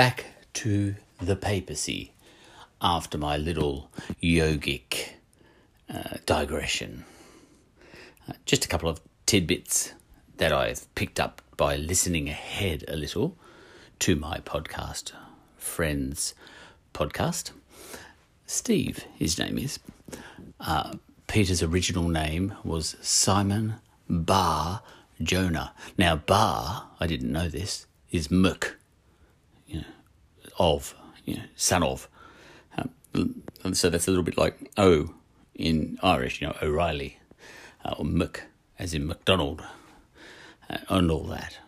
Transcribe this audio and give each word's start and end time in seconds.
back 0.00 0.24
to 0.54 0.94
the 1.20 1.36
papacy 1.36 2.14
after 2.80 3.18
my 3.18 3.36
little 3.36 3.90
yogic 4.22 5.10
uh, 5.92 6.16
digression. 6.24 7.04
Uh, 8.26 8.32
just 8.46 8.64
a 8.64 8.68
couple 8.68 8.88
of 8.88 8.98
tidbits 9.26 9.92
that 10.38 10.54
I've 10.54 10.86
picked 10.94 11.20
up 11.20 11.42
by 11.58 11.76
listening 11.76 12.30
ahead 12.30 12.82
a 12.88 12.96
little 12.96 13.36
to 13.98 14.16
my 14.16 14.38
podcast, 14.38 15.12
Friends 15.58 16.32
Podcast. 16.94 17.50
Steve, 18.46 19.04
his 19.16 19.38
name 19.38 19.58
is. 19.58 19.80
Uh, 20.58 20.94
Peter's 21.26 21.62
original 21.62 22.08
name 22.08 22.54
was 22.64 22.96
Simon 23.02 23.74
Bar 24.08 24.80
Jonah. 25.22 25.74
Now, 25.98 26.16
Bar, 26.16 26.88
I 26.98 27.06
didn't 27.06 27.30
know 27.30 27.50
this, 27.50 27.86
is 28.10 28.30
Muk, 28.30 28.78
know, 29.78 29.86
of, 30.58 30.94
you 31.24 31.36
know, 31.36 31.42
son 31.56 31.82
of. 31.82 32.08
Um, 32.76 33.42
so 33.74 33.90
that's 33.90 34.06
a 34.06 34.10
little 34.10 34.24
bit 34.24 34.36
like 34.36 34.70
O 34.76 35.14
in 35.54 35.98
Irish, 36.02 36.40
you 36.40 36.48
know, 36.48 36.56
O'Reilly, 36.62 37.18
uh, 37.84 37.94
or 37.98 38.04
Muk, 38.04 38.42
as 38.78 38.94
in 38.94 39.06
McDonald, 39.06 39.62
uh, 40.68 40.78
and 40.88 41.10
all 41.10 41.24
that. 41.24 41.58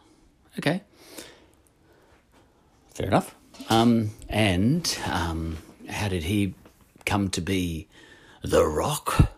Okay. 0.58 0.82
Fair 2.94 3.06
enough. 3.06 3.34
Um, 3.68 4.10
and 4.28 4.98
um, 5.10 5.58
how 5.88 6.08
did 6.08 6.24
he 6.24 6.54
come 7.04 7.28
to 7.30 7.40
be 7.40 7.88
the 8.42 8.66
rock 8.66 9.30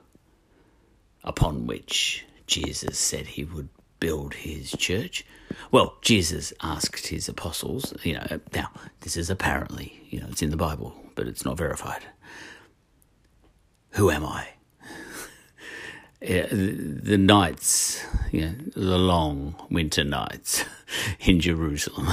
upon 1.22 1.66
which 1.66 2.24
Jesus 2.46 2.98
said 2.98 3.26
he 3.26 3.44
would 3.44 3.68
build 4.04 4.34
his 4.34 4.72
church? 4.72 5.24
Well, 5.70 5.96
Jesus 6.02 6.52
asked 6.60 7.06
his 7.06 7.26
apostles, 7.26 7.94
you 8.02 8.12
know, 8.12 8.38
now 8.54 8.68
this 9.00 9.16
is 9.16 9.30
apparently, 9.30 9.98
you 10.10 10.20
know, 10.20 10.26
it's 10.28 10.42
in 10.42 10.50
the 10.50 10.58
Bible, 10.58 10.94
but 11.14 11.26
it's 11.26 11.42
not 11.42 11.56
verified. 11.56 12.02
Who 13.92 14.10
am 14.10 14.26
I? 14.26 14.48
yeah, 16.20 16.48
the, 16.48 16.72
the 17.12 17.16
nights, 17.16 18.04
you 18.30 18.42
know, 18.42 18.54
the 18.76 18.98
long 18.98 19.54
winter 19.70 20.04
nights 20.04 20.66
in 21.20 21.40
Jerusalem. 21.40 22.08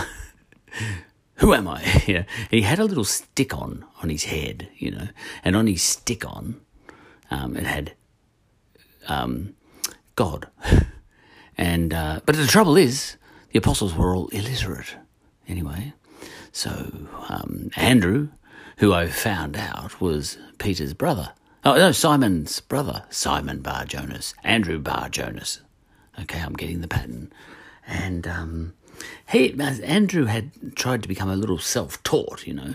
Who 1.42 1.54
am 1.54 1.68
I? 1.68 2.04
Yeah, 2.08 2.24
he 2.50 2.62
had 2.62 2.80
a 2.80 2.86
little 2.86 3.04
stick 3.04 3.54
on 3.54 3.84
on 4.02 4.10
his 4.10 4.24
head, 4.24 4.70
you 4.78 4.92
know, 4.92 5.08
and 5.44 5.58
on 5.58 5.68
his 5.68 5.82
stick 5.82 6.24
on, 6.26 6.62
um, 7.30 7.58
it 7.58 7.66
had 7.66 7.96
um, 9.10 9.56
God. 10.16 10.48
And 11.62 11.94
uh, 11.94 12.22
but 12.26 12.36
the 12.36 12.48
trouble 12.48 12.76
is, 12.76 13.18
the 13.52 13.60
apostles 13.60 13.94
were 13.94 14.16
all 14.16 14.30
illiterate 14.30 14.96
anyway. 15.48 15.94
So 16.52 16.92
um, 17.30 17.70
Andrew, 17.76 18.30
who 18.78 18.92
I 18.92 19.06
found 19.06 19.56
out 19.56 20.02
was 20.02 20.40
Peter's 20.58 20.96
brother. 20.96 21.34
Oh 21.64 21.76
no, 21.76 21.92
Simon's 21.92 22.60
brother, 22.62 23.04
Simon 23.12 23.62
Bar 23.62 23.86
Jonas, 23.86 24.34
Andrew 24.44 24.80
Bar 24.80 25.10
Jonas. 25.10 25.62
Okay, 26.20 26.40
I'm 26.40 26.54
getting 26.54 26.82
the 26.82 26.88
pattern. 26.88 27.32
And 27.86 28.26
um, 28.26 28.74
he, 29.30 29.54
Andrew 29.60 30.26
had 30.26 30.76
tried 30.76 31.04
to 31.04 31.08
become 31.08 31.30
a 31.30 31.36
little 31.36 31.60
self-taught, 31.60 32.48
you 32.48 32.56
know, 32.56 32.74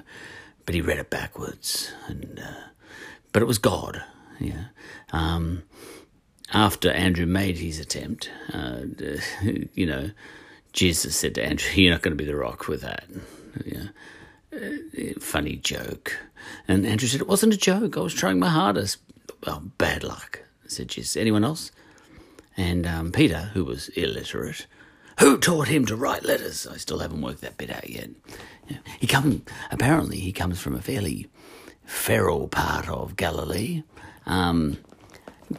but 0.65 0.77
he 0.77 0.81
read 0.81 0.99
it 0.99 1.11
backwards. 1.11 1.93
And 2.07 2.39
uh, 2.39 2.69
but 3.33 3.43
it 3.43 3.47
was 3.47 3.59
God, 3.59 4.05
yeah. 4.39 4.67
Um, 5.13 5.65
after 6.53 6.91
Andrew 6.91 7.27
made 7.27 7.59
his 7.59 7.81
attempt, 7.81 8.31
uh, 8.53 8.81
you 9.75 9.87
know, 9.87 10.11
Jesus 10.73 11.17
said 11.17 11.35
to 11.37 11.45
Andrew, 11.45 11.71
"You're 11.75 11.93
not 11.93 12.03
going 12.03 12.17
to 12.17 12.23
be 12.23 12.29
the 12.29 12.37
rock 12.37 12.69
with 12.69 12.83
that." 12.83 13.05
Uh, 14.57 15.19
funny 15.19 15.57
joke. 15.57 16.19
And 16.69 16.87
Andrew 16.87 17.09
said, 17.09 17.21
It 17.21 17.29
wasn't 17.29 17.55
a 17.55 17.59
joke. 17.59 17.97
I 17.97 18.01
was 18.01 18.15
trying 18.15 18.39
my 18.39 18.49
hardest. 18.49 18.99
Well, 19.45 19.65
bad 19.77 20.03
luck, 20.03 20.41
said 20.67 20.89
Jesus. 20.89 21.17
Anyone 21.17 21.45
else? 21.45 21.73
And 22.57 22.87
um, 22.87 23.13
Peter, 23.13 23.51
who 23.53 23.65
was 23.65 23.89
illiterate, 23.91 24.67
who 25.21 25.39
taught 25.39 25.69
him 25.69 25.85
to 25.87 25.97
write 25.97 26.25
letters? 26.25 26.67
I 26.67 26.77
still 26.79 27.01
haven't 27.01 27.21
worked 27.21 27.43
that 27.43 27.59
bit 27.59 27.71
out 27.71 27.89
yet. 27.91 28.11
Yeah. 28.69 28.79
He 28.99 29.07
come 29.07 29.43
apparently 29.71 30.19
he 30.19 30.33
comes 30.33 30.61
from 30.61 30.75
a 30.75 30.83
fairly 30.83 31.29
feral 31.85 32.49
part 32.49 32.89
of 32.89 33.17
Galilee. 33.17 33.83
Um, 34.25 34.79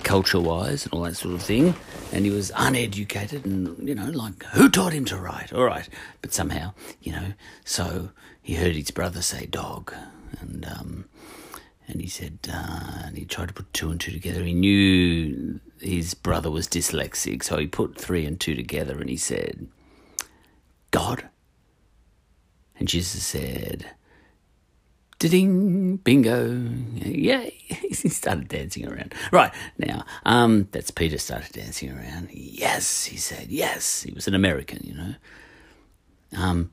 culture 0.04 0.40
wise 0.40 0.86
and 0.86 0.94
all 0.94 1.02
that 1.04 1.16
sort 1.16 1.34
of 1.34 1.42
thing. 1.42 1.76
And 2.12 2.26
he 2.26 2.32
was 2.32 2.52
uneducated 2.56 3.46
and, 3.46 3.88
you 3.88 3.96
know, 3.96 4.10
like, 4.12 4.44
who 4.46 4.70
taught 4.70 4.94
him 4.94 5.06
to 5.06 5.18
write? 5.18 5.54
All 5.54 5.64
right. 5.64 5.88
But 6.22 6.34
somehow, 6.34 6.74
you 7.02 7.12
know, 7.12 7.34
so 7.66 8.10
he 8.42 8.56
heard 8.56 8.76
his 8.76 8.92
brother 8.92 9.22
say 9.22 9.46
dog. 9.46 9.94
And, 10.40 10.66
um, 10.66 11.06
and 11.88 12.02
he 12.02 12.08
said, 12.08 12.40
uh, 12.52 13.04
and 13.06 13.18
he 13.18 13.26
tried 13.26 13.48
to 13.48 13.54
put 13.54 13.74
two 13.74 13.90
and 13.90 14.00
two 14.00 14.12
together. 14.12 14.44
He 14.44 14.54
knew 14.54 15.60
his 15.80 16.14
brother 16.14 16.52
was 16.52 16.68
dyslexic, 16.68 17.44
so 17.44 17.58
he 17.58 17.68
put 17.68 18.00
three 18.00 18.26
and 18.26 18.40
two 18.40 18.56
together 18.56 19.00
and 19.00 19.10
he 19.10 19.18
said, 19.18 19.68
God. 20.92 21.30
And 22.78 22.88
Jesus 22.88 23.26
said, 23.26 23.90
Ding, 25.20 25.98
bingo. 25.98 26.62
Yay. 26.96 27.50
he 27.68 27.94
started 27.94 28.48
dancing 28.48 28.88
around. 28.88 29.16
Right, 29.32 29.52
now, 29.78 30.06
um, 30.26 30.68
that's 30.72 30.92
Peter 30.92 31.18
started 31.18 31.54
dancing 31.54 31.92
around. 31.92 32.30
Yes, 32.32 33.06
he 33.06 33.18
said, 33.18 33.48
yes. 33.50 34.04
He 34.04 34.12
was 34.12 34.28
an 34.28 34.36
American, 34.36 34.80
you 34.84 34.94
know. 34.94 35.16
Um, 36.38 36.72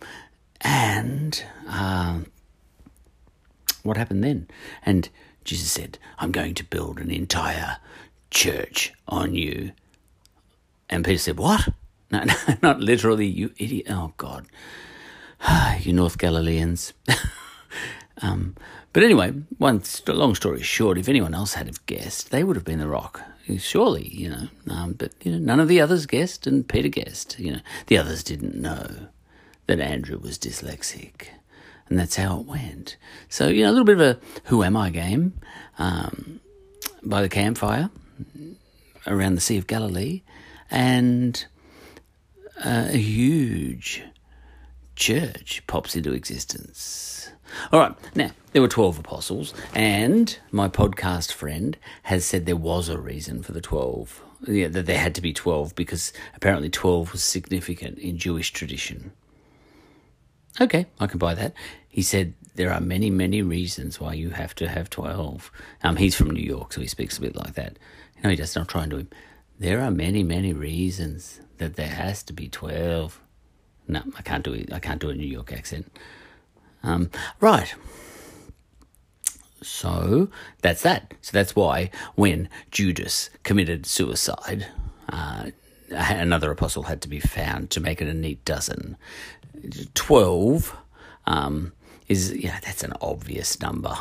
and, 0.61 1.43
uh, 1.69 2.21
what 3.83 3.97
happened 3.97 4.25
then? 4.25 4.49
And 4.85 5.09
Jesus 5.45 5.71
said, 5.71 5.99
I'm 6.19 6.33
going 6.33 6.55
to 6.55 6.65
build 6.65 6.99
an 6.99 7.11
entire 7.11 7.79
church 8.31 8.93
on 9.07 9.35
you. 9.35 9.73
And 10.91 11.05
Peter 11.05 11.19
said, 11.19 11.39
What? 11.39 11.69
No, 12.11 12.25
no 12.49 12.57
not 12.63 12.81
literally, 12.81 13.27
you 13.27 13.53
idiot. 13.59 13.87
Oh, 13.91 14.13
God. 14.17 14.47
you 15.81 15.93
North 15.93 16.19
Galileans. 16.19 16.93
Um, 18.23 18.55
but 18.93 19.03
anyway, 19.03 19.31
one 19.59 19.83
long 20.07 20.35
story 20.35 20.63
short, 20.63 20.99
if 20.99 21.09
anyone 21.09 21.35
else 21.35 21.55
had 21.55 21.67
have 21.67 21.85
guessed, 21.87 22.31
they 22.31 22.45
would 22.45 22.57
have 22.57 22.65
been 22.65 22.79
the 22.79 22.89
Rock. 22.89 23.23
Surely, 23.59 24.09
you 24.09 24.31
know. 24.31 24.49
Um, 24.71 24.93
but 24.95 25.13
you 25.23 25.33
know, 25.33 25.39
none 25.39 25.61
of 25.61 25.69
the 25.69 25.81
others 25.81 26.07
guessed, 26.07 26.47
and 26.47 26.67
Peter 26.67 26.89
guessed. 26.89 27.39
You 27.39 27.55
know, 27.55 27.61
the 27.89 27.99
others 27.99 28.23
didn't 28.23 28.55
know 28.55 29.09
that 29.67 29.81
Andrew 29.81 30.19
was 30.19 30.39
dyslexic, 30.39 31.27
and 31.89 31.99
that's 31.99 32.17
how 32.17 32.41
it 32.41 32.47
went. 32.47 32.97
So 33.29 33.49
you 33.49 33.65
know, 33.65 33.71
a 33.71 33.73
little 33.73 33.85
bit 33.85 34.01
of 34.01 34.01
a 34.01 34.19
"Who 34.45 34.63
am 34.63 34.77
I?" 34.77 34.91
game 34.91 35.35
um, 35.79 36.41
by 37.03 37.21
the 37.21 37.29
campfire 37.29 37.91
around 39.07 39.35
the 39.35 39.41
Sea 39.43 39.59
of 39.59 39.67
Galilee, 39.67 40.23
and 40.71 41.45
uh, 42.65 42.89
a 42.93 42.97
huge 42.97 44.03
church 44.97 45.63
pops 45.67 45.97
into 45.97 46.13
existence. 46.13 47.31
All 47.73 47.81
right, 47.81 47.95
now 48.15 48.31
there 48.53 48.63
were 48.63 48.69
12 48.69 49.01
apostles, 49.01 49.55
and 49.75 50.39
my 50.51 50.69
podcast 50.69 51.33
friend 51.33 51.77
has 52.05 52.25
said 52.25 52.47
there 52.47 52.57
was 52.57 52.89
a 52.89 52.99
reason 52.99 53.43
for 53.43 53.53
the 53.53 53.61
12. 53.61 54.23
Yeah, 54.47 54.69
that 54.69 54.87
there 54.87 54.99
had 54.99 55.15
to 55.15 55.23
be 55.23 55.33
12 55.33 55.75
because 55.75 56.13
apparently 56.35 56.69
12 56.69 57.13
was 57.13 57.25
significant 57.25 57.99
in 57.99 58.19
Jewish 58.19 58.53
tradition. 58.53 59.13
Okay, 60.61 60.87
I 61.01 61.07
can 61.07 61.19
buy 61.19 61.35
that. 61.35 61.55
He 61.89 62.03
said 62.03 62.35
there 62.55 62.73
are 62.73 62.81
many, 62.81 63.11
many 63.11 63.43
reasons 63.43 64.01
why 64.01 64.13
you 64.13 64.31
have 64.31 64.55
to 64.57 64.69
have 64.69 64.91
12. 64.91 65.51
Um, 65.83 65.97
he's 65.97 66.15
from 66.15 66.31
New 66.31 66.43
York, 66.43 66.73
so 66.73 66.81
he 66.81 66.87
speaks 66.87 67.19
a 67.19 67.23
bit 67.23 67.35
like 67.35 67.55
that. 67.55 67.79
No, 68.23 68.31
he 68.31 68.37
doesn't. 68.37 68.69
Trying 68.69 68.91
to 68.91 68.99
him. 68.99 69.09
There 69.59 69.81
are 69.81 69.91
many, 69.91 70.23
many 70.23 70.53
reasons 70.53 71.41
that 71.59 71.77
there 71.77 71.89
has 71.89 72.23
to 72.25 72.33
be 72.33 72.49
12. 72.49 73.21
No, 73.89 74.03
I 74.17 74.23
can't 74.23 74.45
do 74.45 74.53
it. 74.53 74.73
I 74.73 74.79
can't 74.79 75.01
do 75.01 75.11
a 75.11 75.15
New 75.15 75.27
York 75.27 75.53
accent. 75.53 75.91
Um, 76.85 77.11
right. 77.41 77.75
So 79.63 80.29
that's 80.61 80.83
that. 80.83 81.15
So 81.23 81.31
that's 81.33 81.57
why 81.57 81.91
when 82.15 82.49
Judas 82.71 83.31
committed 83.43 83.87
suicide, 83.87 84.67
uh, 85.09 85.47
another 85.91 86.51
apostle 86.51 86.85
had 86.85 87.01
to 87.03 87.09
be 87.09 87.21
found 87.21 87.71
to 87.71 87.81
make 87.81 88.03
it 88.03 88.09
a 88.09 88.15
neat 88.15 88.45
dozen. 88.45 88.97
Twelve 89.95 90.77
um, 91.27 91.73
is 92.09 92.33
yeah, 92.33 92.61
that's 92.61 92.85
an 92.85 92.93
obvious 93.01 93.61
number. 93.61 93.97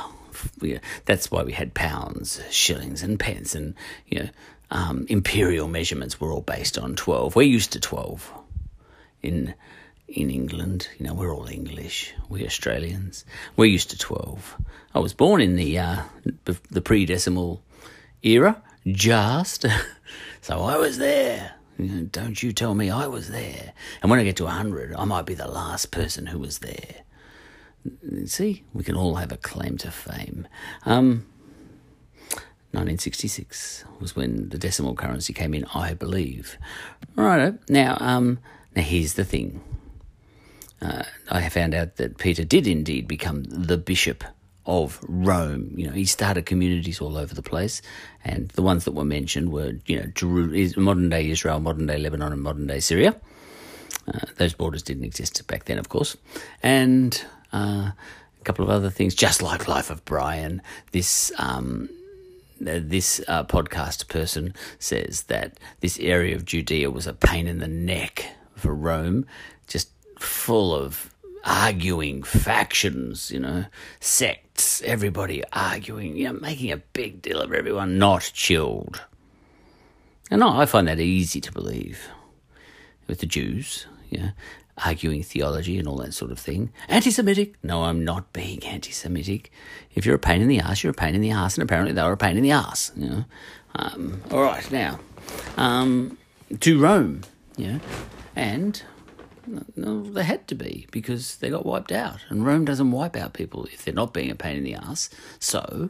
That's 1.06 1.32
why 1.32 1.44
we 1.44 1.54
had 1.54 1.74
pounds, 1.74 2.42
shillings, 2.50 3.02
and 3.02 3.18
pence, 3.18 3.56
and 3.56 3.76
you 4.08 4.20
know, 4.20 4.30
um, 4.72 5.06
imperial 5.08 5.70
measurements 5.70 6.20
were 6.20 6.34
all 6.34 6.42
based 6.42 6.78
on 6.78 6.96
twelve. 6.96 7.38
We're 7.38 7.44
used 7.44 7.72
to 7.74 7.80
twelve 7.80 8.30
in 9.22 9.54
in 10.14 10.30
England. 10.30 10.88
You 11.00 11.08
know, 11.08 11.14
we're 11.14 11.34
all 11.34 11.48
English. 11.48 12.14
We 12.30 12.46
Australians. 12.46 13.26
We're 13.58 13.66
used 13.66 13.90
to 13.90 13.98
12. 13.98 14.56
I 14.94 15.00
was 15.00 15.14
born 15.14 15.42
in 15.42 15.56
the, 15.56 15.80
uh, 15.80 16.04
the 16.46 16.82
pre-decimal 16.82 17.62
era, 18.22 18.62
just. 18.88 19.66
so 20.42 20.62
I 20.62 20.78
was 20.78 20.98
there. 21.00 21.56
Don't 22.12 22.42
you 22.42 22.54
tell 22.54 22.76
me 22.76 22.92
I 22.92 23.08
was 23.08 23.30
there. 23.30 23.74
And 24.02 24.12
when 24.12 24.20
I 24.20 24.24
get 24.24 24.36
to 24.38 24.44
100, 24.44 24.96
I 24.96 25.06
might 25.06 25.26
be 25.26 25.34
the 25.34 25.48
last 25.48 25.90
person 25.92 26.28
who 26.28 26.38
was 26.38 26.60
there. 26.60 27.02
See, 28.26 28.64
we 28.74 28.84
can 28.84 28.96
all 28.96 29.16
have 29.16 29.32
a 29.32 29.38
claim 29.38 29.78
to 29.80 29.92
fame. 29.92 30.48
Um, 30.86 31.26
1966 32.72 33.86
was 34.00 34.16
when 34.16 34.50
the 34.50 34.58
decimal 34.58 34.96
currency 34.96 35.34
came 35.34 35.54
in, 35.54 35.66
I 35.74 35.96
believe. 35.96 36.58
Right 37.16 37.58
now, 37.70 37.98
um, 38.00 38.40
now 38.76 38.84
here's 38.84 39.14
the 39.14 39.26
thing. 39.26 39.62
Uh, 40.84 41.04
I 41.30 41.50
found 41.50 41.74
out 41.74 41.96
that 41.96 42.18
Peter 42.18 42.44
did 42.44 42.68
indeed 42.68 43.08
become 43.08 43.44
the 43.44 43.78
bishop 43.78 44.24
of 44.66 45.00
Rome. 45.08 45.74
You 45.76 45.88
know, 45.88 45.94
he 45.94 46.06
started 46.06 46.46
communities 46.46 47.02
all 47.02 47.18
over 47.18 47.34
the 47.34 47.42
place, 47.42 47.82
and 48.24 48.50
the 48.50 48.62
ones 48.62 48.86
that 48.86 48.94
were 48.94 49.06
mentioned 49.06 49.52
were, 49.52 49.74
you 49.86 50.00
know, 50.00 50.08
Jeru- 50.08 50.72
modern 50.78 51.10
day 51.10 51.30
Israel, 51.30 51.60
modern 51.60 51.86
day 51.86 51.98
Lebanon, 51.98 52.34
and 52.34 52.42
modern 52.42 52.68
day 52.68 52.80
Syria. 52.80 53.16
Uh, 54.08 54.20
those 54.38 54.54
borders 54.54 54.84
didn't 54.84 55.06
exist 55.06 55.46
back 55.48 55.66
then, 55.66 55.78
of 55.78 55.90
course, 55.90 56.18
and 56.62 57.26
uh, 57.54 57.92
a 58.40 58.44
couple 58.44 58.66
of 58.66 58.70
other 58.70 58.90
things, 58.90 59.16
just 59.16 59.42
like 59.42 59.68
Life 59.68 59.90
of 59.90 60.04
Brian. 60.04 60.62
This 60.92 61.32
um, 61.38 61.90
this 62.60 63.22
uh, 63.28 63.44
podcast 63.44 64.08
person 64.08 64.54
says 64.80 65.24
that 65.24 65.60
this 65.80 66.00
area 66.00 66.36
of 66.36 66.46
Judea 66.46 66.92
was 66.92 67.08
a 67.08 67.14
pain 67.14 67.48
in 67.48 67.60
the 67.60 67.68
neck 67.68 68.26
for 68.56 68.74
Rome, 68.74 69.26
full 70.24 70.74
of 70.74 71.14
arguing 71.44 72.24
factions, 72.24 73.30
you 73.32 73.40
know, 73.40 73.66
sects, 74.00 74.82
everybody 74.84 75.44
arguing, 75.52 76.16
you 76.16 76.26
know, 76.26 76.34
making 76.34 76.72
a 76.72 76.78
big 76.78 77.22
deal 77.22 77.42
of 77.42 77.54
everyone 77.54 77.98
not 77.98 78.32
chilled. 78.34 79.02
And 80.32 80.44
I 80.44 80.66
find 80.66 80.88
that 80.88 81.00
easy 81.00 81.42
to 81.42 81.52
believe 81.52 82.08
with 83.08 83.20
the 83.20 83.26
Jews, 83.26 83.86
know, 84.20 84.30
arguing 84.84 85.22
theology 85.22 85.78
and 85.78 85.88
all 85.88 85.98
that 85.98 86.14
sort 86.14 86.32
of 86.32 86.40
thing. 86.40 86.72
Anti 86.88 87.12
Semitic? 87.12 87.56
No, 87.62 87.84
I'm 87.84 88.04
not 88.04 88.34
being 88.34 88.64
anti 88.64 88.92
Semitic. 88.92 89.52
If 89.94 90.06
you're 90.06 90.16
a 90.16 90.20
pain 90.20 90.42
in 90.42 90.48
the 90.48 90.60
ass, 90.60 90.84
you're 90.84 90.92
a 90.92 90.96
pain 90.96 91.14
in 91.14 91.22
the 91.22 91.32
ass, 91.32 91.56
and 91.56 91.64
apparently 91.64 91.94
they 91.94 92.04
were 92.04 92.14
a 92.14 92.18
pain 92.18 92.38
in 92.38 92.44
the 92.44 92.52
ass, 92.52 92.92
you 92.96 93.10
know. 93.10 93.26
Um, 93.76 94.22
all 94.32 94.42
right, 94.42 94.70
now, 94.72 95.00
um, 95.58 96.18
to 96.60 96.80
Rome, 96.80 97.22
know, 97.74 97.80
and 98.36 98.82
no, 99.76 100.04
they 100.04 100.24
had 100.24 100.48
to 100.48 100.56
be 100.56 100.88
because 100.92 101.38
they 101.38 101.50
got 101.50 101.66
wiped 101.66 101.92
out, 101.92 102.20
and 102.30 102.46
Rome 102.46 102.66
doesn't 102.66 102.92
wipe 102.92 103.16
out 103.16 103.34
people 103.34 103.66
if 103.66 103.84
they're 103.84 103.94
not 103.94 104.14
being 104.14 104.32
a 104.32 104.36
pain 104.36 104.58
in 104.58 104.64
the 104.64 104.76
ass. 104.76 105.10
So, 105.40 105.90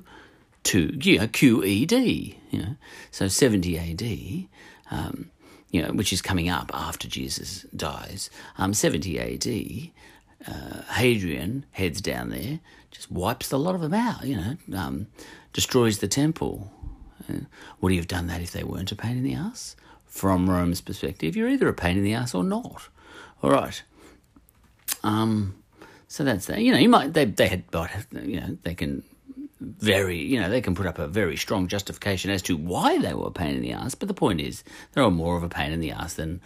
to 0.63 0.87
QED, 0.89 2.35
you 2.51 2.59
know, 2.59 2.75
so 3.11 3.27
seventy 3.27 3.77
AD, 3.77 4.47
um, 4.91 5.31
you 5.71 5.81
know, 5.81 5.93
which 5.93 6.13
is 6.13 6.21
coming 6.21 6.49
up 6.49 6.71
after 6.73 7.07
Jesus 7.07 7.65
dies. 7.75 8.29
Um, 8.57 8.73
seventy 8.73 9.19
AD, 9.19 9.91
uh, 10.47 10.81
Hadrian 10.93 11.65
heads 11.71 12.01
down 12.01 12.29
there, 12.29 12.59
just 12.91 13.11
wipes 13.11 13.51
a 13.51 13.57
lot 13.57 13.75
of 13.75 13.81
them 13.81 13.93
out. 13.93 14.23
You 14.25 14.37
know, 14.37 14.77
um, 14.77 15.07
destroys 15.51 15.99
the 15.99 16.07
temple. 16.07 16.71
Uh, 17.29 17.45
would 17.79 17.91
he 17.91 17.97
have 17.97 18.07
done 18.07 18.27
that 18.27 18.41
if 18.41 18.51
they 18.51 18.63
weren't 18.63 18.91
a 18.91 18.95
pain 18.95 19.17
in 19.17 19.23
the 19.23 19.35
ass? 19.35 19.75
From 20.05 20.47
Rome's 20.47 20.81
perspective, 20.81 21.35
you're 21.35 21.49
either 21.49 21.67
a 21.67 21.73
pain 21.73 21.97
in 21.97 22.03
the 22.03 22.13
ass 22.13 22.35
or 22.35 22.43
not. 22.43 22.89
All 23.43 23.51
right. 23.51 23.83
Um, 25.03 25.61
so 26.07 26.23
that's 26.23 26.45
that. 26.45 26.61
You 26.61 26.71
know, 26.71 26.77
you 26.79 26.87
might 26.87 27.13
they 27.13 27.25
they 27.25 27.49
had, 27.49 27.69
but 27.69 27.91
you 28.13 28.39
know, 28.39 28.57
they 28.63 28.73
can 28.73 29.03
very, 29.59 30.17
you 30.17 30.39
know, 30.39 30.49
they 30.49 30.61
can 30.61 30.75
put 30.75 30.85
up 30.85 30.97
a 30.97 31.07
very 31.07 31.35
strong 31.35 31.67
justification 31.67 32.31
as 32.31 32.41
to 32.43 32.55
why 32.55 32.99
they 32.99 33.13
were 33.13 33.27
a 33.27 33.31
pain 33.31 33.55
in 33.55 33.61
the 33.61 33.73
ass. 33.73 33.95
But 33.95 34.07
the 34.07 34.13
point 34.13 34.39
is, 34.39 34.63
they 34.93 35.01
were 35.01 35.11
more 35.11 35.35
of 35.35 35.43
a 35.43 35.49
pain 35.49 35.73
in 35.73 35.81
the 35.81 35.91
ass 35.91 36.13
than 36.13 36.39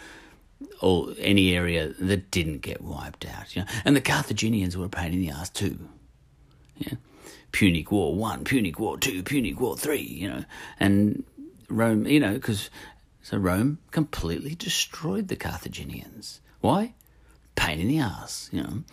all 0.82 1.14
any 1.20 1.56
area 1.56 1.94
that 2.00 2.32
didn't 2.32 2.60
get 2.60 2.82
wiped 2.82 3.26
out. 3.26 3.56
You 3.56 3.62
know, 3.62 3.68
and 3.86 3.96
the 3.96 4.02
Carthaginians 4.02 4.76
were 4.76 4.86
a 4.86 4.90
pain 4.90 5.14
in 5.14 5.22
the 5.22 5.30
ass 5.30 5.50
too. 5.50 5.78
Yeah, 6.78 6.96
Punic 7.52 7.92
War 7.92 8.16
one, 8.16 8.44
Punic 8.44 8.80
War 8.80 8.98
two, 8.98 9.22
Punic 9.22 9.60
War 9.60 9.78
three. 9.78 10.02
You 10.02 10.30
know, 10.30 10.46
and 10.80 11.24
Rome. 11.70 12.08
You 12.08 12.20
know, 12.20 12.34
because 12.34 12.72
so 13.22 13.38
Rome 13.38 13.78
completely 13.92 14.56
destroyed 14.56 15.28
the 15.28 15.36
Carthaginians. 15.36 16.42
Why? 16.62 16.94
Pain 17.56 17.80
in 17.80 17.88
the 17.88 18.00
ass, 18.00 18.50
you 18.52 18.62
know. 18.62 18.84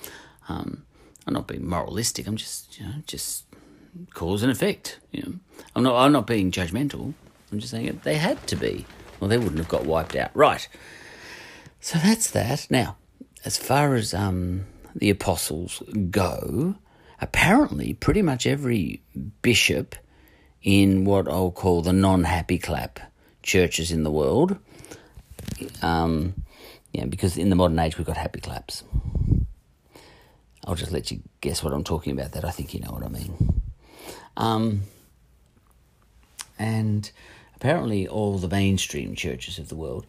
Um, 0.49 0.85
I'm 1.27 1.35
not 1.35 1.47
being 1.47 1.67
moralistic. 1.67 2.27
I'm 2.27 2.37
just, 2.37 2.79
you 2.79 2.87
know, 2.87 2.95
just 3.07 3.45
cause 4.13 4.43
and 4.43 4.53
effect. 4.53 5.01
You 5.13 5.23
know, 5.23 5.35
I'm 5.75 5.83
not. 5.83 5.97
I'm 5.97 6.13
not 6.13 6.27
being 6.27 6.51
judgmental. 6.51 7.15
I'm 7.53 7.59
just 7.59 7.71
saying 7.71 8.01
they 8.05 8.17
had 8.17 8.47
to 8.49 8.57
be, 8.57 8.87
or 9.21 9.29
they 9.29 9.39
wouldn't 9.39 9.59
have 9.59 9.69
got 9.69 9.87
wiped 9.87 10.17
out. 10.17 10.31
Right. 10.35 10.67
So 11.81 11.99
that's 11.99 12.31
that. 12.31 12.67
Now, 12.71 12.97
as 13.45 13.59
far 13.59 13.95
as 13.95 14.15
um, 14.15 14.65
the 14.95 15.11
apostles 15.11 15.83
go, 16.11 16.77
apparently, 17.21 17.95
pretty 17.95 18.23
much 18.23 18.47
every 18.47 19.03
bishop 19.43 19.95
in 20.63 21.05
what 21.05 21.29
I'll 21.29 21.51
call 21.51 21.83
the 21.83 21.93
non-happy 21.93 22.59
clap 22.59 23.01
churches 23.43 23.93
in 23.93 24.03
the 24.03 24.11
world 24.11 24.59
um, 25.83 26.35
yeah, 26.95 27.07
because 27.07 27.37
in 27.37 27.51
the 27.51 27.57
modern 27.57 27.79
age 27.81 27.99
we've 27.99 28.07
got 28.07 28.17
happy 28.17 28.41
claps. 28.41 28.85
I'll 30.65 30.77
just 30.77 30.93
let 30.93 31.11
you 31.11 31.21
guess 31.41 31.63
what 31.63 31.73
I'm 31.73 31.83
talking 31.83 32.13
about. 32.13 32.33
That 32.33 32.45
I 32.45 32.51
think 32.51 32.73
you 32.73 32.81
know 32.81 32.93
what 32.93 33.03
I 33.03 33.09
mean. 33.09 33.61
Um, 34.37 34.83
and 36.57 37.11
apparently, 37.57 38.07
all 38.07 38.39
the 38.39 38.49
mainstream 38.49 39.17
churches 39.17 39.59
of 39.59 39.69
the 39.69 39.75
world 39.75 40.07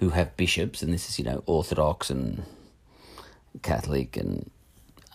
who 0.00 0.10
have 0.10 0.36
bishops, 0.36 0.82
and 0.82 0.92
this 0.92 1.08
is 1.08 1.20
you 1.20 1.24
know 1.24 1.44
Orthodox 1.46 2.10
and 2.10 2.42
Catholic 3.62 4.16
and 4.16 4.50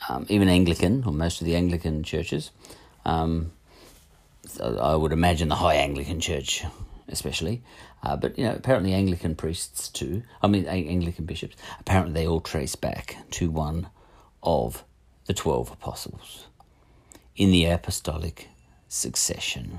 um, 0.08 0.26
even 0.30 0.48
Anglican, 0.48 1.04
or 1.06 1.12
most 1.12 1.42
of 1.42 1.46
the 1.46 1.56
Anglican 1.58 2.02
churches. 2.04 2.52
Um, 3.04 3.52
I 4.64 4.96
would 4.96 5.12
imagine 5.12 5.50
the 5.50 5.56
High 5.56 5.76
Anglican 5.76 6.22
Church, 6.22 6.64
especially, 7.10 7.62
uh, 8.04 8.16
but 8.16 8.38
you 8.38 8.46
know, 8.46 8.54
apparently 8.54 8.94
Anglican 8.94 9.36
priests 9.36 9.90
too. 9.90 10.24
I 10.42 10.48
mean, 10.48 10.66
Anglican 10.66 11.26
bishops. 11.26 11.56
Apparently, 11.80 12.14
they 12.14 12.28
all 12.28 12.40
trace 12.42 12.76
back 12.76 13.18
to 13.32 13.50
one 13.50 13.90
of 14.42 14.84
the 15.26 15.34
twelve 15.34 15.72
apostles 15.72 16.48
in 17.36 17.52
the 17.52 17.66
apostolic 17.66 18.48
succession. 18.88 19.78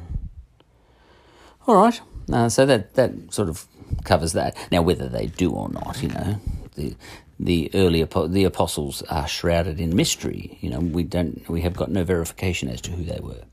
All 1.67 1.77
right, 1.77 2.01
uh, 2.33 2.49
so 2.49 2.67
that 2.67 2.95
that 2.95 3.13
sort 3.33 3.49
of 3.49 3.67
covers 4.05 4.33
that. 4.35 4.57
Now, 4.71 4.83
whether 4.83 5.09
they 5.09 5.27
do 5.27 5.51
or 5.51 5.69
not, 5.69 6.03
you 6.03 6.09
know, 6.09 6.41
the 6.75 6.95
the 7.39 7.71
early 7.73 8.03
the 8.03 8.45
apostles 8.45 9.03
are 9.03 9.27
shrouded 9.27 9.81
in 9.81 9.97
mystery. 9.97 10.59
You 10.61 10.71
know, 10.71 10.81
we 10.81 11.05
don't 11.05 11.49
we 11.49 11.63
have 11.63 11.75
got 11.75 11.91
no 11.91 12.05
verification 12.05 12.69
as 12.69 12.83
to 12.83 12.91
who 12.91 13.03
they 13.03 13.21
were, 13.21 13.45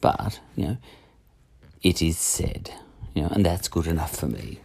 but 0.00 0.40
you 0.56 0.64
know, 0.64 0.76
it 1.82 2.00
is 2.00 2.18
said 2.18 2.72
you 3.14 3.22
know, 3.22 3.28
and 3.28 3.44
that's 3.44 3.68
good 3.68 3.86
enough 3.86 4.16
for 4.16 4.26
me. 4.26 4.58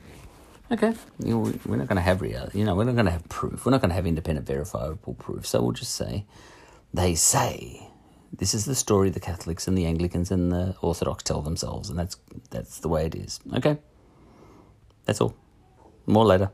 Okay, 0.71 0.93
you 1.19 1.31
know, 1.31 1.53
we're 1.65 1.75
not 1.75 1.87
going 1.87 1.97
to 1.97 2.01
have 2.01 2.21
real, 2.21 2.49
you 2.53 2.65
know, 2.65 2.73
we're 2.75 2.85
not 2.85 2.95
going 2.95 3.05
to 3.05 3.11
have 3.11 3.27
proof. 3.29 3.65
We're 3.65 3.71
not 3.71 3.81
going 3.81 3.89
to 3.89 3.95
have 3.95 4.07
independent, 4.07 4.47
verifiable 4.47 5.13
proof. 5.13 5.45
So 5.45 5.61
we'll 5.61 5.73
just 5.73 5.93
say, 5.93 6.25
they 6.93 7.15
say. 7.15 7.89
This 8.37 8.53
is 8.53 8.65
the 8.65 8.75
story 8.75 9.09
the 9.11 9.19
Catholics 9.19 9.67
and 9.67 9.77
the 9.77 9.85
Anglicans 9.85 10.29
and 10.29 10.51
the 10.51 10.75
Orthodox 10.81 11.23
tell 11.23 11.41
themselves, 11.41 11.89
and 11.89 11.97
that's 11.97 12.17
that's 12.49 12.79
the 12.79 12.89
way 12.89 13.05
it 13.05 13.15
is. 13.15 13.39
Okay, 13.53 13.77
that's 15.05 15.21
all. 15.21 15.35
More 16.05 16.25
later. 16.25 16.51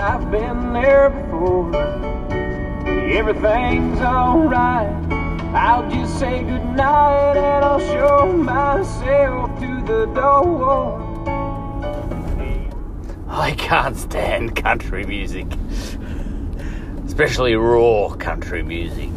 I've 0.00 0.30
been 0.30 0.72
there 0.72 1.10
before 1.10 2.17
everything's 3.16 4.00
alright. 4.00 4.88
I'll 5.54 5.90
just 5.90 6.18
say 6.18 6.42
goodnight 6.42 7.36
and 7.36 7.64
I'll 7.64 7.80
show 7.80 8.32
myself 8.32 9.58
to 9.60 9.82
the 9.86 10.06
door. 10.14 11.08
I 13.28 13.52
can't 13.52 13.96
stand 13.96 14.56
country 14.56 15.04
music, 15.04 15.46
especially 17.06 17.54
raw 17.54 18.10
country 18.10 18.62
music. 18.62 19.10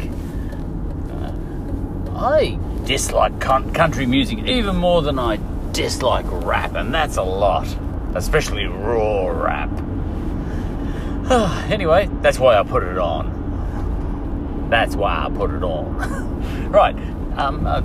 Uh, 1.12 1.34
I 2.16 2.58
dislike 2.86 3.40
country 3.40 4.06
music 4.06 4.40
even 4.40 4.76
more 4.76 5.02
than 5.02 5.20
I 5.20 5.38
dislike 5.74 6.26
rap, 6.30 6.76
and 6.76 6.94
that's 6.94 7.18
a 7.18 7.24
lot, 7.24 7.68
especially 8.16 8.66
raw 8.66 9.28
rap. 9.28 9.70
anyway, 11.72 12.10
that's 12.22 12.40
why 12.40 12.58
I 12.58 12.64
put 12.64 12.84
it 12.84 12.98
on. 12.98 13.41
That's 14.72 14.96
why 14.96 15.26
I 15.26 15.30
put 15.30 15.52
it 15.52 15.64
on. 15.64 16.72
right. 16.72 16.96
Um, 17.38 17.68
uh, 17.68 17.82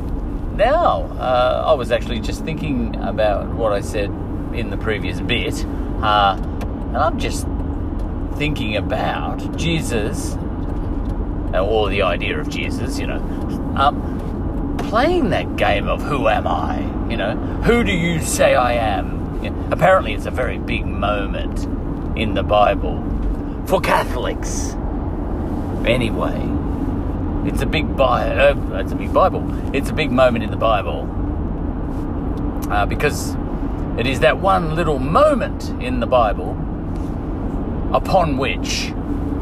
now, 0.55 1.02
uh, 1.19 1.64
I 1.66 1.75
was 1.75 1.90
actually 1.90 2.21
just 2.21 2.45
thinking 2.45 2.95
about 3.02 3.49
what 3.49 3.73
I 3.73 3.81
said 3.81 4.09
in 4.55 4.71
the 4.71 4.76
previous 4.76 5.21
bit, 5.21 5.64
uh, 6.00 6.38
and 6.38 6.97
I'm 6.97 7.19
just 7.19 7.45
thinking 8.37 8.76
about 8.76 9.57
Jesus, 9.57 10.37
uh, 11.52 11.66
or 11.66 11.90
the 11.90 12.02
idea 12.02 12.38
of 12.38 12.49
Jesus, 12.49 13.00
you 13.00 13.09
know, 13.09 13.19
um, 13.76 14.76
playing 14.88 15.31
that 15.31 15.57
game 15.57 15.88
of 15.88 16.02
who 16.02 16.28
am 16.28 16.47
I? 16.47 16.78
You 17.11 17.16
know, 17.16 17.35
who 17.64 17.83
do 17.83 17.90
you 17.90 18.21
say 18.21 18.55
I 18.55 18.75
am? 18.75 19.73
Apparently, 19.73 20.14
it's 20.14 20.26
a 20.26 20.31
very 20.31 20.59
big 20.59 20.87
moment 20.87 21.64
in 22.16 22.35
the 22.35 22.45
Bible 22.45 23.02
for 23.66 23.81
Catholics. 23.81 24.75
Anyway, 25.85 26.55
it's 27.46 27.62
a 27.62 27.66
big 27.66 27.96
Bible. 27.96 28.74
Uh, 28.74 28.80
it's 28.80 28.92
a 28.92 28.96
big 28.96 29.12
Bible. 29.12 29.44
It's 29.74 29.90
a 29.90 29.94
big 29.94 30.10
moment 30.10 30.44
in 30.44 30.50
the 30.50 30.56
Bible 30.56 31.08
uh, 32.70 32.86
because 32.86 33.36
it 33.98 34.06
is 34.06 34.20
that 34.20 34.38
one 34.38 34.74
little 34.74 34.98
moment 34.98 35.70
in 35.82 36.00
the 36.00 36.06
Bible 36.06 36.52
upon 37.94 38.36
which 38.36 38.92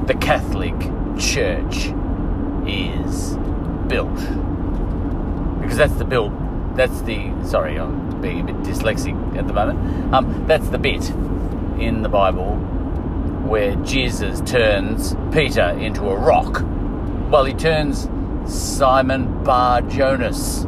the 0.06 0.14
Catholic 0.20 0.74
Church 1.18 1.92
is 2.66 3.36
built. 3.88 4.14
Because 5.60 5.76
that's 5.78 5.94
the 5.94 6.04
build. 6.04 6.32
That's 6.76 7.00
the. 7.02 7.32
Sorry, 7.44 7.78
I'm 7.78 8.20
being 8.20 8.40
a 8.40 8.44
bit 8.44 8.56
dyslexic 8.56 9.36
at 9.36 9.46
the 9.46 9.52
moment. 9.52 10.14
Um, 10.14 10.46
that's 10.46 10.68
the 10.68 10.78
bit 10.78 11.08
in 11.78 12.02
the 12.02 12.08
Bible 12.08 12.56
where 13.46 13.76
Jesus 13.76 14.40
turns 14.42 15.16
Peter 15.32 15.70
into 15.70 16.08
a 16.08 16.16
rock. 16.16 16.64
Well, 17.30 17.44
he 17.44 17.54
turns 17.54 18.08
Simon 18.46 19.42
Bar 19.42 19.82
Jonas. 19.82 20.66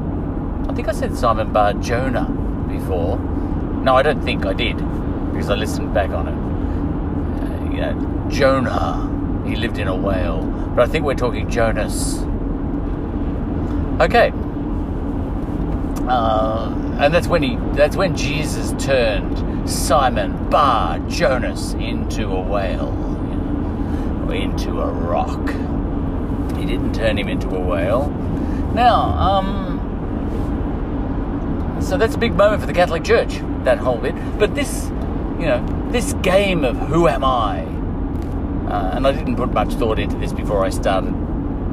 I 0.68 0.72
think 0.74 0.88
I 0.88 0.92
said 0.92 1.16
Simon 1.16 1.52
Bar 1.52 1.74
Jonah 1.74 2.24
before. 2.68 3.18
No, 3.18 3.94
I 3.94 4.02
don't 4.02 4.22
think 4.22 4.44
I 4.46 4.52
did 4.52 4.76
because 5.32 5.48
I 5.48 5.54
listened 5.54 5.94
back 5.94 6.10
on 6.10 6.26
it. 6.28 6.34
Uh, 7.42 7.72
you 7.72 7.80
know, 7.80 8.28
Jonah. 8.30 9.12
He 9.46 9.54
lived 9.54 9.78
in 9.78 9.86
a 9.86 9.94
whale, 9.94 10.42
but 10.74 10.88
I 10.88 10.90
think 10.90 11.04
we're 11.04 11.14
talking 11.14 11.48
Jonas. 11.48 12.18
Okay. 14.00 14.32
Uh, 16.08 16.74
and 16.98 17.14
that's 17.14 17.28
when 17.28 17.42
he. 17.44 17.56
That's 17.74 17.94
when 17.94 18.16
Jesus 18.16 18.72
turned 18.84 19.70
Simon 19.70 20.50
Bar 20.50 20.98
Jonas 21.08 21.74
into 21.74 22.26
a 22.28 22.40
whale, 22.40 22.92
you 23.30 23.36
know, 23.36 24.30
into 24.32 24.80
a 24.80 24.90
rock. 24.90 25.48
Didn't 26.66 26.94
turn 26.94 27.16
him 27.16 27.28
into 27.28 27.48
a 27.48 27.60
whale. 27.60 28.08
Now, 28.74 29.02
um, 29.18 29.76
so 31.80 31.96
that's 31.96 32.14
a 32.16 32.18
big 32.18 32.34
moment 32.34 32.60
for 32.60 32.66
the 32.66 32.72
Catholic 32.72 33.04
Church, 33.04 33.38
that 33.64 33.78
whole 33.78 33.98
bit. 33.98 34.14
But 34.38 34.54
this, 34.54 34.86
you 35.38 35.46
know, 35.46 35.64
this 35.92 36.12
game 36.14 36.64
of 36.64 36.76
who 36.76 37.06
am 37.06 37.24
I? 37.24 37.60
Uh, 38.70 38.90
and 38.94 39.06
I 39.06 39.12
didn't 39.12 39.36
put 39.36 39.52
much 39.52 39.74
thought 39.74 40.00
into 40.00 40.16
this 40.16 40.32
before 40.32 40.64
I 40.64 40.70
started 40.70 41.14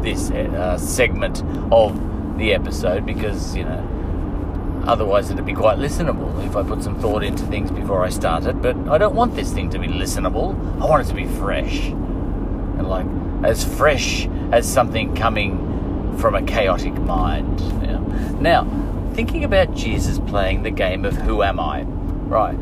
this 0.04 0.30
uh, 0.30 0.78
segment 0.78 1.44
of 1.72 2.00
the 2.38 2.54
episode 2.54 3.06
because, 3.06 3.56
you 3.56 3.64
know, 3.64 4.84
otherwise 4.86 5.32
it'd 5.32 5.46
be 5.46 5.54
quite 5.54 5.80
listenable 5.80 6.46
if 6.46 6.56
I 6.56 6.62
put 6.62 6.84
some 6.84 7.00
thought 7.00 7.24
into 7.24 7.44
things 7.46 7.72
before 7.72 8.06
I 8.06 8.10
started. 8.10 8.62
But 8.62 8.78
I 8.88 9.00
don't 9.00 9.16
want 9.16 9.36
this 9.36 9.52
thing 9.52 9.72
to 9.72 9.80
be 9.80 9.88
listenable. 9.88 10.54
I 10.82 10.86
want 10.86 11.04
it 11.06 11.10
to 11.10 11.16
be 11.16 11.26
fresh. 11.26 11.88
And 11.88 12.88
like, 12.88 13.08
as 13.44 13.64
fresh 13.64 14.28
as 14.54 14.72
something 14.72 15.16
coming 15.16 16.16
from 16.20 16.36
a 16.36 16.44
chaotic 16.44 16.94
mind. 16.94 17.60
Know? 17.82 18.00
Now, 18.40 19.12
thinking 19.14 19.44
about 19.44 19.74
Jesus 19.74 20.20
playing 20.20 20.62
the 20.62 20.70
game 20.70 21.06
of 21.06 21.16
who 21.16 21.42
am 21.42 21.60
I? 21.60 21.82
Right, 21.82 22.56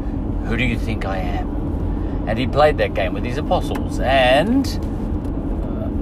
who 0.45 0.55
do 0.55 0.63
you 0.63 0.79
think 0.79 1.05
I 1.05 1.17
am? 1.17 2.25
And 2.29 2.39
he 2.39 2.47
played 2.47 2.77
that 2.77 2.93
game 2.93 3.13
with 3.13 3.25
his 3.25 3.37
apostles. 3.37 3.99
And 3.99 4.65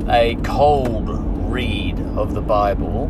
uh, 0.07 0.11
a 0.11 0.35
cold 0.43 1.09
read 1.51 1.99
of 2.15 2.35
the 2.35 2.41
Bible, 2.41 3.05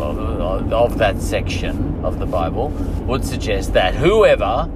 of, 0.00 0.18
uh, 0.18 0.76
of 0.76 0.98
that 0.98 1.22
section 1.22 2.04
of 2.04 2.18
the 2.18 2.26
Bible, 2.26 2.70
would 3.06 3.24
suggest 3.24 3.72
that 3.74 3.94
whoever 3.94 4.68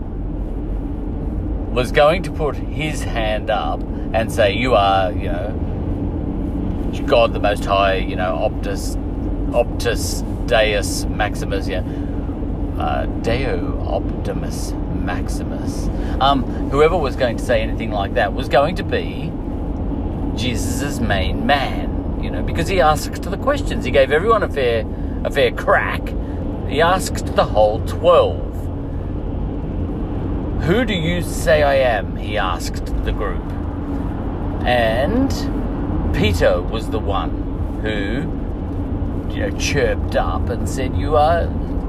was 1.72 1.90
going 1.90 2.22
to 2.22 2.30
put 2.30 2.54
his 2.54 3.02
hand 3.02 3.50
up 3.50 3.80
and 4.12 4.30
say, 4.30 4.52
You 4.52 4.74
are, 4.74 5.10
you 5.10 5.32
know, 5.32 5.69
God 7.06 7.32
the 7.32 7.40
Most 7.40 7.64
High, 7.64 7.96
you 7.96 8.16
know, 8.16 8.48
Optus, 8.50 8.96
Optus 9.52 10.22
Deus 10.46 11.04
Maximus, 11.06 11.68
yeah, 11.68 11.82
uh, 12.78 13.06
Deo 13.22 13.78
Optimus 13.86 14.72
Maximus. 14.94 15.88
Um, 16.20 16.44
whoever 16.70 16.96
was 16.96 17.16
going 17.16 17.36
to 17.36 17.44
say 17.44 17.62
anything 17.62 17.90
like 17.90 18.14
that 18.14 18.32
was 18.34 18.48
going 18.48 18.76
to 18.76 18.82
be 18.82 19.32
Jesus' 20.36 21.00
main 21.00 21.46
man, 21.46 22.20
you 22.22 22.30
know, 22.30 22.42
because 22.42 22.68
he 22.68 22.80
asked 22.80 23.22
the 23.22 23.36
questions. 23.36 23.84
He 23.84 23.90
gave 23.90 24.10
everyone 24.12 24.42
a 24.42 24.48
fair, 24.48 24.84
a 25.24 25.30
fair 25.30 25.52
crack. 25.52 26.02
He 26.68 26.80
asked 26.80 27.34
the 27.36 27.44
whole 27.44 27.80
twelve. 27.86 28.46
Who 30.64 30.84
do 30.84 30.94
you 30.94 31.22
say 31.22 31.62
I 31.62 31.74
am? 31.76 32.16
He 32.16 32.36
asked 32.36 32.86
the 33.04 33.12
group. 33.12 33.42
And 34.62 35.32
Peter 36.14 36.60
was 36.60 36.90
the 36.90 36.98
one 36.98 37.30
who 37.82 38.40
you 39.34 39.40
know, 39.48 39.58
chirped 39.58 40.16
up 40.16 40.48
and 40.48 40.68
said, 40.68 40.96
"You 40.96 41.16
are 41.16 41.46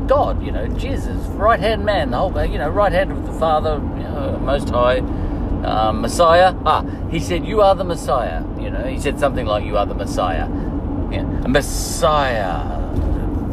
God, 0.07 0.43
you 0.43 0.51
know, 0.51 0.67
Jesus, 0.67 1.17
right 1.27 1.59
hand 1.59 1.85
man, 1.85 2.11
the 2.11 2.17
whole, 2.17 2.45
you 2.45 2.57
know, 2.57 2.69
right 2.69 2.91
hand 2.91 3.11
of 3.11 3.25
the 3.25 3.33
Father, 3.33 3.81
you 3.97 4.03
know, 4.03 4.39
Most 4.41 4.69
High, 4.69 4.99
um, 5.63 6.01
Messiah." 6.01 6.53
Ah, 6.65 6.83
he 7.09 7.19
said, 7.19 7.45
"You 7.45 7.61
are 7.61 7.75
the 7.75 7.83
Messiah." 7.83 8.43
You 8.59 8.69
know, 8.69 8.83
he 8.83 8.99
said 8.99 9.19
something 9.19 9.45
like, 9.45 9.65
"You 9.65 9.77
are 9.77 9.85
the 9.85 9.95
Messiah." 9.95 10.47
Yeah, 11.11 11.23
Messiah. 11.47 12.79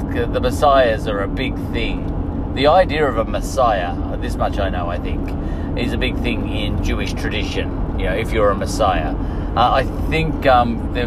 The 0.09 0.41
Messiahs 0.41 1.07
are 1.07 1.21
a 1.21 1.29
big 1.29 1.57
thing. 1.73 2.53
The 2.55 2.67
idea 2.67 3.07
of 3.07 3.19
a 3.19 3.25
Messiah, 3.25 3.95
this 4.19 4.37
much 4.37 4.59
I 4.59 4.69
know, 4.69 4.89
I 4.89 4.99
think, 4.99 5.31
is 5.79 5.93
a 5.93 5.99
big 5.99 6.17
thing 6.19 6.49
in 6.49 6.83
Jewish 6.83 7.13
tradition. 7.13 7.99
You 7.99 8.07
know, 8.07 8.15
if 8.15 8.33
you're 8.33 8.51
a 8.51 8.55
Messiah, 8.57 9.15
uh, 9.57 9.73
I 9.73 9.85
think 10.11 10.47
um, 10.47 10.93
the 10.95 11.02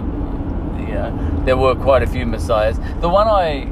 you 0.82 0.94
know, 0.94 1.42
there 1.46 1.58
were 1.58 1.76
quite 1.76 2.04
a 2.04 2.08
few 2.08 2.26
messiahs. 2.26 2.80
The 3.00 3.10
one 3.10 3.28
I 3.28 3.68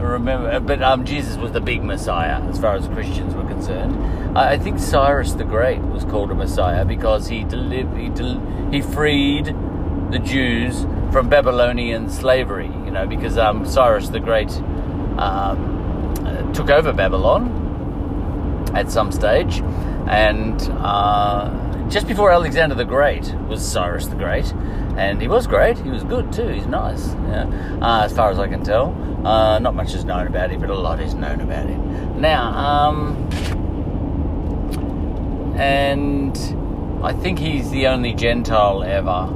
remember, 0.00 0.60
but 0.60 0.82
um, 0.82 1.04
Jesus 1.04 1.36
was 1.36 1.52
the 1.52 1.60
big 1.60 1.82
messiah 1.82 2.42
as 2.42 2.58
far 2.58 2.76
as 2.76 2.86
Christians 2.88 3.34
were 3.34 3.44
concerned. 3.44 4.36
I, 4.36 4.52
I 4.52 4.58
think 4.58 4.78
Cyrus 4.78 5.32
the 5.32 5.44
Great 5.44 5.80
was 5.80 6.04
called 6.04 6.30
a 6.30 6.34
messiah 6.34 6.84
because 6.84 7.28
he 7.28 7.44
deliv- 7.44 7.98
he, 7.98 8.08
del- 8.10 8.70
he 8.70 8.80
freed 8.82 9.46
the 10.10 10.18
Jews 10.18 10.86
from 11.12 11.28
Babylonian 11.28 12.10
slavery. 12.10 12.66
You 12.66 12.90
know, 12.90 13.06
because 13.06 13.38
um, 13.38 13.64
Cyrus 13.64 14.08
the 14.08 14.20
Great 14.20 14.50
um, 15.18 16.14
uh, 16.26 16.52
took 16.52 16.70
over 16.70 16.92
Babylon 16.92 18.70
at 18.74 18.90
some 18.90 19.12
stage, 19.12 19.60
and. 20.06 20.60
Uh, 20.72 21.60
just 21.94 22.08
before 22.08 22.32
Alexander 22.32 22.74
the 22.74 22.84
Great 22.84 23.32
was 23.46 23.64
Cyrus 23.64 24.08
the 24.08 24.16
Great, 24.16 24.52
and 24.96 25.22
he 25.22 25.28
was 25.28 25.46
great. 25.46 25.78
He 25.78 25.90
was 25.90 26.02
good 26.02 26.32
too. 26.32 26.48
He's 26.48 26.66
nice, 26.66 27.06
yeah. 27.28 27.78
uh, 27.80 28.04
as 28.04 28.12
far 28.12 28.32
as 28.32 28.38
I 28.40 28.48
can 28.48 28.64
tell. 28.64 28.88
Uh, 29.24 29.60
not 29.60 29.76
much 29.76 29.94
is 29.94 30.04
known 30.04 30.26
about 30.26 30.50
him, 30.50 30.60
but 30.60 30.70
a 30.70 30.74
lot 30.74 30.98
is 30.98 31.14
known 31.14 31.40
about 31.40 31.68
him. 31.68 32.20
Now, 32.20 32.48
um, 32.48 33.30
and 35.56 36.36
I 37.04 37.12
think 37.12 37.38
he's 37.38 37.70
the 37.70 37.86
only 37.86 38.12
Gentile 38.12 38.82
ever 38.82 39.28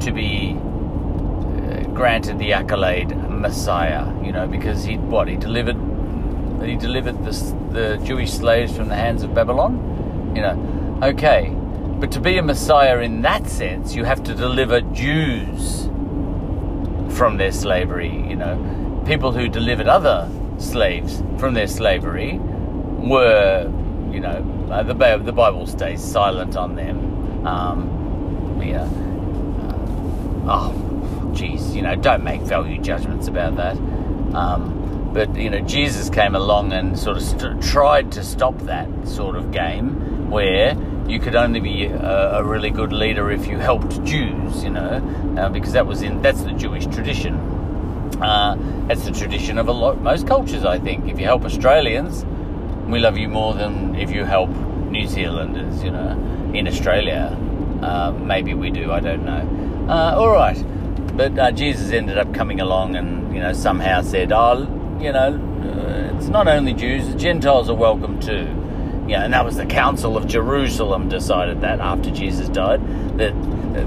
to 0.00 0.12
be 0.12 0.58
uh, 0.58 1.84
granted 1.94 2.38
the 2.38 2.52
accolade 2.52 3.16
Messiah. 3.30 4.12
You 4.22 4.32
know, 4.32 4.46
because 4.46 4.84
he 4.84 4.98
what 4.98 5.26
he 5.26 5.36
delivered, 5.36 5.78
he 6.62 6.76
delivered 6.76 7.24
the 7.24 7.32
the 7.72 7.96
Jewish 8.04 8.32
slaves 8.32 8.76
from 8.76 8.88
the 8.90 8.96
hands 8.96 9.22
of 9.22 9.32
Babylon. 9.32 10.34
You 10.36 10.42
know, 10.42 11.00
okay 11.02 11.57
but 12.00 12.12
to 12.12 12.20
be 12.20 12.38
a 12.38 12.42
Messiah 12.42 13.00
in 13.00 13.22
that 13.22 13.48
sense, 13.48 13.94
you 13.94 14.04
have 14.04 14.22
to 14.24 14.34
deliver 14.34 14.80
Jews 14.80 15.86
from 17.16 17.36
their 17.36 17.52
slavery, 17.52 18.14
you 18.28 18.36
know. 18.36 19.02
People 19.06 19.32
who 19.32 19.48
delivered 19.48 19.88
other 19.88 20.28
slaves 20.58 21.22
from 21.38 21.54
their 21.54 21.66
slavery 21.66 22.38
were, 22.38 23.70
you 24.12 24.20
know, 24.20 24.68
uh, 24.70 24.82
the, 24.82 24.94
the 25.24 25.32
Bible 25.32 25.66
stays 25.66 26.02
silent 26.02 26.56
on 26.56 26.76
them. 26.76 27.46
Um, 27.46 28.60
yeah. 28.62 28.82
Uh, 30.48 30.70
oh, 30.70 31.32
geez, 31.34 31.74
you 31.74 31.82
know, 31.82 31.96
don't 31.96 32.22
make 32.22 32.42
value 32.42 32.80
judgments 32.80 33.28
about 33.28 33.56
that. 33.56 33.76
Um, 34.36 35.10
but, 35.12 35.34
you 35.36 35.48
know, 35.48 35.60
Jesus 35.60 36.10
came 36.10 36.34
along 36.34 36.72
and 36.72 36.98
sort 36.98 37.16
of 37.16 37.22
st- 37.22 37.62
tried 37.62 38.12
to 38.12 38.22
stop 38.22 38.56
that 38.60 38.88
sort 39.08 39.36
of 39.36 39.50
game 39.52 40.30
where 40.30 40.76
you 41.08 41.18
could 41.18 41.34
only 41.34 41.60
be 41.60 41.86
a, 41.86 42.38
a, 42.38 42.44
really 42.44 42.70
good 42.70 42.92
leader 42.92 43.30
if 43.30 43.46
you 43.46 43.56
helped 43.56 44.04
Jews, 44.04 44.62
you 44.62 44.70
know, 44.70 45.36
uh, 45.38 45.48
because 45.48 45.72
that 45.72 45.86
was 45.86 46.02
in 46.02 46.20
that's 46.20 46.42
the 46.42 46.52
Jewish 46.52 46.86
tradition. 46.86 47.34
Uh, 48.22 48.56
that's 48.86 49.04
the 49.04 49.12
tradition 49.12 49.58
of 49.58 49.68
a 49.68 49.72
lot 49.72 50.00
most 50.02 50.26
cultures, 50.26 50.64
I 50.64 50.78
think. 50.78 51.08
If 51.08 51.18
you 51.18 51.24
help 51.24 51.44
Australians, 51.44 52.26
we 52.88 52.98
love 52.98 53.16
you 53.16 53.28
more 53.28 53.54
than 53.54 53.94
if 53.94 54.10
you 54.10 54.24
help 54.24 54.50
New 54.50 55.06
Zealanders, 55.06 55.82
you 55.82 55.90
know. 55.90 56.10
In 56.52 56.66
Australia, 56.66 57.36
uh, 57.82 58.12
maybe 58.12 58.54
we 58.54 58.70
do. 58.70 58.92
I 58.92 59.00
don't 59.00 59.24
know. 59.24 59.86
Uh, 59.88 60.14
all 60.16 60.30
right, 60.30 60.62
but 61.16 61.38
uh, 61.38 61.50
Jesus 61.52 61.90
ended 61.90 62.18
up 62.18 62.34
coming 62.34 62.60
along 62.60 62.96
and 62.96 63.34
you 63.34 63.40
know 63.40 63.54
somehow 63.54 64.02
said, 64.02 64.30
"Oh, 64.30 64.60
you 65.00 65.12
know, 65.12 65.32
uh, 65.62 66.16
it's 66.16 66.28
not 66.28 66.48
only 66.48 66.74
Jews; 66.74 67.14
Gentiles 67.14 67.70
are 67.70 67.74
welcome 67.74 68.20
too." 68.20 68.67
Yeah, 69.08 69.24
and 69.24 69.32
that 69.32 69.44
was 69.44 69.56
the 69.56 69.66
Council 69.66 70.16
of 70.16 70.26
Jerusalem 70.26 71.08
decided 71.08 71.62
that 71.62 71.80
after 71.80 72.10
Jesus 72.10 72.48
died, 72.48 72.80
that 73.18 73.34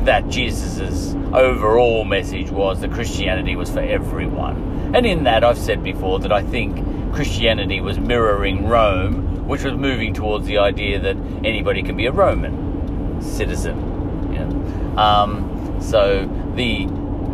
that 0.06 0.30
Jesus's 0.30 1.16
overall 1.34 2.06
message 2.06 2.50
was 2.50 2.82
that 2.82 2.92
Christianity 2.92 3.56
was 3.56 3.70
for 3.70 3.82
everyone. 3.82 4.92
And 4.96 5.06
in 5.06 5.24
that, 5.26 5.44
I've 5.44 5.58
said 5.58 5.84
before 5.84 6.20
that 6.20 6.32
I 6.32 6.42
think 6.44 7.14
Christianity 7.14 7.82
was 7.82 8.00
mirroring 8.00 8.68
Rome, 8.68 9.48
which 9.48 9.64
was 9.64 9.74
moving 9.74 10.14
towards 10.14 10.48
the 10.48 10.58
idea 10.58 11.00
that 11.00 11.18
anybody 11.44 11.84
can 11.84 11.98
be 11.98 12.06
a 12.06 12.12
Roman 12.12 13.22
citizen. 13.22 14.34
Yeah. 14.34 15.22
Um, 15.22 15.78
so 15.82 16.26
the 16.56 16.88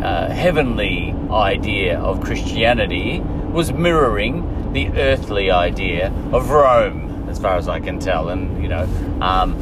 uh, 0.03 0.29
heavenly 0.29 1.13
idea 1.31 1.99
of 1.99 2.21
Christianity 2.21 3.19
was 3.19 3.71
mirroring 3.71 4.73
the 4.73 4.89
earthly 4.89 5.49
idea 5.49 6.11
of 6.31 6.49
Rome, 6.49 7.06
as 7.37 7.43
far 7.43 7.55
as 7.55 7.67
I 7.67 7.79
can 7.79 7.99
tell. 7.99 8.29
And, 8.29 8.63
you 8.63 8.67
know, 8.67 8.83
um, 9.21 9.55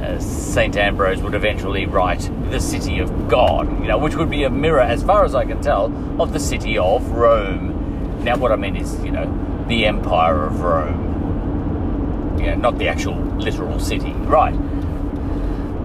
uh, 0.00 0.20
St. 0.20 0.76
Ambrose 0.76 1.20
would 1.22 1.34
eventually 1.34 1.84
write 1.84 2.30
the 2.50 2.60
city 2.60 3.00
of 3.00 3.28
God, 3.28 3.68
you 3.80 3.88
know, 3.88 3.98
which 3.98 4.14
would 4.14 4.30
be 4.30 4.44
a 4.44 4.50
mirror, 4.50 4.80
as 4.80 5.02
far 5.02 5.24
as 5.24 5.34
I 5.34 5.44
can 5.44 5.60
tell, 5.60 5.86
of 6.22 6.32
the 6.32 6.38
city 6.38 6.78
of 6.78 7.10
Rome. 7.10 8.22
Now, 8.22 8.36
what 8.36 8.52
I 8.52 8.56
mean 8.56 8.76
is, 8.76 9.02
you 9.04 9.10
know, 9.10 9.26
the 9.66 9.86
Empire 9.86 10.44
of 10.44 10.60
Rome. 10.60 12.36
Know, 12.36 12.54
not 12.54 12.78
the 12.78 12.86
actual 12.86 13.16
literal 13.16 13.80
city. 13.80 14.12
Right. 14.12 14.54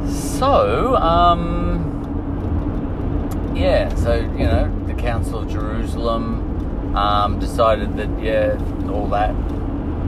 So, 0.07 0.95
um, 0.97 1.87
yeah, 3.55 3.95
so, 3.95 4.13
you 4.15 4.45
know, 4.45 4.71
the 4.85 4.93
Council 4.93 5.39
of 5.39 5.49
Jerusalem 5.49 6.95
um, 6.95 7.39
decided 7.39 7.97
that, 7.97 8.21
yeah, 8.21 8.59
all 8.91 9.07
that. 9.07 9.33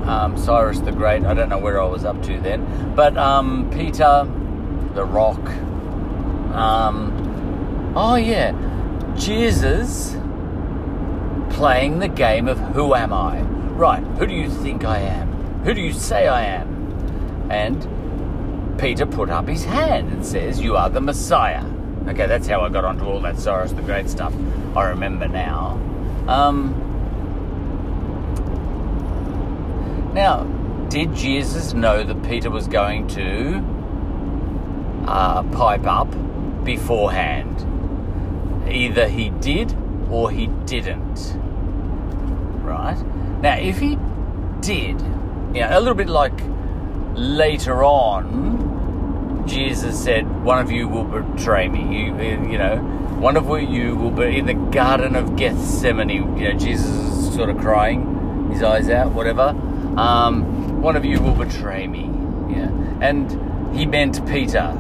Um, 0.04 0.38
Cyrus 0.38 0.80
the 0.80 0.92
Great, 0.92 1.24
I 1.24 1.34
don't 1.34 1.50
know 1.50 1.58
where 1.58 1.82
I 1.82 1.86
was 1.86 2.04
up 2.04 2.22
to 2.24 2.40
then, 2.40 2.94
but 2.94 3.18
um, 3.18 3.70
Peter, 3.72 4.28
the 4.94 5.06
Rock, 5.06 5.40
um, 6.54 7.94
oh 7.96 8.16
yeah, 8.16 8.52
Jesus 9.18 10.18
playing 11.50 12.00
the 12.00 12.10
game 12.10 12.48
of 12.48 12.60
who 12.60 12.94
am 12.96 13.14
I? 13.14 13.42
Right, 13.42 14.04
who 14.04 14.28
do 14.28 14.34
you 14.34 14.50
think 14.50 14.84
I 14.84 15.00
am? 15.00 15.32
Who 15.64 15.74
do 15.74 15.82
you 15.82 15.94
say 15.94 16.28
I 16.28 16.44
am? 16.44 17.50
And 17.50 18.80
Peter 18.80 19.06
put 19.06 19.30
up 19.30 19.48
his 19.48 19.64
hand 19.64 20.12
and 20.12 20.26
says, 20.26 20.60
You 20.60 20.76
are 20.76 20.90
the 20.90 21.02
Messiah. 21.02 21.64
Okay, 22.08 22.28
that's 22.28 22.48
how 22.48 22.62
I 22.62 22.70
got 22.70 22.84
onto 22.84 23.06
all 23.06 23.22
that 23.22 23.40
Cyrus 23.40 23.72
the 23.72 23.82
Great 23.82 24.10
stuff. 24.10 24.34
I 24.76 24.90
remember 24.90 25.28
now. 25.28 25.80
Um, 26.28 26.83
now, 30.14 30.44
did 30.90 31.16
Jesus 31.16 31.74
know 31.74 32.04
that 32.04 32.24
Peter 32.24 32.52
was 32.52 32.68
going 32.68 33.08
to 33.08 33.58
uh, 35.08 35.44
pipe 35.44 35.86
up 35.86 36.08
beforehand? 36.64 37.70
Either 38.70 39.08
he 39.08 39.30
did 39.30 39.76
or 40.12 40.30
he 40.30 40.48
didn't. 40.66 41.34
Right? 42.64 42.98
Now, 43.42 43.58
if 43.58 43.80
he 43.80 43.98
did, 44.62 45.02
you 45.54 45.62
know, 45.62 45.70
a 45.72 45.80
little 45.80 45.96
bit 45.96 46.10
like 46.10 46.40
later 47.16 47.84
on, 47.84 49.44
Jesus 49.48 50.02
said, 50.02 50.44
"One 50.44 50.60
of 50.60 50.72
you 50.72 50.88
will 50.88 51.04
betray 51.04 51.68
me." 51.68 52.06
You, 52.06 52.16
you 52.50 52.58
know, 52.58 52.78
one 53.20 53.36
of 53.36 53.46
you 53.70 53.96
will 53.96 54.12
be 54.12 54.38
in 54.38 54.46
the 54.46 54.54
Garden 54.54 55.16
of 55.16 55.36
Gethsemane. 55.36 56.38
You 56.38 56.54
know, 56.54 56.58
Jesus 56.58 56.86
is 56.86 57.34
sort 57.36 57.50
of 57.50 57.58
crying, 57.58 58.52
his 58.52 58.64
eyes 58.64 58.90
out, 58.90 59.12
whatever. 59.12 59.54
Um, 59.98 60.82
one 60.82 60.96
of 60.96 61.06
you 61.06 61.22
will 61.22 61.36
betray 61.36 61.88
me. 61.88 62.10
Yeah, 62.50 62.70
and 63.02 63.76
he 63.76 63.86
meant 63.86 64.26
Peter. 64.28 64.76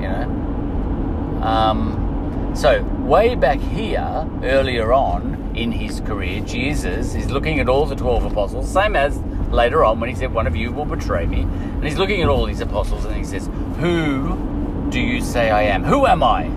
You 0.00 0.08
know, 0.08 1.40
um, 1.42 2.52
so 2.54 2.82
way 2.82 3.34
back 3.34 3.60
here, 3.60 4.28
earlier 4.42 4.92
on 4.92 5.52
in 5.54 5.72
his 5.72 6.00
career, 6.00 6.40
Jesus 6.40 7.14
is 7.14 7.30
looking 7.30 7.60
at 7.60 7.68
all 7.68 7.86
the 7.86 7.96
twelve 7.96 8.24
apostles, 8.24 8.70
same 8.70 8.96
as 8.96 9.18
later 9.50 9.84
on 9.84 10.00
when 10.00 10.08
he 10.08 10.14
said, 10.16 10.32
One 10.32 10.46
of 10.46 10.56
you 10.56 10.72
will 10.72 10.84
betray 10.84 11.26
me. 11.26 11.42
And 11.42 11.84
he's 11.84 11.98
looking 11.98 12.22
at 12.22 12.28
all 12.28 12.46
these 12.46 12.60
apostles 12.60 13.04
and 13.04 13.16
he 13.16 13.24
says, 13.24 13.48
Who 13.78 14.88
do 14.90 15.00
you 15.00 15.20
say 15.20 15.50
I 15.50 15.62
am? 15.62 15.84
Who 15.84 16.06
am 16.06 16.22
I? 16.22 16.48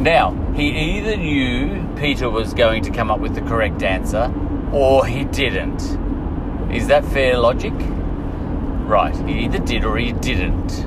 Now, 0.00 0.32
he 0.54 0.70
either 0.70 1.16
knew 1.16 1.88
Peter 1.96 2.28
was 2.28 2.54
going 2.54 2.82
to 2.84 2.90
come 2.90 3.10
up 3.10 3.20
with 3.20 3.34
the 3.34 3.40
correct 3.42 3.82
answer 3.82 4.32
or 4.72 5.06
he 5.06 5.24
didn't. 5.24 5.80
Is 6.72 6.86
that 6.88 7.04
fair 7.04 7.38
logic? 7.38 7.74
Right, 7.76 9.16
he 9.28 9.44
either 9.44 9.58
did 9.58 9.84
or 9.84 9.96
he 9.96 10.12
didn't. 10.12 10.86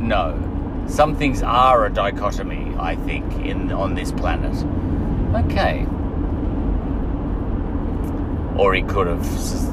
No. 0.00 0.44
Some 0.86 1.16
things 1.16 1.42
are 1.42 1.86
a 1.86 1.90
dichotomy, 1.90 2.74
I 2.78 2.96
think, 2.96 3.32
in 3.44 3.72
on 3.72 3.94
this 3.94 4.12
planet. 4.12 4.54
Okay 5.44 5.86
or 8.58 8.74
he 8.74 8.82
could 8.82 9.06
have, 9.06 9.24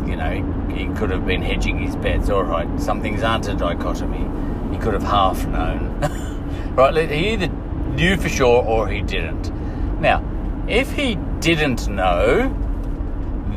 you 0.08 0.16
know, 0.16 0.68
he 0.70 0.86
could 0.96 1.10
have 1.10 1.26
been 1.26 1.42
hedging 1.42 1.80
his 1.80 1.96
bets. 1.96 2.30
All 2.30 2.44
right, 2.44 2.68
some 2.80 3.02
things 3.02 3.24
aren't 3.24 3.48
a 3.48 3.56
dichotomy. 3.56 4.26
He 4.72 4.78
could 4.78 4.94
have 4.94 5.04
half 5.04 5.46
known. 5.48 6.00
right, 6.76 7.10
he 7.10 7.34
either 7.34 7.48
knew 7.48 8.16
for 8.16 8.30
sure 8.30 8.64
or 8.64 8.88
he 8.88 9.02
didn't. 9.02 9.52
Now, 10.00 10.24
if 10.68 10.92
he 10.92 11.16
didn't 11.40 11.88
know, 11.88 12.54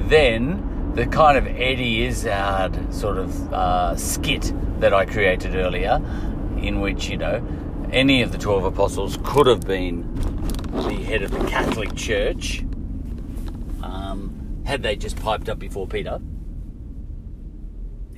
then 0.09 0.64
the 0.98 1.06
kind 1.06 1.38
of 1.38 1.46
Eddie 1.46 2.04
Izzard 2.04 2.92
sort 2.92 3.18
of 3.18 3.52
uh, 3.52 3.96
skit 3.96 4.52
that 4.80 4.92
I 4.92 5.06
created 5.06 5.54
earlier, 5.54 6.02
in 6.61 6.80
which, 6.80 7.08
you 7.08 7.16
know, 7.16 7.46
any 7.90 8.22
of 8.22 8.32
the 8.32 8.38
12 8.38 8.64
apostles 8.64 9.18
could 9.24 9.46
have 9.46 9.62
been 9.62 10.14
the 10.72 11.02
head 11.04 11.22
of 11.22 11.30
the 11.30 11.44
Catholic 11.46 11.94
Church 11.94 12.64
had 14.68 14.82
they 14.82 14.94
just 14.94 15.16
piped 15.16 15.48
up 15.48 15.58
before 15.58 15.87
Peter, 15.87 16.20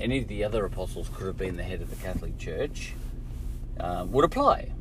any 0.00 0.18
of 0.18 0.26
the 0.26 0.42
other 0.42 0.64
apostles 0.64 1.08
could 1.14 1.28
have 1.28 1.36
been 1.36 1.56
the 1.56 1.62
head 1.62 1.80
of 1.80 1.88
the 1.88 1.96
Catholic 2.04 2.36
Church, 2.38 2.92
uh, 3.78 4.04
would 4.08 4.24
apply. 4.24 4.72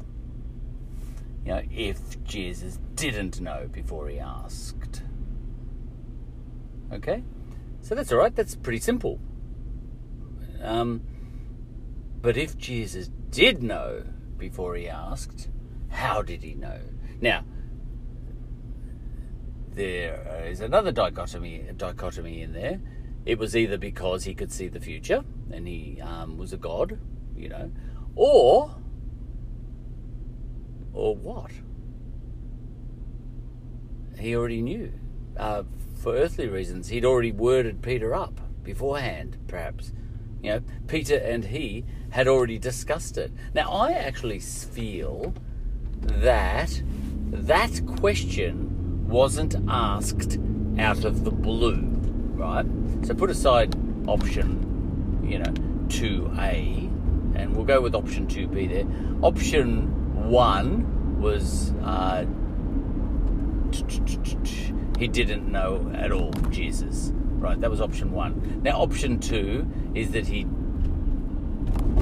You 1.46 1.52
know, 1.52 1.62
if 1.72 2.24
Jesus 2.24 2.80
didn't 2.96 3.40
know 3.40 3.70
before 3.72 4.10
he 4.10 4.18
asked. 4.20 5.04
Okay? 6.92 7.22
So 7.82 7.96
that's 7.96 8.12
all 8.12 8.20
right, 8.20 8.36
that's 8.36 8.56
pretty 8.56 8.80
simple. 8.80 9.20
Um, 10.62 11.02
but 12.22 12.38
if 12.38 12.58
Jesus 12.58 13.10
did 13.30 13.64
know 13.64 14.04
before 14.38 14.76
he 14.76 14.88
asked, 14.88 15.50
how 15.90 16.22
did 16.22 16.44
he 16.44 16.54
know? 16.54 16.80
Now, 17.22 17.44
there 19.74 20.44
is 20.46 20.62
another 20.62 20.92
dichotomy 20.92 21.64
dichotomy 21.78 22.42
in 22.42 22.54
there. 22.54 22.82
It 23.26 23.38
was 23.38 23.56
either 23.56 23.78
because 23.78 24.24
he 24.24 24.34
could 24.34 24.52
see 24.52 24.68
the 24.68 24.80
future 24.80 25.24
and 25.52 25.68
he 25.68 26.02
um, 26.02 26.38
was 26.38 26.54
a 26.54 26.58
god, 26.58 27.00
you 27.36 27.50
know, 27.50 27.72
or 28.16 28.76
or 30.94 31.16
what? 31.16 31.52
He 34.18 34.36
already 34.36 34.62
knew. 34.62 34.92
Uh, 35.38 35.64
for 36.00 36.16
earthly 36.16 36.48
reasons, 36.48 36.88
he'd 36.88 37.06
already 37.06 37.32
worded 37.32 37.82
Peter 37.82 38.16
up 38.16 38.40
beforehand, 38.64 39.38
perhaps. 39.48 39.92
You 40.42 40.52
know, 40.52 40.62
Peter 40.88 41.18
and 41.18 41.44
he 41.44 41.84
had 42.12 42.28
already 42.28 42.58
discussed 42.58 43.18
it. 43.18 43.32
Now, 43.54 43.70
I 43.72 43.92
actually 43.92 44.40
feel 44.40 45.34
that 46.02 46.82
that 47.32 47.82
question 48.00 49.08
wasn't 49.10 49.56
asked 49.68 50.40
out 50.78 51.04
of 51.04 51.26
the 51.26 51.32
blue, 51.32 51.82
right? 52.36 52.66
So 53.04 53.14
put 53.14 53.30
aside 53.30 53.76
option, 54.08 55.20
you 55.28 55.40
know, 55.40 55.52
2A, 55.90 57.36
and 57.36 57.56
we'll 57.56 57.66
go 57.66 57.82
with 57.82 57.96
option 57.96 58.28
2B 58.28 58.70
there. 58.70 58.86
Option 59.22 60.30
1 60.30 61.20
was 61.20 61.74
uh, 61.84 62.24
he 65.00 65.08
didn't 65.08 65.50
know 65.50 65.90
at 65.96 66.12
all 66.12 66.32
Jesus, 66.52 67.12
right? 67.38 67.60
That 67.60 67.72
was 67.72 67.80
option 67.80 68.12
1. 68.12 68.62
Now, 68.64 68.82
option 68.82 69.20
2 69.20 69.92
is 69.96 70.12
that 70.12 70.28
he 70.28 70.44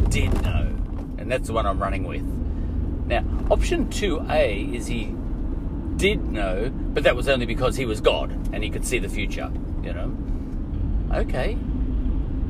did 0.09 0.33
know, 0.41 0.75
and 1.19 1.31
that's 1.31 1.47
the 1.47 1.53
one 1.53 1.67
I'm 1.67 1.79
running 1.79 2.05
with. 2.05 2.23
Now, 3.05 3.23
option 3.51 3.87
2A 3.87 4.73
is 4.73 4.87
he 4.87 5.13
did 5.95 6.25
know, 6.25 6.69
but 6.69 7.03
that 7.03 7.15
was 7.15 7.29
only 7.29 7.45
because 7.45 7.75
he 7.75 7.85
was 7.85 8.01
God 8.01 8.31
and 8.51 8.63
he 8.63 8.69
could 8.71 8.85
see 8.85 8.97
the 8.97 9.09
future, 9.09 9.51
you 9.83 9.93
know. 9.93 10.11
Okay. 11.13 11.55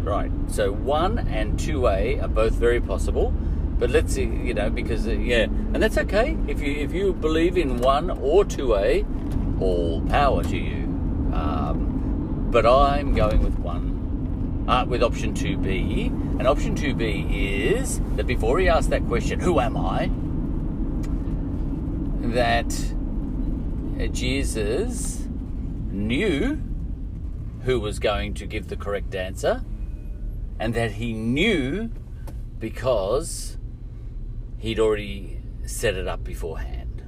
Right. 0.01 0.31
So 0.47 0.71
1 0.71 1.19
and 1.27 1.59
2A 1.59 2.23
are 2.23 2.27
both 2.29 2.53
very 2.53 2.79
possible, 2.79 3.33
but 3.77 3.89
let's 3.89 4.13
see, 4.13 4.23
you 4.23 4.53
know, 4.53 4.69
because 4.69 5.07
uh, 5.07 5.11
yeah, 5.11 5.43
and 5.43 5.75
that's 5.75 5.97
okay. 5.97 6.37
If 6.47 6.61
you 6.61 6.73
if 6.73 6.93
you 6.93 7.13
believe 7.13 7.57
in 7.57 7.79
1 7.79 8.09
or 8.11 8.45
2A, 8.45 9.05
all 9.61 10.01
power 10.01 10.43
to 10.43 10.57
you. 10.57 10.83
Um, 11.33 12.47
but 12.51 12.65
I'm 12.65 13.13
going 13.13 13.43
with 13.43 13.57
1 13.59 14.65
uh, 14.67 14.85
with 14.85 15.01
option 15.01 15.33
2B. 15.33 16.07
And 16.39 16.47
option 16.47 16.75
2B 16.75 17.31
is 17.31 17.99
that 18.15 18.27
before 18.27 18.59
he 18.59 18.67
asked 18.67 18.89
that 18.89 19.05
question, 19.07 19.39
Who 19.39 19.59
am 19.59 19.77
I? 19.77 20.11
that 22.33 22.73
Jesus 24.11 25.27
knew 25.89 26.61
who 27.63 27.79
was 27.79 27.99
going 27.99 28.33
to 28.35 28.45
give 28.45 28.67
the 28.67 28.75
correct 28.75 29.15
answer, 29.15 29.63
and 30.59 30.73
that 30.73 30.93
he 30.93 31.13
knew 31.13 31.89
because 32.59 33.57
he'd 34.57 34.79
already 34.79 35.41
set 35.65 35.95
it 35.95 36.07
up 36.07 36.23
beforehand. 36.23 37.03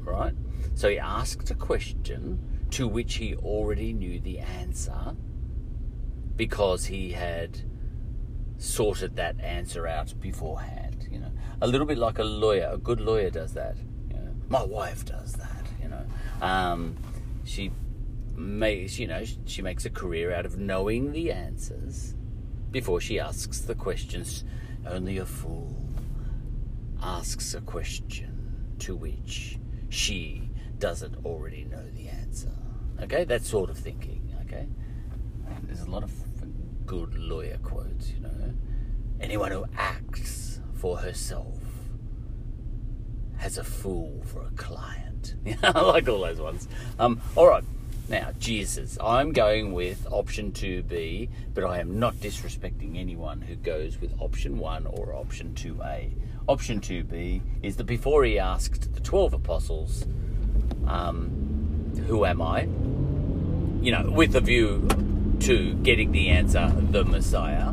Right? 0.00 0.34
So 0.80 0.88
he 0.88 0.98
asked 0.98 1.50
a 1.50 1.54
question 1.54 2.38
to 2.70 2.88
which 2.88 3.16
he 3.16 3.34
already 3.34 3.92
knew 3.92 4.18
the 4.18 4.38
answer 4.38 5.14
because 6.36 6.86
he 6.86 7.12
had 7.12 7.60
sorted 8.56 9.14
that 9.16 9.38
answer 9.40 9.86
out 9.86 10.14
beforehand. 10.18 11.06
You 11.12 11.18
know, 11.18 11.32
a 11.60 11.66
little 11.66 11.86
bit 11.86 11.98
like 11.98 12.18
a 12.18 12.24
lawyer. 12.24 12.70
A 12.72 12.78
good 12.78 12.98
lawyer 12.98 13.28
does 13.28 13.52
that. 13.52 13.76
You 14.08 14.20
know, 14.20 14.34
my 14.48 14.62
wife 14.62 15.04
does 15.04 15.34
that. 15.34 15.66
You 15.82 15.88
know, 15.90 16.06
um, 16.40 16.96
she 17.44 17.72
makes 18.34 18.98
you 18.98 19.06
know 19.06 19.22
she 19.44 19.60
makes 19.60 19.84
a 19.84 19.90
career 19.90 20.32
out 20.32 20.46
of 20.46 20.56
knowing 20.56 21.12
the 21.12 21.30
answers 21.30 22.14
before 22.70 23.02
she 23.02 23.20
asks 23.20 23.60
the 23.60 23.74
questions. 23.74 24.44
Only 24.86 25.18
a 25.18 25.26
fool 25.26 25.76
asks 27.02 27.52
a 27.52 27.60
question 27.60 28.76
to 28.78 28.96
which 28.96 29.58
she 29.90 30.49
doesn't 30.80 31.24
already 31.24 31.64
know 31.64 31.84
the 31.94 32.08
answer. 32.08 32.50
Okay, 33.02 33.24
that 33.24 33.44
sort 33.44 33.70
of 33.70 33.78
thinking. 33.78 34.34
Okay, 34.46 34.66
there's 35.64 35.82
a 35.82 35.90
lot 35.90 36.02
of 36.02 36.10
good 36.86 37.14
lawyer 37.16 37.58
quotes. 37.62 38.10
You 38.10 38.20
know, 38.20 38.54
anyone 39.20 39.52
who 39.52 39.66
acts 39.76 40.60
for 40.74 40.96
herself 40.96 41.58
has 43.36 43.58
a 43.58 43.64
fool 43.64 44.22
for 44.24 44.42
a 44.42 44.50
client. 44.56 45.34
I 45.62 45.80
like 45.80 46.08
all 46.08 46.20
those 46.20 46.40
ones. 46.40 46.66
Um, 46.98 47.20
all 47.36 47.46
right. 47.46 47.64
Now, 48.08 48.32
Jesus, 48.40 48.98
I'm 49.00 49.32
going 49.32 49.72
with 49.72 50.04
option 50.10 50.50
2B, 50.50 51.28
but 51.54 51.62
I 51.62 51.78
am 51.78 52.00
not 52.00 52.16
disrespecting 52.16 52.98
anyone 52.98 53.40
who 53.40 53.54
goes 53.54 54.00
with 54.00 54.12
option 54.18 54.58
1 54.58 54.86
or 54.86 55.14
option 55.14 55.54
2A. 55.54 56.10
Option 56.48 56.80
2B 56.80 57.40
is 57.62 57.76
that 57.76 57.84
before 57.84 58.24
he 58.24 58.36
asked 58.36 58.94
the 58.94 59.00
12 59.00 59.34
apostles, 59.34 60.06
um, 60.86 61.92
Who 62.06 62.24
am 62.24 62.42
I? 62.42 62.62
You 63.82 63.92
know, 63.92 64.10
with 64.10 64.36
a 64.36 64.40
view 64.40 64.88
to 65.40 65.74
getting 65.74 66.12
the 66.12 66.28
answer, 66.28 66.72
the 66.90 67.04
Messiah, 67.04 67.68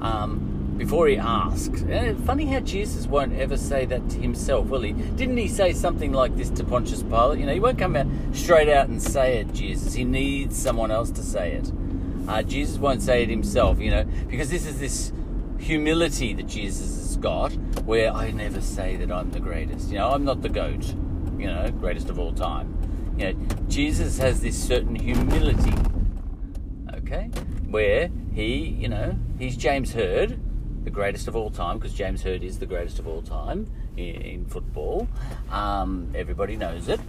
um, 0.00 0.74
before 0.76 1.06
he 1.06 1.16
asks. 1.16 1.82
Uh, 1.82 2.14
funny 2.26 2.46
how 2.46 2.60
Jesus 2.60 3.06
won't 3.06 3.34
ever 3.34 3.56
say 3.56 3.84
that 3.86 4.10
to 4.10 4.18
himself, 4.18 4.66
will 4.66 4.82
he? 4.82 4.92
Didn't 4.92 5.36
he 5.36 5.46
say 5.46 5.72
something 5.72 6.12
like 6.12 6.36
this 6.36 6.50
to 6.50 6.64
Pontius 6.64 7.02
Pilate? 7.02 7.38
You 7.38 7.46
know, 7.46 7.54
he 7.54 7.60
won't 7.60 7.78
come 7.78 7.94
out 7.94 8.06
straight 8.32 8.68
out 8.68 8.88
and 8.88 9.00
say 9.00 9.38
it, 9.38 9.52
Jesus. 9.52 9.94
He 9.94 10.04
needs 10.04 10.56
someone 10.56 10.90
else 10.90 11.10
to 11.12 11.22
say 11.22 11.52
it. 11.52 11.70
Uh, 12.26 12.42
Jesus 12.42 12.78
won't 12.78 13.02
say 13.02 13.22
it 13.22 13.28
himself, 13.28 13.78
you 13.80 13.90
know, 13.90 14.04
because 14.28 14.50
this 14.50 14.66
is 14.66 14.80
this 14.80 15.12
humility 15.58 16.34
that 16.34 16.46
Jesus 16.46 16.96
has 16.96 17.16
got 17.16 17.52
where 17.84 18.12
I 18.12 18.30
never 18.32 18.60
say 18.60 18.96
that 18.96 19.12
I'm 19.12 19.30
the 19.30 19.40
greatest. 19.40 19.90
You 19.90 19.98
know, 19.98 20.10
I'm 20.10 20.24
not 20.24 20.42
the 20.42 20.48
goat, 20.48 20.94
you 21.42 21.48
know, 21.48 21.68
greatest 21.72 22.08
of 22.08 22.20
all 22.20 22.32
time. 22.32 22.72
You 23.18 23.32
know, 23.32 23.46
Jesus 23.68 24.16
has 24.18 24.40
this 24.40 24.56
certain 24.56 24.94
humility, 24.94 25.74
okay, 26.94 27.24
where 27.68 28.10
he, 28.32 28.68
you 28.68 28.88
know, 28.88 29.16
he's 29.40 29.56
James 29.56 29.92
Hird, 29.92 30.38
the 30.84 30.90
greatest 30.90 31.26
of 31.26 31.34
all 31.34 31.50
time, 31.50 31.78
because 31.78 31.94
James 31.94 32.22
Hird 32.22 32.44
is 32.44 32.60
the 32.60 32.66
greatest 32.66 33.00
of 33.00 33.08
all 33.08 33.22
time 33.22 33.68
in, 33.96 34.14
in 34.22 34.44
football. 34.46 35.08
Um, 35.50 36.12
everybody 36.14 36.56
knows 36.56 36.88
it, 36.88 37.00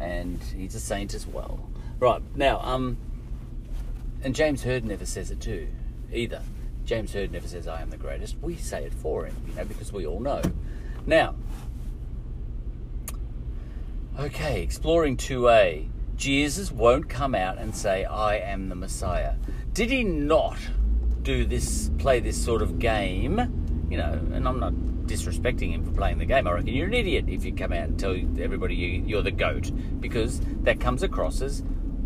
and 0.00 0.42
he's 0.56 0.74
a 0.74 0.80
saint 0.80 1.12
as 1.12 1.26
well. 1.26 1.68
Right 2.00 2.22
now, 2.34 2.60
um, 2.60 2.96
and 4.24 4.34
James 4.34 4.64
Hird 4.64 4.84
never 4.84 5.04
says 5.04 5.30
it 5.30 5.40
too, 5.40 5.68
either. 6.10 6.40
James 6.86 7.12
Hird 7.12 7.30
never 7.30 7.46
says 7.46 7.68
I 7.68 7.82
am 7.82 7.90
the 7.90 7.98
greatest. 7.98 8.36
We 8.40 8.56
say 8.56 8.84
it 8.84 8.94
for 8.94 9.26
him, 9.26 9.36
you 9.48 9.54
know, 9.54 9.66
because 9.66 9.92
we 9.92 10.06
all 10.06 10.18
know. 10.18 10.40
Now, 11.04 11.34
okay, 14.18 14.62
exploring 14.62 15.16
2A. 15.16 15.88
Jesus 16.16 16.70
won't 16.70 17.08
come 17.08 17.34
out 17.34 17.58
and 17.58 17.74
say, 17.74 18.04
I 18.04 18.36
am 18.36 18.68
the 18.68 18.74
Messiah. 18.74 19.34
Did 19.72 19.90
he 19.90 20.04
not 20.04 20.58
do 21.22 21.44
this, 21.44 21.90
play 21.98 22.20
this 22.20 22.42
sort 22.42 22.62
of 22.62 22.78
game, 22.78 23.86
you 23.90 23.96
know, 23.96 24.12
and 24.32 24.46
I'm 24.46 24.60
not 24.60 24.74
disrespecting 25.06 25.72
him 25.72 25.84
for 25.84 25.92
playing 25.92 26.18
the 26.18 26.24
game. 26.24 26.46
I 26.46 26.52
reckon 26.52 26.68
you're 26.68 26.86
an 26.86 26.94
idiot 26.94 27.26
if 27.28 27.44
you 27.44 27.54
come 27.54 27.72
out 27.72 27.88
and 27.88 27.98
tell 27.98 28.14
everybody 28.40 28.74
you, 28.74 29.18
are 29.18 29.22
the 29.22 29.30
goat, 29.30 29.70
because 30.00 30.40
that 30.62 30.80
comes 30.80 31.02
across 31.02 31.40
as 31.40 31.62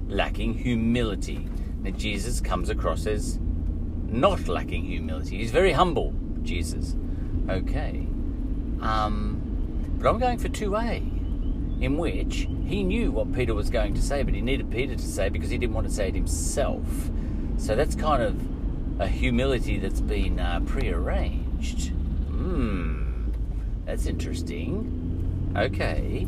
lacking 0.09 0.55
humility. 0.55 1.49
Now, 1.83 1.90
Jesus 1.90 2.40
comes 2.40 2.69
across 2.69 3.07
as 3.07 3.38
not 4.07 4.49
lacking 4.49 4.85
humility. 4.85 5.38
He's 5.38 5.51
very 5.51 5.73
humble, 5.73 6.14
Jesus. 6.42 6.97
Okay. 7.49 8.07
Um, 8.81 9.97
but 9.99 10.09
I'm 10.09 10.19
going 10.19 10.38
for 10.38 10.49
2A, 10.49 11.15
in 11.81 11.99
which 11.99 12.49
he 12.67 12.83
knew 12.83 13.11
what 13.11 13.33
Peter 13.35 13.55
was 13.55 13.71
going 13.71 13.95
to 13.95 14.03
say, 14.03 14.23
but 14.23 14.35
he 14.35 14.41
needed 14.41 14.71
Peter 14.71 14.95
to 14.95 15.03
say 15.03 15.29
because 15.29 15.51
he 15.51 15.59
didn't 15.59 15.75
want 15.75 15.87
to 15.87 15.93
say 15.93 16.09
it 16.09 16.15
himself. 16.15 16.87
So 17.59 17.75
that's 17.75 17.95
kind 17.95 18.23
of 18.23 19.01
a 19.01 19.07
humility 19.07 19.79
that's 19.79 20.01
been 20.01 20.41
uh, 20.41 20.61
prearranged. 20.65 21.89
Hmm, 21.89 23.31
that's 23.85 24.07
interesting. 24.07 25.53
Okay. 25.57 26.27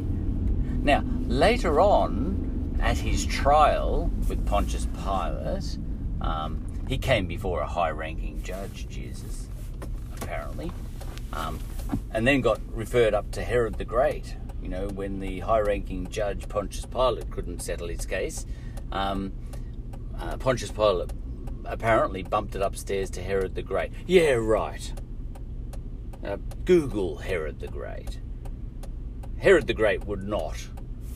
Now, 0.83 1.03
later 1.27 1.81
on, 1.81 2.77
at 2.81 2.99
his 2.99 3.27
trial 3.27 4.11
with 4.29 4.47
Pontius 4.47 4.87
Pilate, 5.03 5.79
um, 6.21 6.63
he 6.89 6.99
came 6.99 7.27
before 7.27 7.61
a 7.61 7.67
high 7.67 7.91
ranking 7.91 8.43
judge, 8.43 8.87
Jesus, 8.89 9.49
apparently, 10.21 10.71
um, 11.33 11.59
and 12.13 12.27
then 12.27 12.41
got 12.41 12.61
referred 12.75 13.15
up 13.15 13.31
to 13.33 13.43
Herod 13.43 13.75
the 13.75 13.85
Great. 13.85 14.37
You 14.62 14.68
know, 14.68 14.88
when 14.88 15.21
the 15.21 15.40
high 15.40 15.61
ranking 15.61 16.09
judge, 16.09 16.49
Pontius 16.49 16.87
Pilate, 16.87 17.31
couldn't 17.31 17.62
settle 17.62 17.88
his 17.88 18.05
case, 18.07 18.47
um, 18.92 19.33
uh, 20.18 20.37
Pontius 20.37 20.71
Pilate 20.71 21.11
apparently 21.64 22.23
bumped 22.23 22.57
it 22.57 22.62
upstairs 22.62 23.11
to 23.11 23.23
Herod 23.23 23.55
the 23.55 23.62
Great. 23.62 23.92
Yeah, 24.07 24.33
right. 24.33 24.92
Uh, 26.25 26.38
Google 26.64 27.18
Herod 27.18 27.61
the 27.61 27.68
Great. 27.68 28.18
Herod 29.38 29.66
the 29.66 29.75
Great 29.75 30.05
would 30.07 30.25
not 30.25 30.57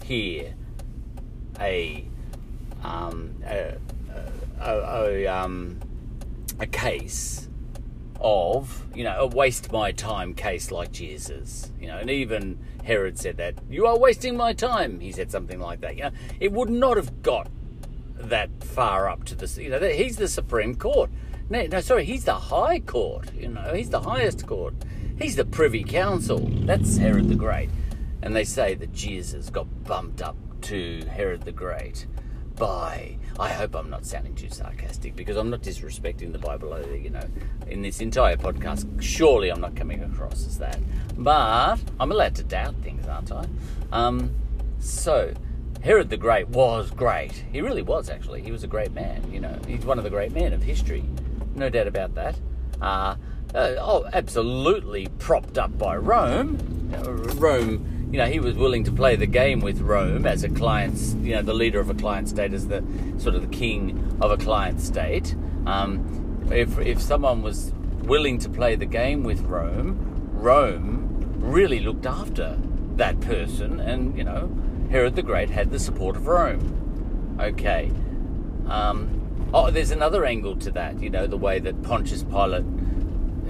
hear 0.04 0.54
a 1.58 2.04
um, 2.84 3.34
a, 3.44 3.76
a, 4.60 4.70
a, 4.70 5.26
um, 5.26 5.78
a 6.58 6.66
case 6.66 7.48
of 8.22 8.84
you 8.94 9.04
know 9.04 9.16
a 9.18 9.26
waste 9.26 9.72
my 9.72 9.92
time 9.92 10.34
case 10.34 10.70
like 10.70 10.92
Jesus. 10.92 11.70
You 11.80 11.88
know, 11.88 11.98
and 11.98 12.08
even 12.10 12.58
Herod 12.84 13.18
said 13.18 13.36
that 13.38 13.54
you 13.68 13.86
are 13.86 13.98
wasting 13.98 14.36
my 14.36 14.52
time. 14.52 15.00
He 15.00 15.12
said 15.12 15.30
something 15.30 15.60
like 15.60 15.80
that. 15.80 15.96
You 15.96 16.04
know, 16.04 16.10
it 16.40 16.52
would 16.52 16.70
not 16.70 16.96
have 16.96 17.22
got 17.22 17.48
that 18.16 18.50
far 18.62 19.08
up 19.08 19.24
to 19.24 19.34
the 19.34 19.62
you 19.62 19.70
know 19.70 19.80
he's 19.80 20.16
the 20.16 20.28
Supreme 20.28 20.74
Court. 20.74 21.10
No, 21.50 21.66
no, 21.66 21.80
sorry, 21.80 22.04
he's 22.04 22.24
the 22.24 22.34
High 22.34 22.80
Court. 22.80 23.32
You 23.34 23.48
know, 23.48 23.74
he's 23.74 23.90
the 23.90 24.00
highest 24.00 24.46
court. 24.46 24.74
He's 25.18 25.36
the 25.36 25.44
Privy 25.44 25.84
Council. 25.84 26.48
That's 26.64 26.96
Herod 26.96 27.28
the 27.28 27.34
Great, 27.34 27.68
and 28.22 28.34
they 28.34 28.44
say 28.44 28.74
that 28.74 28.92
Jesus 28.92 29.50
got 29.50 29.66
bumped 29.84 30.22
up 30.22 30.36
to 30.62 31.04
Herod 31.06 31.42
the 31.42 31.52
Great 31.52 32.06
by. 32.56 33.18
I 33.38 33.48
hope 33.48 33.74
I'm 33.74 33.90
not 33.90 34.04
sounding 34.04 34.34
too 34.34 34.50
sarcastic 34.50 35.16
because 35.16 35.36
I'm 35.36 35.50
not 35.50 35.62
disrespecting 35.62 36.32
the 36.32 36.38
Bible 36.38 36.72
either. 36.74 36.96
You 36.96 37.10
know, 37.10 37.26
in 37.66 37.82
this 37.82 38.00
entire 38.00 38.36
podcast, 38.36 39.02
surely 39.02 39.50
I'm 39.50 39.60
not 39.60 39.74
coming 39.74 40.02
across 40.02 40.46
as 40.46 40.58
that. 40.58 40.78
But 41.16 41.80
I'm 41.98 42.12
allowed 42.12 42.34
to 42.36 42.44
doubt 42.44 42.74
things, 42.82 43.06
aren't 43.06 43.32
I? 43.32 43.46
Um, 43.90 44.30
so 44.78 45.32
Herod 45.82 46.10
the 46.10 46.16
Great 46.16 46.48
was 46.48 46.90
great. 46.90 47.44
He 47.52 47.60
really 47.60 47.82
was, 47.82 48.08
actually. 48.08 48.42
He 48.42 48.52
was 48.52 48.64
a 48.64 48.68
great 48.68 48.92
man. 48.92 49.30
You 49.32 49.40
know, 49.40 49.58
he's 49.66 49.84
one 49.84 49.98
of 49.98 50.04
the 50.04 50.10
great 50.10 50.32
men 50.32 50.52
of 50.52 50.62
history. 50.62 51.04
No 51.54 51.68
doubt 51.68 51.86
about 51.86 52.14
that. 52.14 52.36
Uh, 52.80 53.16
uh, 53.54 53.74
oh, 53.78 54.08
absolutely 54.12 55.08
propped 55.18 55.58
up 55.58 55.76
by 55.76 55.96
Rome. 55.96 56.58
You 56.92 56.98
Rome, 57.34 58.01
you 58.12 58.18
know, 58.18 58.26
he 58.26 58.38
was 58.38 58.54
willing 58.54 58.84
to 58.84 58.92
play 58.92 59.16
the 59.16 59.26
game 59.26 59.60
with 59.60 59.80
Rome 59.80 60.26
as 60.26 60.44
a 60.44 60.48
client, 60.48 60.98
you 61.22 61.34
know, 61.34 61.42
the 61.42 61.54
leader 61.54 61.80
of 61.80 61.90
a 61.90 61.94
client 61.94 62.28
state, 62.28 62.52
as 62.52 62.68
the 62.68 62.84
sort 63.18 63.34
of 63.34 63.42
the 63.42 63.56
king 63.56 64.16
of 64.20 64.30
a 64.30 64.36
client 64.36 64.80
state. 64.80 65.34
Um, 65.66 66.46
if, 66.50 66.78
if 66.78 67.00
someone 67.00 67.42
was 67.42 67.72
willing 68.02 68.38
to 68.40 68.48
play 68.48 68.76
the 68.76 68.86
game 68.86 69.24
with 69.24 69.40
Rome, 69.40 70.28
Rome 70.32 71.08
really 71.38 71.80
looked 71.80 72.06
after 72.06 72.58
that 72.96 73.18
person 73.20 73.80
and, 73.80 74.16
you 74.16 74.24
know, 74.24 74.54
Herod 74.90 75.16
the 75.16 75.22
Great 75.22 75.48
had 75.48 75.70
the 75.70 75.78
support 75.78 76.16
of 76.16 76.26
Rome. 76.26 77.38
Okay. 77.40 77.90
Um, 78.68 79.22
Oh, 79.54 79.70
there's 79.70 79.90
another 79.90 80.24
angle 80.24 80.56
to 80.56 80.70
that. 80.70 81.02
You 81.02 81.10
know, 81.10 81.26
the 81.26 81.36
way 81.36 81.58
that 81.58 81.82
Pontius 81.82 82.22
Pilate 82.22 82.64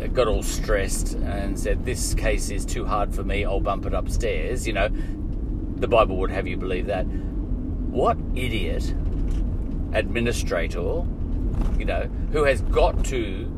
got 0.08 0.28
all 0.28 0.42
stressed 0.42 1.14
and 1.14 1.58
said, 1.58 1.84
"This 1.84 2.14
case 2.14 2.50
is 2.50 2.64
too 2.64 2.84
hard 2.84 3.14
for 3.14 3.24
me. 3.24 3.44
I'll 3.44 3.60
bump 3.60 3.86
it 3.86 3.94
upstairs." 3.94 4.66
You 4.66 4.72
know, 4.72 4.88
the 5.76 5.88
Bible 5.88 6.16
would 6.18 6.30
have 6.30 6.46
you 6.46 6.56
believe 6.56 6.86
that. 6.86 7.06
What 7.06 8.16
idiot 8.34 8.94
administrator, 9.92 11.04
you 11.78 11.84
know, 11.84 12.08
who 12.32 12.44
has 12.44 12.62
got 12.62 13.04
to 13.06 13.50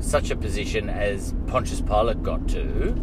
such 0.00 0.30
a 0.30 0.36
position 0.36 0.88
as 0.88 1.34
Pontius 1.46 1.80
Pilate 1.80 2.22
got 2.22 2.46
to, 2.48 2.94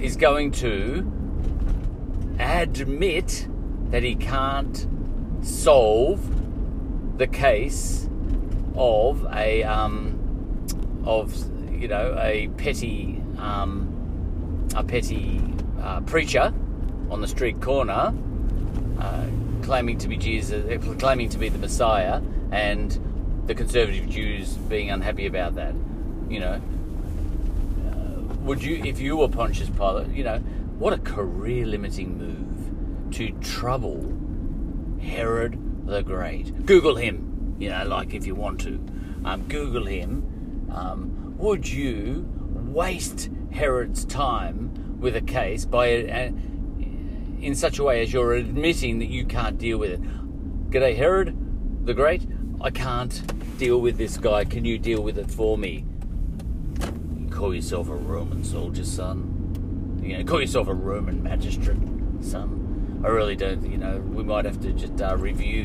is 0.00 0.16
going 0.16 0.50
to 0.52 1.10
admit 2.38 3.48
that 3.90 4.02
he 4.02 4.14
can't 4.14 4.86
solve 5.42 6.20
the 7.18 7.26
case 7.26 8.08
of 8.74 9.26
a 9.32 9.62
um, 9.62 10.15
of 11.06 11.34
you 11.72 11.88
know 11.88 12.16
a 12.20 12.48
petty 12.56 13.22
um, 13.38 14.68
a 14.74 14.82
petty 14.82 15.40
uh, 15.80 16.00
preacher 16.02 16.52
on 17.10 17.20
the 17.20 17.28
street 17.28 17.60
corner 17.60 18.12
uh, 18.98 19.26
claiming 19.62 19.98
to 19.98 20.08
be 20.08 20.16
Jesus, 20.16 20.64
uh, 20.64 20.94
claiming 20.98 21.28
to 21.28 21.38
be 21.38 21.48
the 21.48 21.58
Messiah, 21.58 22.20
and 22.50 22.98
the 23.46 23.54
conservative 23.54 24.08
Jews 24.08 24.54
being 24.54 24.90
unhappy 24.90 25.26
about 25.26 25.54
that. 25.56 25.74
You 26.28 26.40
know, 26.40 26.60
uh, 27.84 28.34
would 28.42 28.62
you, 28.62 28.82
if 28.84 29.00
you 29.00 29.16
were 29.16 29.28
Pontius 29.28 29.68
Pilate, 29.70 30.08
you 30.08 30.24
know, 30.24 30.38
what 30.78 30.92
a 30.92 30.98
career-limiting 30.98 32.18
move 32.18 33.12
to 33.14 33.30
trouble 33.40 34.12
Herod 35.00 35.86
the 35.86 36.02
Great. 36.02 36.66
Google 36.66 36.96
him, 36.96 37.56
you 37.58 37.70
know, 37.70 37.84
like 37.84 38.14
if 38.14 38.26
you 38.26 38.34
want 38.34 38.60
to. 38.62 38.80
Um, 39.24 39.46
Google 39.48 39.86
him. 39.86 40.35
Um, 40.76 41.34
would 41.38 41.66
you 41.66 42.28
waste 42.52 43.30
Herod's 43.50 44.04
time 44.04 45.00
with 45.00 45.16
a 45.16 45.22
case 45.22 45.64
by 45.64 46.04
uh, 46.04 46.30
in 47.40 47.54
such 47.54 47.78
a 47.78 47.82
way 47.82 48.02
as 48.02 48.12
you're 48.12 48.34
admitting 48.34 48.98
that 48.98 49.08
you 49.08 49.24
can't 49.24 49.56
deal 49.56 49.78
with 49.78 49.92
it? 49.92 50.02
G'day, 50.70 50.94
Herod 50.94 51.86
the 51.86 51.94
Great. 51.94 52.28
I 52.60 52.70
can't 52.70 53.58
deal 53.58 53.80
with 53.80 53.96
this 53.96 54.18
guy. 54.18 54.44
Can 54.44 54.64
you 54.64 54.78
deal 54.78 55.02
with 55.02 55.18
it 55.18 55.30
for 55.30 55.56
me? 55.56 55.84
You 57.18 57.28
call 57.30 57.54
yourself 57.54 57.88
a 57.88 57.94
Roman 57.94 58.44
soldier, 58.44 58.84
son. 58.84 60.00
You 60.02 60.18
know, 60.18 60.24
call 60.24 60.40
yourself 60.40 60.68
a 60.68 60.74
Roman 60.74 61.22
magistrate, 61.22 61.78
son. 62.20 63.00
I 63.02 63.08
really 63.08 63.36
don't, 63.36 63.64
you 63.70 63.78
know, 63.78 63.98
we 63.98 64.24
might 64.24 64.44
have 64.44 64.60
to 64.62 64.72
just 64.72 65.00
uh, 65.00 65.16
review 65.16 65.64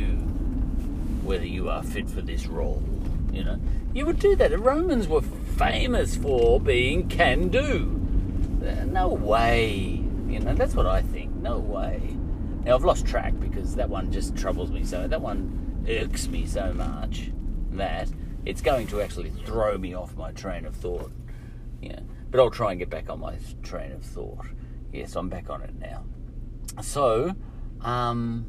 whether 1.23 1.45
you 1.45 1.69
are 1.69 1.83
fit 1.83 2.09
for 2.09 2.21
this 2.21 2.47
role. 2.47 2.83
You 3.31 3.43
know, 3.43 3.59
you 3.93 4.05
would 4.05 4.19
do 4.19 4.35
that. 4.35 4.51
The 4.51 4.57
Romans 4.57 5.07
were 5.07 5.21
famous 5.21 6.15
for 6.15 6.59
being 6.59 7.07
can 7.07 7.49
do. 7.49 7.97
No 8.87 9.09
way. 9.09 10.03
You 10.27 10.39
know, 10.39 10.53
that's 10.53 10.75
what 10.75 10.85
I 10.85 11.01
think. 11.01 11.33
No 11.35 11.57
way. 11.59 12.15
Now, 12.63 12.75
I've 12.75 12.83
lost 12.83 13.05
track 13.05 13.33
because 13.39 13.75
that 13.75 13.89
one 13.89 14.11
just 14.11 14.35
troubles 14.35 14.69
me 14.71 14.83
so. 14.83 15.07
That 15.07 15.21
one 15.21 15.85
irks 15.89 16.27
me 16.27 16.45
so 16.45 16.73
much 16.73 17.31
that 17.71 18.09
it's 18.45 18.61
going 18.61 18.87
to 18.87 19.01
actually 19.01 19.31
throw 19.45 19.77
me 19.77 19.93
off 19.93 20.15
my 20.15 20.31
train 20.31 20.65
of 20.65 20.75
thought. 20.75 21.11
Yeah. 21.81 21.99
But 22.29 22.39
I'll 22.39 22.51
try 22.51 22.71
and 22.71 22.79
get 22.79 22.89
back 22.89 23.09
on 23.09 23.19
my 23.19 23.37
train 23.63 23.91
of 23.91 24.03
thought. 24.03 24.45
Yes, 24.93 25.15
I'm 25.15 25.29
back 25.29 25.49
on 25.49 25.61
it 25.61 25.73
now. 25.79 26.03
So, 26.81 27.35
um, 27.81 28.45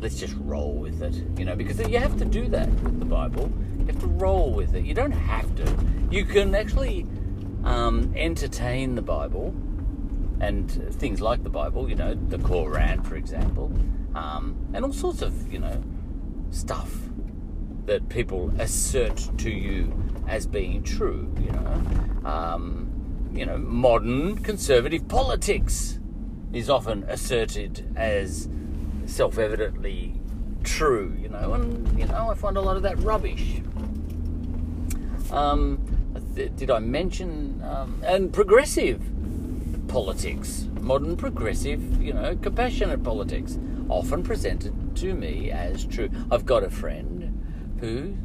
let's 0.00 0.18
just 0.18 0.34
roll 0.40 0.74
with 0.74 1.02
it, 1.02 1.14
you 1.38 1.44
know, 1.44 1.56
because 1.56 1.78
you 1.88 1.98
have 1.98 2.16
to 2.18 2.24
do 2.24 2.48
that 2.48 2.68
with 2.68 2.98
the 2.98 3.04
Bible. 3.04 3.50
You 3.78 3.86
have 3.86 3.98
to 4.00 4.06
roll 4.06 4.52
with 4.52 4.74
it. 4.74 4.84
You 4.84 4.94
don't 4.94 5.12
have 5.12 5.54
to. 5.56 5.86
You 6.10 6.24
can 6.24 6.54
actually 6.54 7.06
um, 7.64 8.12
entertain 8.16 8.94
the 8.94 9.02
Bible 9.02 9.54
and 10.40 10.70
things 10.94 11.20
like 11.20 11.42
the 11.42 11.50
Bible, 11.50 11.88
you 11.88 11.96
know, 11.96 12.14
the 12.14 12.38
Quran, 12.38 13.04
for 13.04 13.16
example, 13.16 13.72
um, 14.14 14.56
and 14.72 14.84
all 14.84 14.92
sorts 14.92 15.20
of, 15.22 15.52
you 15.52 15.58
know, 15.58 15.82
stuff 16.50 16.94
that 17.86 18.08
people 18.08 18.52
assert 18.58 19.30
to 19.38 19.50
you 19.50 19.92
as 20.28 20.46
being 20.46 20.82
true, 20.82 21.32
you 21.40 21.50
know. 21.50 22.28
Um, 22.28 23.30
you 23.32 23.46
know, 23.46 23.58
modern 23.58 24.38
conservative 24.38 25.08
politics 25.08 25.98
is 26.52 26.70
often 26.70 27.04
asserted 27.04 27.92
as 27.96 28.48
self-evidently 29.08 30.14
true, 30.62 31.16
you 31.20 31.28
know, 31.28 31.54
and 31.54 31.98
you 31.98 32.06
know 32.06 32.30
I 32.30 32.34
find 32.34 32.56
a 32.56 32.60
lot 32.60 32.76
of 32.76 32.82
that 32.82 32.98
rubbish. 32.98 33.60
Um, 35.30 35.80
th- 36.34 36.54
did 36.56 36.70
I 36.70 36.78
mention 36.78 37.62
um, 37.62 38.00
and 38.04 38.32
progressive 38.32 39.00
politics, 39.88 40.68
modern 40.80 41.16
progressive, 41.16 42.02
you 42.02 42.12
know, 42.12 42.36
compassionate 42.36 43.02
politics, 43.02 43.58
often 43.88 44.22
presented 44.22 44.96
to 44.96 45.14
me 45.14 45.50
as 45.50 45.84
true. 45.84 46.10
I've 46.30 46.46
got 46.46 46.62
a 46.62 46.70
friend 46.70 47.76
who 47.80 48.16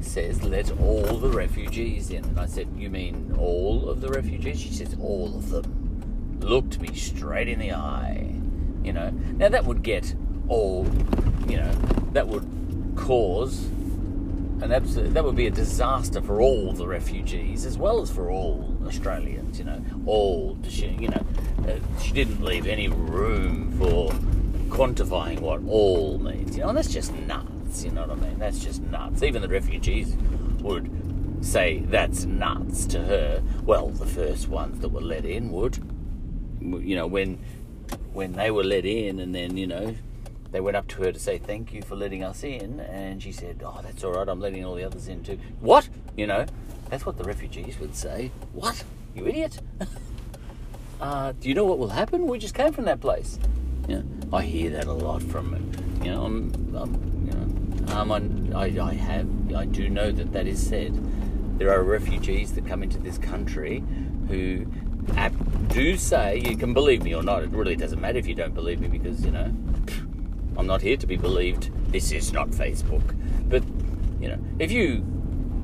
says 0.00 0.42
let 0.42 0.70
all 0.80 1.02
the 1.02 1.28
refugees 1.28 2.10
in, 2.10 2.24
and 2.24 2.40
I 2.40 2.46
said, 2.46 2.68
you 2.76 2.90
mean 2.90 3.34
all 3.38 3.88
of 3.88 4.00
the 4.00 4.08
refugees? 4.08 4.60
She 4.60 4.72
says 4.72 4.96
all 5.00 5.36
of 5.36 5.50
them 5.50 6.38
looked 6.40 6.80
me 6.80 6.94
straight 6.94 7.48
in 7.48 7.58
the 7.58 7.72
eye. 7.72 8.34
You 8.82 8.92
know, 8.94 9.10
now 9.10 9.48
that 9.50 9.64
would 9.64 9.82
get 9.82 10.14
all, 10.50 10.86
you 11.48 11.56
know, 11.56 11.72
that 12.12 12.28
would 12.28 12.46
cause 12.96 13.64
an 14.62 14.72
absolute, 14.72 15.14
that 15.14 15.24
would 15.24 15.36
be 15.36 15.46
a 15.46 15.50
disaster 15.50 16.20
for 16.20 16.42
all 16.42 16.72
the 16.72 16.86
refugees 16.86 17.64
as 17.64 17.78
well 17.78 18.02
as 18.02 18.10
for 18.10 18.30
all 18.30 18.76
Australians. 18.86 19.58
You 19.58 19.64
know, 19.64 19.82
all 20.04 20.58
you 20.62 21.08
know, 21.08 21.26
uh, 21.66 22.00
she 22.00 22.12
didn't 22.12 22.42
leave 22.42 22.66
any 22.66 22.88
room 22.88 23.72
for 23.78 24.10
quantifying 24.68 25.40
what 25.40 25.62
all 25.66 26.18
means. 26.18 26.56
You 26.56 26.62
know, 26.62 26.68
and 26.68 26.76
that's 26.76 26.92
just 26.92 27.14
nuts. 27.14 27.84
You 27.84 27.92
know 27.92 28.02
what 28.02 28.18
I 28.18 28.28
mean? 28.28 28.38
That's 28.38 28.58
just 28.58 28.82
nuts. 28.82 29.22
Even 29.22 29.40
the 29.40 29.48
refugees 29.48 30.14
would 30.60 30.90
say 31.40 31.78
that's 31.86 32.26
nuts 32.26 32.84
to 32.86 33.00
her. 33.00 33.42
Well, 33.64 33.88
the 33.88 34.06
first 34.06 34.48
ones 34.48 34.80
that 34.80 34.90
were 34.90 35.00
let 35.00 35.24
in 35.24 35.50
would 35.52 35.78
you 36.60 36.96
know, 36.96 37.06
when 37.06 37.38
when 38.12 38.32
they 38.32 38.50
were 38.50 38.64
let 38.64 38.84
in, 38.84 39.18
and 39.18 39.34
then 39.34 39.56
you 39.56 39.66
know, 39.66 39.94
they 40.52 40.60
went 40.60 40.76
up 40.76 40.88
to 40.88 41.02
her 41.02 41.12
to 41.12 41.18
say 41.18 41.38
thank 41.38 41.72
you 41.72 41.82
for 41.82 41.96
letting 41.96 42.24
us 42.24 42.42
in, 42.42 42.80
and 42.80 43.22
she 43.22 43.32
said, 43.32 43.62
"Oh, 43.64 43.80
that's 43.82 44.02
all 44.04 44.12
right. 44.12 44.28
I'm 44.28 44.40
letting 44.40 44.64
all 44.64 44.74
the 44.74 44.84
others 44.84 45.08
in 45.08 45.22
too." 45.22 45.38
What? 45.60 45.88
You 46.16 46.26
know, 46.26 46.46
that's 46.88 47.06
what 47.06 47.16
the 47.16 47.24
refugees 47.24 47.78
would 47.78 47.94
say. 47.94 48.30
What? 48.52 48.84
You 49.14 49.26
idiot! 49.26 49.60
uh, 51.00 51.32
do 51.40 51.48
you 51.48 51.54
know 51.54 51.64
what 51.64 51.78
will 51.78 51.90
happen? 51.90 52.26
We 52.26 52.38
just 52.38 52.54
came 52.54 52.72
from 52.72 52.84
that 52.86 53.00
place. 53.00 53.38
Know, 53.88 54.04
I 54.32 54.42
hear 54.42 54.70
that 54.70 54.86
a 54.86 54.92
lot 54.92 55.22
from, 55.22 55.72
you 56.02 56.12
know, 56.12 56.24
I'm, 56.24 56.76
I'm 56.76 57.26
you 57.26 57.32
know, 57.32 57.94
um, 57.94 58.12
I, 58.54 58.66
I 58.80 58.94
have, 58.94 59.28
I 59.54 59.64
do 59.64 59.88
know 59.88 60.12
that 60.12 60.32
that 60.32 60.46
is 60.46 60.64
said. 60.64 60.96
There 61.58 61.72
are 61.72 61.82
refugees 61.82 62.52
that 62.52 62.66
come 62.66 62.82
into 62.82 62.98
this 62.98 63.18
country 63.18 63.82
who 64.28 64.66
do 65.68 65.96
say, 65.96 66.38
you 66.38 66.56
can 66.56 66.72
believe 66.72 67.02
me 67.02 67.14
or 67.14 67.22
not, 67.22 67.42
it 67.42 67.50
really 67.50 67.76
doesn't 67.76 68.00
matter 68.00 68.18
if 68.18 68.26
you 68.26 68.34
don't 68.34 68.54
believe 68.54 68.80
me 68.80 68.88
because, 68.88 69.24
you 69.24 69.30
know, 69.30 69.52
I'm 70.60 70.66
not 70.66 70.82
here 70.82 70.98
to 70.98 71.06
be 71.06 71.16
believed. 71.16 71.70
This 71.90 72.12
is 72.12 72.34
not 72.34 72.50
Facebook. 72.50 73.16
But, 73.48 73.64
you 74.20 74.28
know, 74.28 74.38
if 74.58 74.70
you 74.70 75.02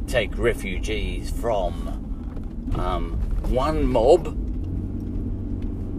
take 0.06 0.38
refugees 0.38 1.30
from 1.30 2.72
um, 2.78 3.12
one 3.50 3.85
mob 3.85 4.26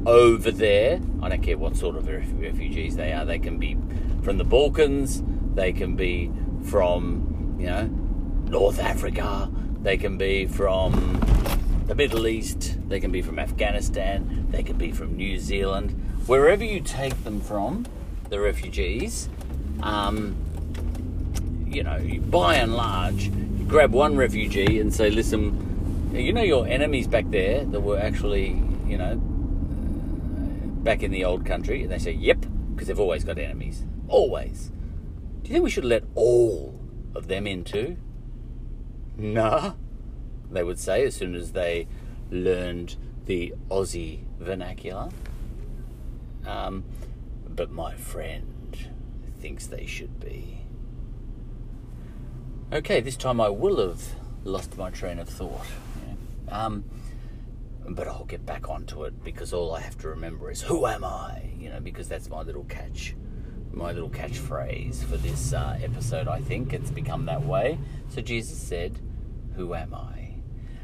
over 0.08 0.50
there, 0.50 1.00
I 1.22 1.30
don't 1.30 1.44
care 1.44 1.60
what 1.60 1.76
sort 1.76 1.96
of 1.96 2.08
refugees 2.08 2.96
they 2.96 3.14
are, 3.14 3.24
they 3.24 3.38
can 3.38 3.60
be 3.60 3.78
from 4.24 4.40
the 4.40 4.44
Balkans, 4.44 5.22
they 5.54 5.74
can 5.74 5.96
be 5.96 6.32
from, 6.64 7.56
you 7.60 7.68
know, 7.68 7.84
North 8.50 8.80
Africa, 8.80 9.48
they 9.84 9.98
can 9.98 10.18
be 10.18 10.48
from 10.48 11.22
the 11.86 11.94
Middle 11.94 12.26
East, 12.26 12.80
they 12.90 13.00
can 13.00 13.12
be 13.12 13.22
from 13.22 13.38
Afghanistan, 13.38 14.48
they 14.50 14.64
can 14.64 14.76
be 14.76 14.92
from 14.92 15.16
New 15.16 15.38
Zealand, 15.38 15.92
wherever 16.26 16.64
you 16.64 16.82
take 16.82 17.24
them 17.24 17.40
from, 17.42 17.86
the 18.30 18.40
refugees, 18.40 19.30
um, 19.82 20.36
you 21.68 21.84
know, 21.84 22.00
by 22.30 22.56
and 22.56 22.76
large, 22.76 23.26
you 23.26 23.66
grab 23.68 23.92
one 23.92 24.16
refugee 24.16 24.80
and 24.80 24.94
say, 24.94 25.10
listen, 25.10 26.12
you 26.14 26.34
know 26.34 26.42
your 26.42 26.68
enemies 26.68 27.08
back 27.08 27.30
there 27.30 27.66
that 27.66 27.82
were 27.82 28.00
actually, 28.00 28.62
you 28.88 28.98
know, 28.98 29.16
back 30.84 31.04
in 31.04 31.12
the 31.12 31.26
old 31.26 31.46
country? 31.46 31.84
And 31.84 31.92
they 31.92 32.00
say, 32.00 32.12
yep, 32.12 32.46
because 32.74 32.88
they've 32.88 33.00
always 33.00 33.24
got 33.24 33.38
enemies. 33.38 33.84
Always. 34.08 34.72
Do 35.44 35.50
you 35.50 35.54
think 35.54 35.64
we 35.64 35.70
should 35.70 35.86
let 35.86 36.04
all 36.16 36.80
of 37.16 37.28
them 37.28 37.46
in 37.46 37.64
too? 37.64 37.98
Nah 39.18 39.74
they 40.52 40.64
would 40.64 40.80
say, 40.80 41.06
as 41.06 41.16
soon 41.16 41.36
as 41.36 41.52
they 41.52 41.88
learned 42.32 42.96
the 43.26 43.54
Aussie 43.70 44.20
vernacular. 44.40 45.10
Um, 46.46 46.84
but 47.58 47.72
my 47.72 47.96
friend 47.96 48.78
thinks 49.42 49.68
they 49.68 49.86
should 49.86 50.20
be. 50.22 50.60
Okay, 52.72 53.02
this 53.02 53.18
time 53.18 53.42
I 53.42 53.50
will 53.50 53.86
have 53.86 54.04
lost 54.44 54.78
my 54.78 54.92
train 54.92 55.20
of 55.20 55.28
thought. 55.28 55.66
Yeah. 56.48 56.66
Um, 56.66 56.86
but 57.90 58.08
I'll 58.08 58.26
get 58.26 58.46
back 58.46 58.70
onto 58.70 59.04
it 59.06 59.24
because 59.24 59.54
all 59.54 59.74
I 59.74 59.82
have 59.82 59.98
to 60.00 60.10
remember 60.10 60.52
is 60.52 60.62
who 60.62 60.86
am 60.86 61.04
I? 61.04 61.50
You 61.58 61.70
know, 61.70 61.80
because 61.80 62.08
that's 62.08 62.30
my 62.30 62.44
little 62.44 62.66
catch, 62.66 63.16
my 63.72 63.92
little 63.92 64.10
catchphrase 64.10 65.04
for 65.06 65.18
this 65.18 65.52
uh, 65.52 65.80
episode. 65.82 66.28
I 66.28 66.42
think 66.42 66.74
it's 66.74 66.92
become 66.92 67.26
that 67.26 67.44
way. 67.44 67.80
So 68.10 68.22
Jesus 68.22 68.60
said, 68.60 69.00
"Who 69.56 69.74
am 69.74 69.96
I?" 69.96 70.36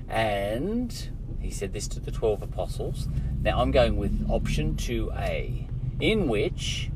And 0.10 1.10
he 1.40 1.52
said 1.52 1.74
this 1.74 1.88
to 1.90 2.00
the 2.00 2.12
twelve 2.12 2.42
apostles. 2.42 3.08
Now 3.42 3.62
I'm 3.62 3.72
going 3.72 3.98
with 3.98 4.26
option 4.30 4.76
two 4.78 5.12
A, 5.18 5.63
in 6.00 6.28
which 6.28 6.90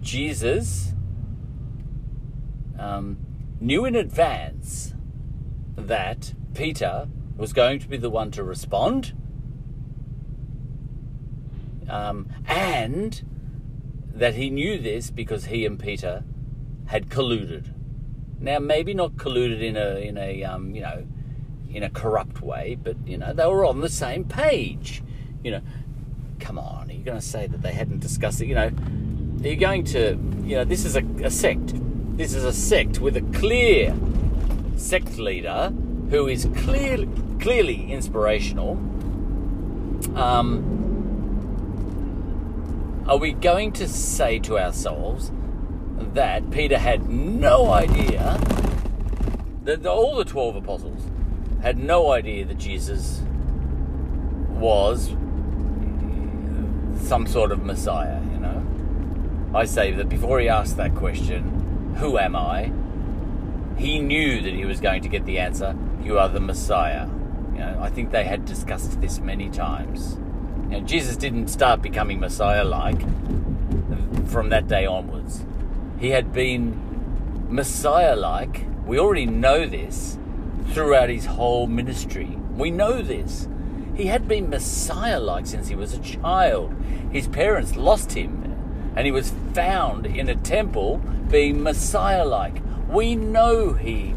Jesus 0.00 0.92
um, 2.78 3.18
knew 3.60 3.84
in 3.84 3.94
advance 3.94 4.94
that 5.76 6.34
Peter 6.54 7.08
was 7.36 7.52
going 7.52 7.78
to 7.78 7.88
be 7.88 7.96
the 7.96 8.10
one 8.10 8.30
to 8.30 8.42
respond 8.42 9.12
um, 11.88 12.28
and 12.46 13.22
that 14.14 14.34
he 14.34 14.50
knew 14.50 14.78
this 14.78 15.10
because 15.10 15.46
he 15.46 15.64
and 15.66 15.78
Peter 15.78 16.24
had 16.86 17.08
colluded. 17.08 17.72
Now, 18.40 18.58
maybe 18.58 18.94
not 18.94 19.12
colluded 19.12 19.62
in 19.62 19.76
a 19.76 19.96
in 19.96 20.18
a 20.18 20.42
um, 20.42 20.74
you 20.74 20.82
know 20.82 21.06
in 21.70 21.82
a 21.82 21.90
corrupt 21.90 22.40
way, 22.42 22.76
but 22.82 22.96
you 23.06 23.16
know 23.18 23.32
they 23.32 23.46
were 23.46 23.64
on 23.64 23.80
the 23.80 23.88
same 23.88 24.24
page. 24.24 25.02
You 25.44 25.52
know, 25.52 25.60
come 26.42 26.58
on, 26.58 26.90
are 26.90 26.92
you 26.92 27.04
going 27.04 27.18
to 27.18 27.24
say 27.24 27.46
that 27.46 27.62
they 27.62 27.72
hadn't 27.72 28.00
discussed 28.00 28.40
it? 28.42 28.46
You 28.46 28.56
know, 28.56 28.70
are 29.42 29.48
you 29.48 29.56
going 29.56 29.84
to 29.84 30.18
you 30.42 30.56
know 30.56 30.64
this 30.64 30.84
is 30.84 30.96
a, 30.96 31.04
a 31.22 31.30
sect. 31.30 31.72
This 32.16 32.34
is 32.34 32.44
a 32.44 32.52
sect 32.52 32.98
with 33.00 33.16
a 33.16 33.22
clear 33.38 33.94
sect 34.76 35.16
leader 35.18 35.72
who 36.10 36.26
is 36.26 36.48
clearly 36.56 37.08
clearly 37.40 37.90
inspirational. 37.92 38.72
Um, 40.16 40.80
are 43.06 43.16
we 43.18 43.32
going 43.32 43.72
to 43.72 43.88
say 43.88 44.38
to 44.40 44.58
ourselves 44.58 45.30
that 46.14 46.50
Peter 46.50 46.78
had 46.78 47.08
no 47.08 47.70
idea 47.70 48.38
that 49.64 49.86
all 49.86 50.16
the 50.16 50.24
12 50.24 50.56
apostles 50.56 51.02
had 51.62 51.78
no 51.78 52.10
idea 52.10 52.44
that 52.44 52.58
Jesus 52.58 53.22
was 54.50 55.14
some 57.12 57.26
sort 57.26 57.52
of 57.52 57.62
Messiah, 57.62 58.18
you 58.32 58.38
know? 58.38 58.64
I 59.54 59.66
say 59.66 59.92
that 59.92 60.08
before 60.08 60.40
he 60.40 60.48
asked 60.48 60.78
that 60.78 60.94
question, 60.94 61.94
who 61.98 62.16
am 62.16 62.34
I? 62.34 62.72
He 63.76 63.98
knew 63.98 64.40
that 64.40 64.54
he 64.54 64.64
was 64.64 64.80
going 64.80 65.02
to 65.02 65.10
get 65.10 65.26
the 65.26 65.38
answer, 65.38 65.76
you 66.02 66.18
are 66.18 66.30
the 66.30 66.40
Messiah. 66.40 67.06
You 67.52 67.58
know, 67.58 67.78
I 67.82 67.90
think 67.90 68.12
they 68.12 68.24
had 68.24 68.46
discussed 68.46 68.98
this 69.02 69.20
many 69.20 69.50
times. 69.50 70.16
You 70.70 70.80
know, 70.80 70.86
Jesus 70.86 71.18
didn't 71.18 71.48
start 71.48 71.82
becoming 71.82 72.18
Messiah 72.18 72.64
like 72.64 73.02
from 74.30 74.48
that 74.48 74.66
day 74.66 74.86
onwards. 74.86 75.44
He 76.00 76.12
had 76.12 76.32
been 76.32 76.80
Messiah 77.50 78.16
like. 78.16 78.64
We 78.86 78.98
already 78.98 79.26
know 79.26 79.66
this 79.66 80.16
throughout 80.68 81.10
his 81.10 81.26
whole 81.26 81.66
ministry. 81.66 82.38
We 82.56 82.70
know 82.70 83.02
this. 83.02 83.48
He 83.94 84.06
had 84.06 84.26
been 84.26 84.48
Messiah 84.48 85.20
like 85.20 85.46
since 85.46 85.68
he 85.68 85.74
was 85.74 85.92
a 85.92 85.98
child. 85.98 86.74
His 87.10 87.28
parents 87.28 87.76
lost 87.76 88.12
him, 88.12 88.92
and 88.96 89.04
he 89.04 89.12
was 89.12 89.32
found 89.52 90.06
in 90.06 90.28
a 90.28 90.34
temple 90.34 91.02
being 91.30 91.62
Messiah 91.62 92.24
like. 92.24 92.62
We 92.88 93.14
know 93.16 93.74
he 93.74 94.14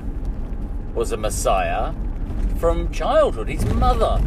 was 0.93 1.11
a 1.11 1.17
Messiah 1.17 1.93
from 2.57 2.91
childhood. 2.91 3.49
His 3.49 3.65
mother 3.65 4.21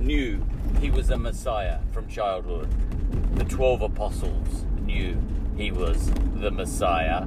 knew 0.00 0.44
he 0.80 0.90
was 0.90 1.10
a 1.10 1.18
Messiah 1.18 1.80
from 1.92 2.08
childhood. 2.08 2.68
The 3.34 3.44
12 3.44 3.82
apostles 3.82 4.64
knew 4.80 5.20
he 5.56 5.70
was 5.70 6.10
the 6.36 6.50
Messiah 6.50 7.26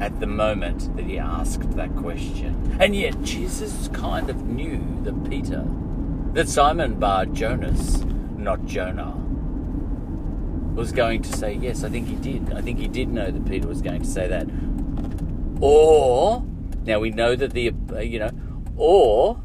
at 0.00 0.20
the 0.20 0.26
moment 0.26 0.94
that 0.96 1.04
he 1.04 1.18
asked 1.18 1.70
that 1.76 1.94
question. 1.96 2.76
And 2.80 2.94
yet, 2.94 3.20
Jesus 3.22 3.88
kind 3.92 4.28
of 4.28 4.44
knew 4.44 4.82
that 5.04 5.28
Peter, 5.28 5.64
that 6.32 6.48
Simon 6.48 6.98
Bar 6.98 7.26
Jonas, 7.26 8.04
not 8.36 8.64
Jonah, 8.66 9.14
was 10.74 10.90
going 10.90 11.22
to 11.22 11.32
say 11.36 11.54
yes. 11.54 11.84
I 11.84 11.88
think 11.88 12.08
he 12.08 12.16
did. 12.16 12.52
I 12.52 12.60
think 12.60 12.78
he 12.78 12.88
did 12.88 13.08
know 13.08 13.30
that 13.30 13.46
Peter 13.46 13.68
was 13.68 13.80
going 13.80 14.02
to 14.02 14.08
say 14.08 14.26
that. 14.26 14.48
Or, 15.60 16.44
now 16.84 16.98
we 16.98 17.10
know 17.10 17.36
that 17.36 17.52
the, 17.52 17.72
uh, 17.92 18.00
you 18.00 18.18
know, 18.18 18.30
or 18.76 19.40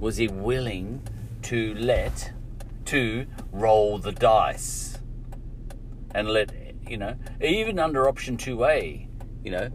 was 0.00 0.16
he 0.16 0.26
willing 0.26 1.00
to 1.42 1.74
let 1.74 2.32
to 2.86 3.26
roll 3.52 3.98
the 3.98 4.12
dice 4.12 4.98
and 6.14 6.28
let 6.28 6.52
you 6.86 6.96
know 6.96 7.16
even 7.40 7.78
under 7.78 8.08
option 8.08 8.36
2a 8.36 9.06
you 9.44 9.50
know 9.50 9.70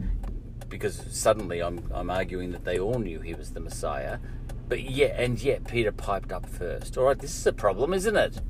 because 0.69 1.05
suddenly 1.11 1.61
I'm 1.61 1.81
I'm 1.93 2.09
arguing 2.09 2.51
that 2.51 2.65
they 2.65 2.79
all 2.79 2.99
knew 2.99 3.19
he 3.19 3.33
was 3.33 3.51
the 3.51 3.59
Messiah. 3.59 4.19
But 4.67 4.81
yet 4.81 5.15
and 5.17 5.41
yet 5.41 5.65
Peter 5.65 5.91
piped 5.91 6.31
up 6.31 6.47
first. 6.47 6.97
All 6.97 7.05
right 7.05 7.17
this 7.17 7.37
is 7.37 7.47
a 7.47 7.53
problem 7.53 7.93
isn't 7.93 8.15
it? 8.15 8.41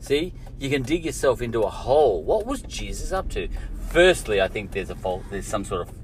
See 0.00 0.32
you 0.58 0.70
can 0.70 0.82
dig 0.82 1.04
yourself 1.04 1.42
into 1.42 1.62
a 1.62 1.70
hole. 1.70 2.22
What 2.22 2.46
was 2.46 2.62
Jesus 2.62 3.12
up 3.12 3.28
to? 3.30 3.48
Firstly 3.88 4.40
I 4.40 4.48
think 4.48 4.72
there's 4.72 4.90
a 4.90 4.96
fault 4.96 5.24
there's 5.30 5.46
some 5.46 5.64
sort 5.64 5.88
of 5.88 5.94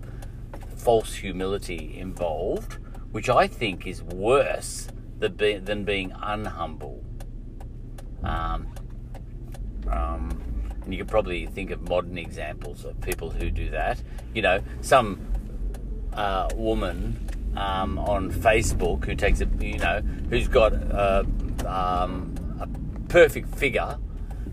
false 0.77 1.15
humility 1.15 1.97
involved 1.99 2.79
which 3.13 3.29
I 3.31 3.47
think 3.47 3.87
is 3.87 4.03
worse 4.03 4.89
be, 5.37 5.57
than 5.59 5.85
being 5.85 6.11
unhumble. 6.11 7.03
Um, 8.23 8.69
um, 9.91 10.43
and 10.87 10.95
you 10.95 11.01
could 11.01 11.09
probably 11.09 11.47
think 11.47 11.71
of 11.73 11.89
modern 11.89 12.17
examples 12.17 12.85
of 12.85 12.99
people 13.01 13.29
who 13.29 13.51
do 13.51 13.69
that. 13.71 14.01
You 14.33 14.43
know, 14.43 14.63
some 14.81 15.21
uh, 16.13 16.49
woman 16.55 17.29
um, 17.57 17.99
on 17.99 18.31
Facebook 18.31 19.05
who 19.05 19.17
takes 19.17 19.41
a, 19.41 19.49
you 19.61 19.79
know, 19.79 20.01
who's 20.31 20.47
got 20.47 20.73
a, 20.73 21.27
um, 21.67 22.35
a 22.61 22.69
perfect 23.09 23.55
figure 23.57 23.99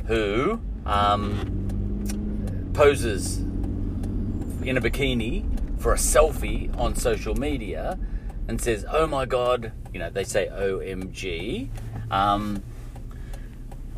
who 0.08 0.60
um, 0.88 2.72
poses 2.74 3.38
in 3.38 4.76
a 4.76 4.82
bikini 4.82 5.46
for 5.80 5.94
a 5.94 5.98
selfie 5.98 6.76
on 6.80 6.96
social 6.96 7.36
media 7.36 8.00
and 8.48 8.60
says, 8.60 8.86
"Oh 8.90 9.06
my 9.06 9.26
God," 9.26 9.72
you 9.94 10.00
know, 10.00 10.10
they 10.10 10.24
say 10.24 10.50
"OMG." 10.52 11.70
Um, 12.10 12.64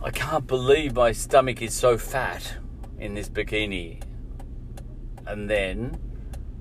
I 0.06 0.12
can't 0.12 0.46
believe 0.46 0.94
my 0.94 1.12
stomach 1.14 1.64
is 1.64 1.74
so 1.74 1.98
fat 1.98 2.58
in 3.00 3.16
this 3.16 3.28
bikini. 3.28 4.04
And 5.26 5.50
then, 5.50 5.98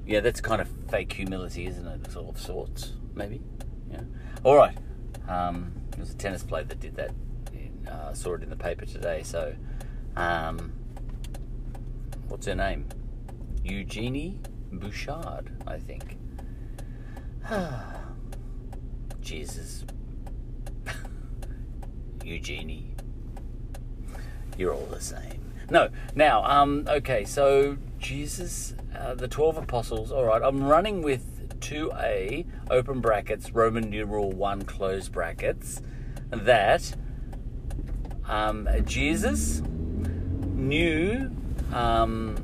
yeah, 0.07 0.21
that's 0.21 0.41
kind 0.41 0.63
of 0.63 0.69
fake 0.89 1.13
humility, 1.13 1.67
isn't 1.67 1.87
it? 1.87 2.11
Sort 2.11 2.35
of 2.35 2.41
sorts, 2.41 2.95
maybe. 3.15 3.43
Yeah. 3.93 4.01
All 4.45 4.57
right. 4.57 4.75
Um, 5.29 5.73
there 5.91 6.01
was 6.01 6.09
a 6.09 6.17
tennis 6.17 6.43
player 6.43 6.65
that 6.65 6.81
did 6.81 6.97
that. 6.97 7.11
I 7.87 7.91
uh, 7.91 8.15
saw 8.15 8.33
it 8.33 8.43
in 8.43 8.49
the 8.49 8.57
paper 8.57 8.87
today. 8.87 9.23
So, 9.23 9.55
um, 10.17 10.73
what's 12.29 12.47
her 12.47 12.55
name? 12.55 12.87
Eugenie 13.63 14.41
Bouchard, 14.73 15.51
I 15.67 15.79
think. 15.81 16.17
Jesus. 19.21 19.85
Eugenie. 22.25 22.94
You're 24.57 24.75
all 24.75 24.87
the 24.87 25.00
same. 25.00 25.40
No, 25.71 25.88
now, 26.15 26.44
um, 26.44 26.87
okay, 26.88 27.25
so 27.25 27.79
Jesus, 27.98 28.75
uh, 28.96 29.15
the 29.15 29.29
12 29.29 29.59
apostles, 29.59 30.13
all 30.13 30.25
right, 30.25 30.42
I'm 30.42 30.65
running 30.65 31.02
with 31.02 31.59
2a, 31.61 32.44
open 32.71 33.00
brackets, 33.00 33.50
Roman 33.50 33.88
numeral 33.88 34.31
1, 34.33 34.63
close 34.63 35.09
brackets, 35.09 35.81
that 36.31 36.94
um, 38.27 38.69
Jesus 38.85 39.61
knew 39.61 41.31
um, 41.73 42.37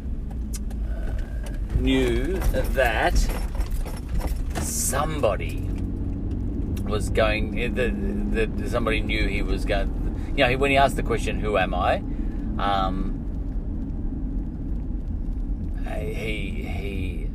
uh, 0.87 1.77
knew 1.77 2.37
that 2.51 3.15
somebody 4.61 5.69
was 6.85 7.09
going 7.11 7.75
that 7.75 8.59
the, 8.59 8.69
somebody 8.69 9.01
knew 9.01 9.27
he 9.27 9.43
was 9.43 9.65
going 9.65 9.89
you 10.37 10.47
know 10.47 10.57
when 10.57 10.71
he 10.71 10.77
asked 10.77 10.97
the 10.97 11.03
question 11.03 11.41
who 11.41 11.57
am 11.57 11.75
i 11.75 11.97
um, 12.59 13.17
he 15.99 16.63
he 16.63 17.31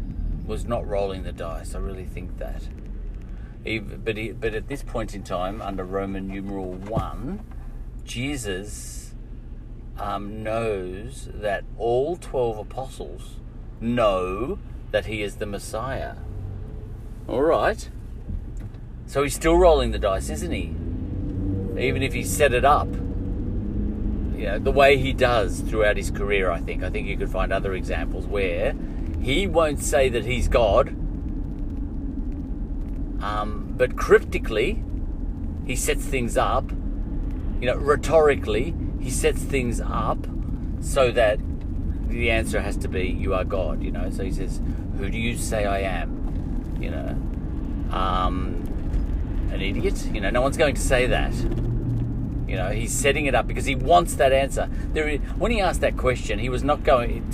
was 0.45 0.65
not 0.65 0.87
rolling 0.87 1.23
the 1.23 1.31
dice 1.31 1.75
i 1.75 1.79
really 1.79 2.05
think 2.05 2.37
that 2.37 2.67
he, 3.63 3.79
but 3.79 4.15
he, 4.15 4.31
but 4.31 4.53
at 4.53 4.67
this 4.67 4.83
point 4.83 5.15
in 5.15 5.23
time 5.23 5.61
under 5.61 5.83
roman 5.83 6.27
numeral 6.27 6.73
1 6.73 7.43
jesus 8.03 9.05
um, 9.97 10.43
knows 10.43 11.29
that 11.33 11.63
all 11.77 12.17
12 12.17 12.57
apostles 12.59 13.37
know 13.79 14.59
that 14.91 15.05
he 15.05 15.21
is 15.21 15.35
the 15.35 15.45
Messiah. 15.45 16.15
All 17.27 17.41
right. 17.41 17.89
So 19.07 19.23
he's 19.23 19.35
still 19.35 19.57
rolling 19.57 19.91
the 19.91 19.99
dice, 19.99 20.29
isn't 20.29 20.51
he? 20.51 20.73
Even 21.77 22.03
if 22.03 22.13
he 22.13 22.23
set 22.23 22.53
it 22.53 22.65
up. 22.65 22.87
You 22.87 24.45
know, 24.47 24.59
the 24.59 24.71
way 24.71 24.97
he 24.97 25.13
does 25.13 25.61
throughout 25.61 25.97
his 25.97 26.11
career, 26.11 26.51
I 26.51 26.59
think. 26.59 26.83
I 26.83 26.89
think 26.89 27.07
you 27.07 27.17
could 27.17 27.29
find 27.29 27.53
other 27.53 27.73
examples 27.73 28.25
where 28.25 28.75
he 29.21 29.47
won't 29.47 29.81
say 29.81 30.09
that 30.09 30.25
he's 30.25 30.47
God, 30.47 30.89
um, 33.21 33.73
but 33.77 33.95
cryptically, 33.95 34.83
he 35.65 35.75
sets 35.75 36.05
things 36.05 36.37
up. 36.37 36.69
You 37.59 37.67
know, 37.67 37.75
rhetorically, 37.75 38.75
he 38.99 39.09
sets 39.09 39.41
things 39.41 39.81
up 39.81 40.27
so 40.81 41.11
that 41.11 41.39
the 42.07 42.29
answer 42.29 42.61
has 42.61 42.77
to 42.77 42.87
be, 42.87 43.07
You 43.07 43.33
are 43.33 43.43
God. 43.43 43.81
You 43.81 43.91
know, 43.91 44.09
so 44.09 44.23
he 44.23 44.31
says, 44.31 44.61
Who 44.97 45.09
do 45.09 45.17
you 45.17 45.37
say 45.37 45.65
I 45.65 45.79
am? 45.79 46.77
You 46.79 46.91
know, 46.91 47.97
um, 47.97 48.64
an 49.51 49.61
idiot? 49.61 50.05
You 50.13 50.21
know, 50.21 50.29
no 50.29 50.41
one's 50.41 50.57
going 50.57 50.75
to 50.75 50.81
say 50.81 51.07
that. 51.07 51.33
You 52.47 52.55
know, 52.57 52.69
he's 52.69 52.93
setting 52.93 53.25
it 53.25 53.35
up 53.35 53.47
because 53.47 53.65
he 53.65 53.75
wants 53.75 54.15
that 54.15 54.31
answer. 54.31 54.69
There, 54.93 55.17
when 55.17 55.51
he 55.51 55.61
asked 55.61 55.81
that 55.81 55.97
question, 55.97 56.39
he 56.39 56.49
was 56.49 56.63
not 56.63 56.83
going. 56.83 57.31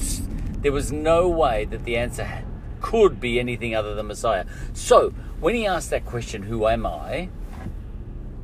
there 0.61 0.71
was 0.71 0.91
no 0.91 1.27
way 1.27 1.65
that 1.65 1.83
the 1.83 1.97
answer 1.97 2.43
could 2.79 3.19
be 3.19 3.39
anything 3.39 3.75
other 3.75 3.93
than 3.93 4.07
Messiah. 4.07 4.45
So 4.73 5.09
when 5.39 5.55
he 5.55 5.65
asked 5.65 5.89
that 5.89 6.05
question, 6.05 6.43
"Who 6.43 6.67
am 6.67 6.85
I?" 6.85 7.29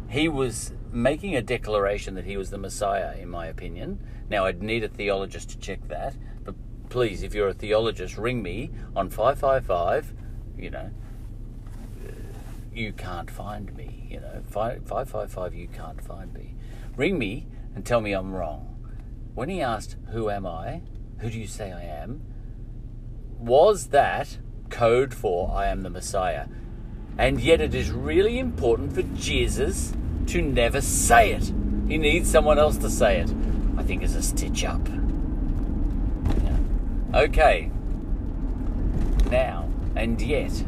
he 0.09 0.27
was 0.27 0.73
making 0.91 1.35
a 1.35 1.41
declaration 1.41 2.15
that 2.15 2.25
he 2.25 2.37
was 2.37 2.49
the 2.49 2.57
Messiah, 2.57 3.15
in 3.17 3.29
my 3.29 3.47
opinion. 3.47 3.99
Now, 4.29 4.45
I'd 4.45 4.63
need 4.63 4.83
a 4.83 4.87
theologist 4.87 5.49
to 5.49 5.59
check 5.59 5.87
that, 5.89 6.15
but 6.43 6.55
please, 6.89 7.23
if 7.23 7.33
you're 7.33 7.49
a 7.49 7.53
theologist, 7.53 8.17
ring 8.17 8.41
me 8.41 8.71
on 8.95 9.09
555, 9.09 10.13
you 10.57 10.69
know, 10.69 10.91
you 12.77 12.93
can't 12.93 13.29
find 13.29 13.75
me, 13.75 14.07
you 14.09 14.19
know, 14.19 14.41
555, 14.49 15.55
you 15.55 15.67
can't 15.67 16.01
find 16.01 16.33
me. 16.33 16.53
Ring 16.95 17.17
me 17.17 17.47
and 17.75 17.85
tell 17.85 18.01
me 18.01 18.13
I'm 18.13 18.33
wrong. 18.33 18.75
When 19.33 19.49
he 19.49 19.61
asked, 19.61 19.97
Who 20.11 20.29
am 20.29 20.45
I? 20.45 20.81
Who 21.19 21.29
do 21.29 21.39
you 21.39 21.47
say 21.47 21.71
I 21.71 21.83
am? 21.83 22.21
Was 23.39 23.87
that 23.87 24.37
code 24.69 25.13
for 25.13 25.51
I 25.51 25.67
am 25.67 25.83
the 25.83 25.89
Messiah? 25.89 26.47
And 27.17 27.39
yet 27.39 27.61
it 27.61 27.73
is 27.73 27.89
really 27.91 28.37
important 28.37 28.93
for 28.93 29.01
Jesus 29.01 29.93
to 30.27 30.41
never 30.41 30.81
say 30.81 31.31
it. 31.31 31.51
He 31.87 31.97
needs 31.97 32.29
someone 32.29 32.59
else 32.59 32.77
to 32.77 32.89
say 32.89 33.19
it. 33.19 33.33
I 33.77 33.83
think 33.83 34.03
it's 34.03 34.15
a 34.15 34.21
stitch 34.21 34.65
up. 34.65 34.87
Yeah. 36.43 37.21
Okay. 37.21 37.71
Now, 39.31 39.69
and 39.95 40.21
yet, 40.21 40.63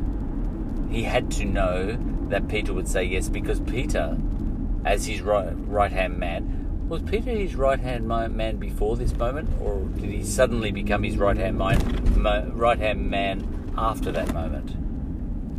he 0.89 1.03
had 1.03 1.31
to 1.31 1.45
know 1.45 1.97
that 2.29 2.47
Peter 2.47 2.73
would 2.73 2.87
say 2.87 3.03
yes 3.03 3.29
because 3.29 3.59
Peter 3.59 4.17
as 4.85 5.05
his 5.05 5.21
right 5.21 5.91
hand 5.91 6.17
man. 6.17 6.87
Was 6.87 7.01
Peter 7.03 7.29
his 7.29 7.55
right 7.55 7.79
hand 7.79 8.07
man 8.07 8.57
before 8.57 8.97
this 8.97 9.13
moment, 9.15 9.49
or 9.61 9.81
did 9.99 10.09
he 10.09 10.23
suddenly 10.23 10.71
become 10.71 11.03
his 11.03 11.17
right 11.17 11.37
hand 11.37 11.57
man, 11.57 12.51
right 12.55 12.79
hand 12.79 13.09
man 13.09 13.73
after 13.77 14.11
that 14.11 14.33
moment? 14.33 14.75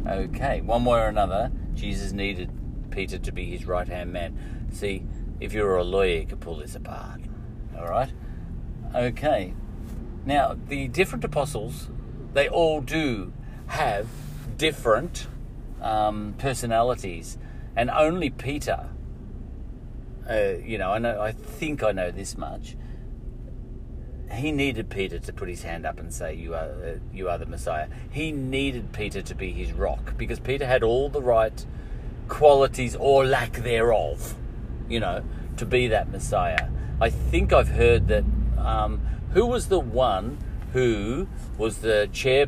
Okay, 0.09 0.61
one 0.63 0.85
way 0.85 0.99
or 0.99 1.07
another, 1.07 1.53
Jesus 1.75 2.11
needed 2.13 2.51
Peter 2.91 3.19
to 3.19 3.31
be 3.31 3.45
his 3.45 3.67
right 3.67 3.87
hand 3.87 4.13
man. 4.13 4.69
See, 4.73 5.05
if 5.39 5.53
you're 5.53 5.77
a 5.77 5.85
lawyer, 5.85 6.21
you 6.21 6.27
could 6.27 6.41
pull 6.41 6.57
this 6.57 6.75
apart. 6.75 7.21
All 7.79 7.87
right. 7.87 8.11
Okay. 8.95 9.55
Now, 10.27 10.57
the 10.69 10.89
different 10.89 11.25
apostles, 11.25 11.89
they 12.35 12.49
all 12.49 12.81
do 12.81 13.33
have 13.69 14.09
different 14.61 15.27
um, 15.81 16.35
personalities, 16.39 17.39
and 17.75 17.91
only 17.91 18.29
Peter 18.31 18.91
uh, 20.31 20.55
you 20.65 20.79
know, 20.79 20.93
I 20.93 20.99
know, 20.99 21.21
I 21.21 21.33
think 21.33 21.83
I 21.83 21.91
know 21.91 22.11
this 22.11 22.39
much. 22.39 22.77
He 24.33 24.53
needed 24.53 24.89
Peter 24.91 25.19
to 25.19 25.33
put 25.33 25.49
his 25.49 25.65
hand 25.65 25.85
up 25.85 25.99
and 25.99 26.13
say, 26.13 26.35
"You 26.35 26.55
are, 26.55 26.71
uh, 26.71 26.99
you 27.13 27.29
are 27.29 27.37
the 27.37 27.47
Messiah." 27.47 27.89
He 28.11 28.31
needed 28.31 28.93
Peter 28.93 29.23
to 29.23 29.35
be 29.35 29.51
his 29.51 29.73
rock 29.73 30.17
because 30.17 30.39
Peter 30.39 30.67
had 30.67 30.85
all 30.85 31.09
the 31.09 31.21
right 31.21 31.67
qualities 32.29 32.95
or 32.95 33.25
lack 33.25 33.55
thereof, 33.55 34.37
you 34.89 35.01
know, 35.01 35.25
to 35.57 35.67
be 35.67 35.89
that 35.89 36.13
Messiah. 36.13 36.69
I 37.01 37.11
think 37.11 37.53
I've 37.53 37.71
heard 37.71 38.07
that. 38.09 38.25
Um, 38.57 39.01
who 39.33 39.47
was 39.47 39.69
the 39.69 39.81
one 39.81 40.39
who 40.73 41.27
was 41.57 41.79
the 41.79 42.09
chair 42.13 42.47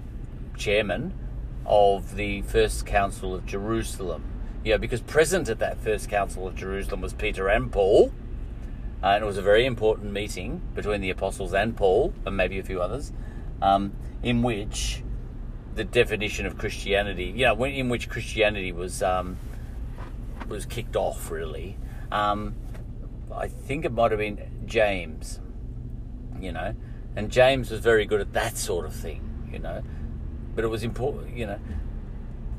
chairman 0.57 1.15
of 1.67 2.17
the 2.17 2.43
first 2.43 2.87
council 2.87 3.35
of 3.35 3.47
Jerusalem? 3.47 4.25
know, 4.65 4.79
because 4.79 5.01
present 5.01 5.49
at 5.49 5.59
that 5.59 5.79
first 5.79 6.09
council 6.09 6.47
of 6.47 6.55
Jerusalem 6.55 7.01
was 7.01 7.13
Peter 7.13 7.49
and 7.49 7.73
Paul, 7.73 8.13
uh, 9.03 9.07
and 9.07 9.25
it 9.25 9.27
was 9.27 9.39
a 9.39 9.43
very 9.43 9.67
important 9.67 10.13
meeting 10.13 10.63
between 10.75 11.01
the 11.01 11.11
apostles 11.11 11.53
and 11.53 11.77
Paul, 11.77 12.15
and 12.25 12.37
maybe 12.37 12.59
a 12.59 12.63
few 12.63 12.81
others, 12.81 13.13
um, 13.61 13.93
in 14.23 14.43
which 14.43 15.03
the 15.75 15.85
definition 15.85 16.47
of 16.47 16.57
Christianity, 16.57 17.33
you 17.35 17.47
know, 17.47 17.65
in 17.65 17.89
which 17.89 18.09
Christianity 18.09 18.71
was 18.73 19.03
um, 19.03 19.37
was 20.49 20.65
kicked 20.65 20.95
off. 20.95 21.31
Really, 21.31 21.77
um, 22.13 22.55
I 23.35 23.49
think 23.49 23.85
it 23.85 23.93
might 23.93 24.13
have 24.13 24.21
been 24.21 24.39
James, 24.67 25.41
you 26.39 26.53
know, 26.53 26.75
and 27.17 27.31
James 27.31 27.71
was 27.71 27.81
very 27.81 28.05
good 28.05 28.21
at 28.21 28.33
that 28.35 28.57
sort 28.57 28.87
of 28.87 28.95
thing, 28.95 29.49
you 29.51 29.59
know, 29.59 29.83
but 30.55 30.65
it 30.65 30.69
was 30.69 30.83
important, 30.83 31.37
you 31.37 31.47
know. 31.47 31.59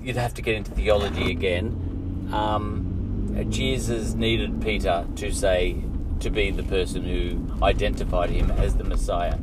You'd 0.02 0.18
have 0.18 0.34
to 0.34 0.42
get 0.42 0.56
into 0.56 0.72
theology 0.72 1.32
again 1.32 1.94
um, 2.34 3.48
Jesus 3.50 4.14
needed 4.14 4.62
Peter 4.62 5.06
to 5.16 5.32
say, 5.32 5.78
to 6.20 6.30
be 6.30 6.52
the 6.52 6.64
person 6.64 7.04
who 7.04 7.64
identified 7.64 8.30
him 8.30 8.52
as 8.52 8.76
the 8.76 8.84
Messiah. 8.84 9.38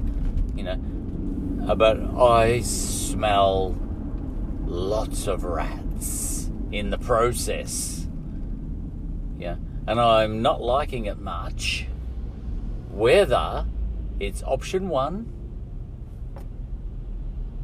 You 0.55 0.65
know, 0.65 1.69
uh, 1.69 1.75
but 1.75 1.99
I 2.19 2.61
smell 2.61 3.77
lots 4.67 5.27
of 5.27 5.45
rats 5.45 6.51
in 6.73 6.91
the 6.91 6.99
process. 6.99 8.07
Yeah, 9.39 9.57
and 9.87 10.01
I'm 10.01 10.43
not 10.43 10.61
liking 10.61 11.07
it 11.07 11.19
much. 11.19 11.87
Whether 12.91 13.67
it's 14.19 14.43
option 14.43 14.89
one 14.89 15.33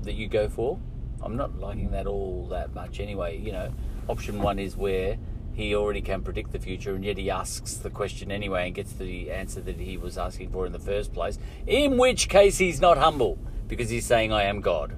that 0.07 0.14
you 0.14 0.26
go 0.28 0.48
for, 0.48 0.78
I'm 1.22 1.36
not 1.36 1.59
liking 1.59 1.90
that 1.92 2.07
all 2.07 2.48
that 2.50 2.74
much 2.74 3.00
anyway. 3.00 3.38
You 3.38 3.52
know, 3.52 3.72
option 4.09 4.40
one 4.40 4.59
is 4.59 4.76
where 4.76 5.18
he 5.54 5.74
already 5.74 6.02
can 6.02 6.22
predict 6.22 6.52
the 6.52 6.59
future 6.59 6.94
and 6.94 7.04
yet 7.04 7.16
he 7.16 7.30
asks 7.30 7.74
the 7.76 7.88
question 7.88 8.30
anyway 8.30 8.66
and 8.66 8.74
gets 8.74 8.92
the 8.92 9.30
answer 9.30 9.61
that 9.62 9.76
he 9.76 9.96
was 9.96 10.18
asking 10.18 10.50
for 10.50 10.66
in 10.66 10.72
the 10.72 10.78
first 10.78 11.14
place, 11.14 11.38
in 11.66 11.96
which 11.96 12.28
case 12.28 12.59
he's 12.59 12.80
not 12.80 12.98
humble 12.98 13.38
because 13.66 13.88
he's 13.88 14.07
saying, 14.07 14.32
I 14.32 14.44
am 14.44 14.61
God. 14.61 14.96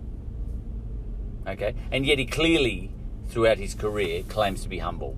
Okay? 1.47 1.75
And 1.93 2.05
yet 2.05 2.19
he 2.19 2.27
clearly, 2.27 2.91
throughout 3.29 3.59
his 3.59 3.75
career, 3.75 4.25
claims 4.25 4.63
to 4.63 4.69
be 4.69 4.79
humble, 4.79 5.17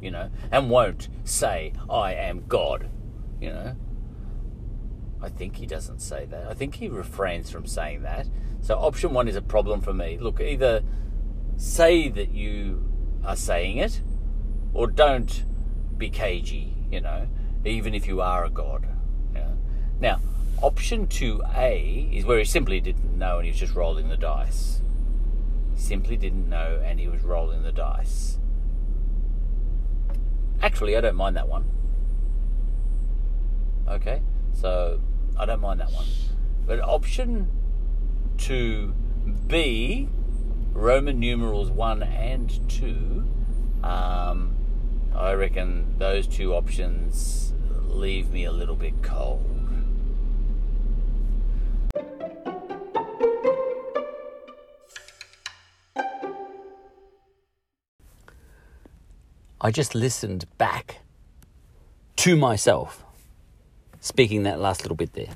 you 0.00 0.10
know, 0.10 0.30
and 0.50 0.68
won't 0.68 1.08
say, 1.24 1.72
I 1.88 2.14
am 2.14 2.44
God, 2.46 2.88
you 3.40 3.50
know. 3.50 3.76
I 5.22 5.28
think 5.28 5.56
he 5.56 5.66
doesn't 5.66 6.00
say 6.00 6.26
that. 6.26 6.48
I 6.48 6.54
think 6.54 6.74
he 6.74 6.88
refrains 6.88 7.50
from 7.50 7.64
saying 7.64 8.02
that. 8.02 8.26
So 8.62 8.76
option 8.76 9.12
one 9.12 9.28
is 9.28 9.36
a 9.36 9.42
problem 9.42 9.80
for 9.80 9.92
me. 9.92 10.18
Look, 10.18 10.40
either 10.40 10.82
say 11.56 12.08
that 12.08 12.32
you 12.32 12.82
are 13.24 13.36
saying 13.36 13.76
it, 13.76 14.00
or 14.72 14.86
don't 14.86 15.44
be 15.98 16.08
cagey, 16.08 16.74
you 16.90 17.00
know, 17.00 17.28
even 17.64 17.94
if 17.94 18.06
you 18.06 18.20
are 18.20 18.44
a 18.44 18.50
god. 18.50 18.86
Now, 20.00 20.20
option 20.60 21.06
2A 21.06 22.12
is 22.12 22.24
where 22.24 22.38
he 22.38 22.44
simply 22.44 22.80
didn't 22.80 23.16
know 23.16 23.36
and 23.36 23.44
he 23.44 23.52
was 23.52 23.60
just 23.60 23.76
rolling 23.76 24.08
the 24.08 24.16
dice. 24.16 24.82
He 25.76 25.80
simply 25.80 26.16
didn't 26.16 26.48
know 26.48 26.82
and 26.84 26.98
he 26.98 27.06
was 27.06 27.22
rolling 27.22 27.62
the 27.62 27.70
dice. 27.70 28.38
Actually, 30.60 30.96
I 30.96 31.00
don't 31.00 31.14
mind 31.14 31.36
that 31.36 31.46
one. 31.46 31.70
Okay, 33.88 34.22
so 34.52 35.00
I 35.38 35.46
don't 35.46 35.60
mind 35.60 35.78
that 35.78 35.92
one. 35.92 36.06
But 36.66 36.80
option 36.80 37.48
2B 38.42 40.08
Roman 40.72 41.20
numerals 41.20 41.70
1 41.70 42.02
and 42.02 42.68
2, 42.68 43.24
um, 43.84 44.56
I 45.14 45.32
reckon 45.34 45.96
those 45.98 46.26
two 46.26 46.52
options 46.52 47.54
leave 47.84 48.30
me 48.30 48.42
a 48.44 48.50
little 48.50 48.74
bit 48.74 49.00
cold. 49.00 49.48
I 59.60 59.70
just 59.70 59.94
listened 59.94 60.46
back 60.58 60.96
to 62.16 62.34
myself 62.34 63.04
speaking 64.00 64.42
that 64.42 64.58
last 64.58 64.82
little 64.82 64.96
bit 64.96 65.12
there. 65.12 65.34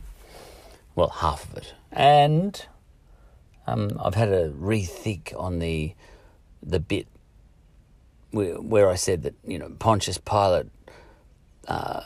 Well, 0.96 1.11
half 1.11 1.48
of 1.48 1.59
it. 1.59 1.74
And 1.92 2.66
um, 3.66 3.98
I've 4.02 4.14
had 4.14 4.26
to 4.26 4.52
rethink 4.58 5.38
on 5.38 5.58
the 5.58 5.94
the 6.62 6.80
bit 6.80 7.06
where, 8.30 8.60
where 8.60 8.88
I 8.88 8.94
said 8.96 9.22
that 9.24 9.34
you 9.46 9.58
know 9.58 9.70
Pontius 9.78 10.18
Pilate 10.18 10.66
uh, 11.68 12.02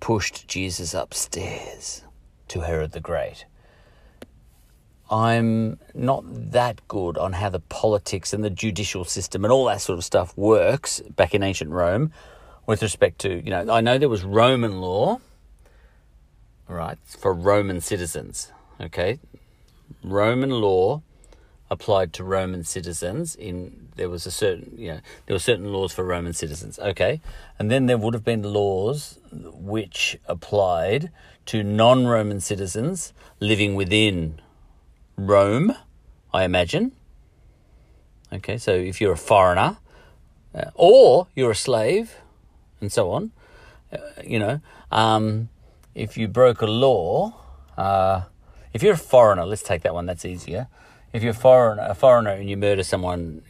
pushed 0.00 0.48
Jesus 0.48 0.94
upstairs 0.94 2.02
to 2.48 2.60
Herod 2.60 2.92
the 2.92 3.00
Great. 3.00 3.44
I'm 5.10 5.80
not 5.92 6.22
that 6.52 6.86
good 6.86 7.18
on 7.18 7.32
how 7.32 7.48
the 7.48 7.60
politics 7.60 8.32
and 8.32 8.44
the 8.44 8.50
judicial 8.50 9.04
system 9.04 9.44
and 9.44 9.52
all 9.52 9.64
that 9.64 9.80
sort 9.80 9.98
of 9.98 10.04
stuff 10.04 10.36
works 10.36 11.00
back 11.00 11.34
in 11.34 11.42
ancient 11.42 11.70
Rome 11.70 12.12
with 12.66 12.80
respect 12.80 13.18
to, 13.20 13.44
you 13.44 13.50
know, 13.50 13.68
I 13.68 13.80
know 13.80 13.98
there 13.98 14.08
was 14.08 14.22
Roman 14.22 14.80
law, 14.80 15.20
right, 16.68 16.96
for 17.04 17.34
Roman 17.34 17.80
citizens, 17.80 18.52
okay? 18.80 19.18
Roman 20.02 20.50
law 20.50 21.02
applied 21.70 22.12
to 22.12 22.24
Roman 22.24 22.64
citizens 22.64 23.36
in 23.36 23.88
there 23.94 24.10
was 24.10 24.26
a 24.26 24.30
certain 24.30 24.74
you 24.76 24.88
know 24.88 25.00
there 25.26 25.34
were 25.34 25.40
certain 25.40 25.72
laws 25.72 25.92
for 25.92 26.04
Roman 26.04 26.32
citizens 26.32 26.78
okay? 26.78 27.20
And 27.58 27.70
then 27.70 27.86
there 27.86 27.98
would 27.98 28.14
have 28.14 28.24
been 28.24 28.42
laws 28.42 29.18
which 29.32 30.18
applied 30.26 31.10
to 31.46 31.62
non-Roman 31.62 32.40
citizens 32.40 33.12
living 33.38 33.74
within 33.74 34.40
Rome 35.16 35.76
I 36.34 36.44
imagine. 36.44 36.92
Okay 38.32 38.58
so 38.58 38.72
if 38.72 39.00
you're 39.00 39.12
a 39.12 39.18
foreigner 39.18 39.78
uh, 40.54 40.70
or 40.74 41.28
you're 41.36 41.52
a 41.52 41.56
slave 41.56 42.16
and 42.80 42.90
so 42.90 43.12
on 43.12 43.30
uh, 43.92 43.98
you 44.24 44.38
know 44.38 44.60
um, 44.90 45.48
if 45.94 46.16
you 46.16 46.26
broke 46.26 46.62
a 46.62 46.66
law 46.66 47.32
uh, 47.76 48.22
if 48.72 48.82
you're 48.82 48.94
a 48.94 48.98
foreigner 48.98 49.44
let's 49.44 49.62
take 49.62 49.82
that 49.82 49.94
one 49.94 50.06
that's 50.06 50.24
easier 50.24 50.68
if 51.12 51.22
you're 51.22 51.32
a 51.32 51.34
foreigner, 51.34 51.86
a 51.88 51.94
foreigner 51.94 52.30
and 52.30 52.48
you 52.48 52.56
murder 52.56 52.82
someone 52.82 53.42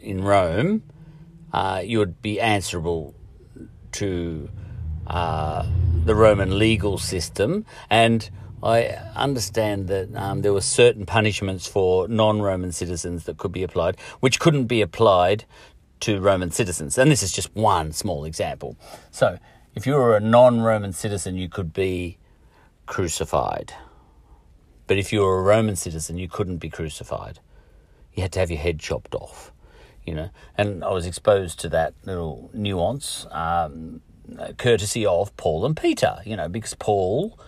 in 0.00 0.22
Rome, 0.22 0.82
uh, 1.52 1.80
you 1.84 1.98
would 1.98 2.20
be 2.20 2.40
answerable 2.40 3.14
to 3.92 4.50
uh, 5.06 5.66
the 6.04 6.14
Roman 6.14 6.58
legal 6.58 6.98
system. 6.98 7.64
And 7.88 8.28
I 8.62 8.98
understand 9.14 9.88
that 9.88 10.14
um, 10.16 10.42
there 10.42 10.52
were 10.52 10.60
certain 10.60 11.06
punishments 11.06 11.66
for 11.66 12.08
non-Roman 12.08 12.72
citizens 12.72 13.24
that 13.24 13.38
could 13.38 13.52
be 13.52 13.62
applied, 13.62 13.96
which 14.20 14.40
couldn't 14.40 14.66
be 14.66 14.80
applied 14.80 15.44
to 16.00 16.20
Roman 16.20 16.50
citizens. 16.50 16.98
And 16.98 17.10
this 17.10 17.22
is 17.22 17.32
just 17.32 17.54
one 17.54 17.92
small 17.92 18.24
example. 18.24 18.76
So, 19.10 19.38
if 19.74 19.86
you 19.86 19.94
were 19.94 20.16
a 20.16 20.20
non-Roman 20.20 20.92
citizen, 20.92 21.36
you 21.36 21.48
could 21.48 21.72
be 21.72 22.18
crucified. 22.86 23.74
But 24.86 24.98
if 24.98 25.12
you 25.12 25.20
were 25.20 25.38
a 25.38 25.42
Roman 25.42 25.76
citizen, 25.76 26.18
you 26.18 26.28
couldn't 26.28 26.58
be 26.58 26.68
crucified. 26.68 27.40
You 28.12 28.22
had 28.22 28.32
to 28.32 28.40
have 28.40 28.50
your 28.50 28.60
head 28.60 28.78
chopped 28.78 29.14
off, 29.14 29.50
you 30.04 30.14
know. 30.14 30.30
And 30.56 30.84
I 30.84 30.90
was 30.90 31.06
exposed 31.06 31.58
to 31.60 31.68
that 31.70 31.94
little 32.04 32.50
nuance, 32.52 33.26
um, 33.30 34.02
courtesy 34.58 35.06
of 35.06 35.36
Paul 35.36 35.66
and 35.66 35.76
Peter, 35.76 36.18
you 36.24 36.36
know, 36.36 36.48
because 36.48 36.74
Paul, 36.74 37.38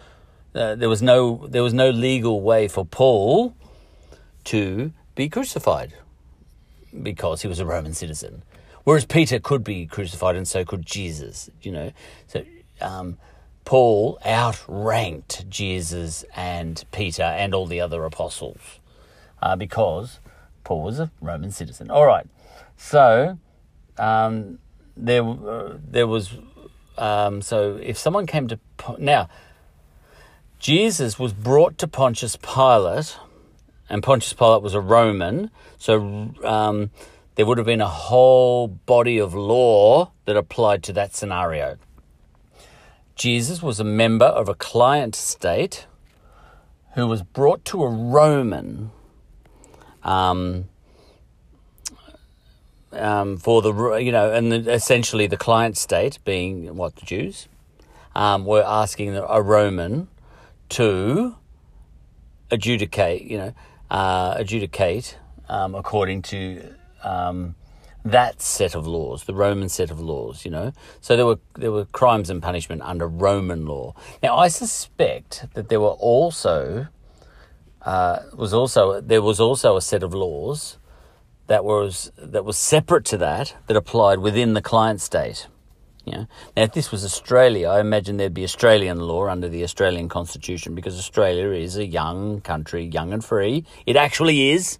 uh, 0.54 0.74
there 0.74 0.88
was 0.88 1.02
no 1.02 1.46
there 1.46 1.62
was 1.62 1.74
no 1.74 1.90
legal 1.90 2.40
way 2.40 2.68
for 2.68 2.84
Paul 2.84 3.54
to 4.44 4.92
be 5.14 5.28
crucified 5.28 5.94
because 7.02 7.42
he 7.42 7.48
was 7.48 7.60
a 7.60 7.66
Roman 7.66 7.92
citizen, 7.92 8.42
whereas 8.84 9.04
Peter 9.04 9.38
could 9.38 9.62
be 9.62 9.86
crucified 9.86 10.36
and 10.36 10.48
so 10.48 10.64
could 10.64 10.84
Jesus, 10.86 11.50
you 11.60 11.72
know. 11.72 11.92
So. 12.28 12.44
Um, 12.80 13.18
Paul 13.66 14.18
outranked 14.24 15.50
Jesus 15.50 16.24
and 16.36 16.82
Peter 16.92 17.24
and 17.24 17.52
all 17.52 17.66
the 17.66 17.80
other 17.80 18.04
apostles 18.04 18.78
uh, 19.42 19.56
because 19.56 20.20
Paul 20.64 20.84
was 20.84 21.00
a 21.00 21.10
Roman 21.20 21.50
citizen. 21.50 21.90
All 21.90 22.06
right, 22.06 22.26
so 22.76 23.38
um, 23.98 24.60
there 24.96 25.22
uh, 25.22 25.76
there 25.84 26.06
was 26.06 26.34
um, 26.96 27.42
so 27.42 27.78
if 27.82 27.98
someone 27.98 28.26
came 28.26 28.46
to 28.48 28.58
now 28.98 29.28
Jesus 30.60 31.18
was 31.18 31.32
brought 31.32 31.76
to 31.78 31.88
Pontius 31.88 32.36
Pilate, 32.36 33.18
and 33.90 34.00
Pontius 34.00 34.32
Pilate 34.32 34.62
was 34.62 34.74
a 34.74 34.80
Roman, 34.80 35.50
so 35.76 36.32
um, 36.44 36.90
there 37.34 37.44
would 37.44 37.58
have 37.58 37.66
been 37.66 37.80
a 37.80 37.88
whole 37.88 38.68
body 38.68 39.18
of 39.18 39.34
law 39.34 40.12
that 40.24 40.36
applied 40.36 40.84
to 40.84 40.92
that 40.92 41.16
scenario. 41.16 41.78
Jesus 43.16 43.62
was 43.62 43.80
a 43.80 43.84
member 43.84 44.26
of 44.26 44.48
a 44.48 44.54
client 44.54 45.16
state 45.16 45.86
who 46.94 47.06
was 47.06 47.22
brought 47.22 47.64
to 47.64 47.82
a 47.82 47.88
Roman 47.88 48.90
um, 50.02 50.66
um, 52.92 53.38
for 53.38 53.62
the, 53.62 53.96
you 53.96 54.12
know, 54.12 54.30
and 54.32 54.52
the, 54.52 54.70
essentially 54.70 55.26
the 55.26 55.36
client 55.36 55.78
state 55.78 56.18
being 56.24 56.76
what, 56.76 56.96
the 56.96 57.06
Jews, 57.06 57.48
um, 58.14 58.44
were 58.44 58.62
asking 58.64 59.16
a 59.16 59.42
Roman 59.42 60.08
to 60.70 61.36
adjudicate, 62.50 63.22
you 63.22 63.38
know, 63.38 63.54
uh, 63.90 64.34
adjudicate 64.36 65.18
um, 65.48 65.74
according 65.74 66.22
to 66.22 66.74
um, 67.02 67.54
that 68.10 68.40
set 68.40 68.74
of 68.74 68.86
laws, 68.86 69.24
the 69.24 69.34
Roman 69.34 69.68
set 69.68 69.90
of 69.90 70.00
laws, 70.00 70.44
you 70.44 70.50
know. 70.50 70.72
So 71.00 71.16
there 71.16 71.26
were 71.26 71.38
there 71.54 71.72
were 71.72 71.86
crimes 71.86 72.30
and 72.30 72.42
punishment 72.42 72.82
under 72.82 73.08
Roman 73.08 73.66
law. 73.66 73.94
Now 74.22 74.36
I 74.36 74.48
suspect 74.48 75.46
that 75.54 75.68
there 75.68 75.80
were 75.80 75.96
also 75.98 76.88
uh, 77.82 78.18
was 78.34 78.52
also 78.52 79.00
there 79.00 79.22
was 79.22 79.40
also 79.40 79.76
a 79.76 79.82
set 79.82 80.02
of 80.02 80.14
laws 80.14 80.78
that 81.46 81.64
was 81.64 82.12
that 82.16 82.44
was 82.44 82.56
separate 82.56 83.04
to 83.06 83.18
that 83.18 83.54
that 83.66 83.76
applied 83.76 84.18
within 84.20 84.54
the 84.54 84.62
client 84.62 85.00
state. 85.00 85.48
Yeah. 86.04 86.26
Now, 86.56 86.62
if 86.62 86.72
this 86.72 86.92
was 86.92 87.04
Australia, 87.04 87.68
I 87.68 87.80
imagine 87.80 88.16
there'd 88.16 88.32
be 88.32 88.44
Australian 88.44 89.00
law 89.00 89.26
under 89.26 89.48
the 89.48 89.64
Australian 89.64 90.08
Constitution 90.08 90.76
because 90.76 90.96
Australia 90.96 91.50
is 91.50 91.76
a 91.76 91.84
young 91.84 92.40
country, 92.42 92.84
young 92.84 93.12
and 93.12 93.24
free. 93.24 93.64
It 93.86 93.96
actually 93.96 94.50
is 94.50 94.78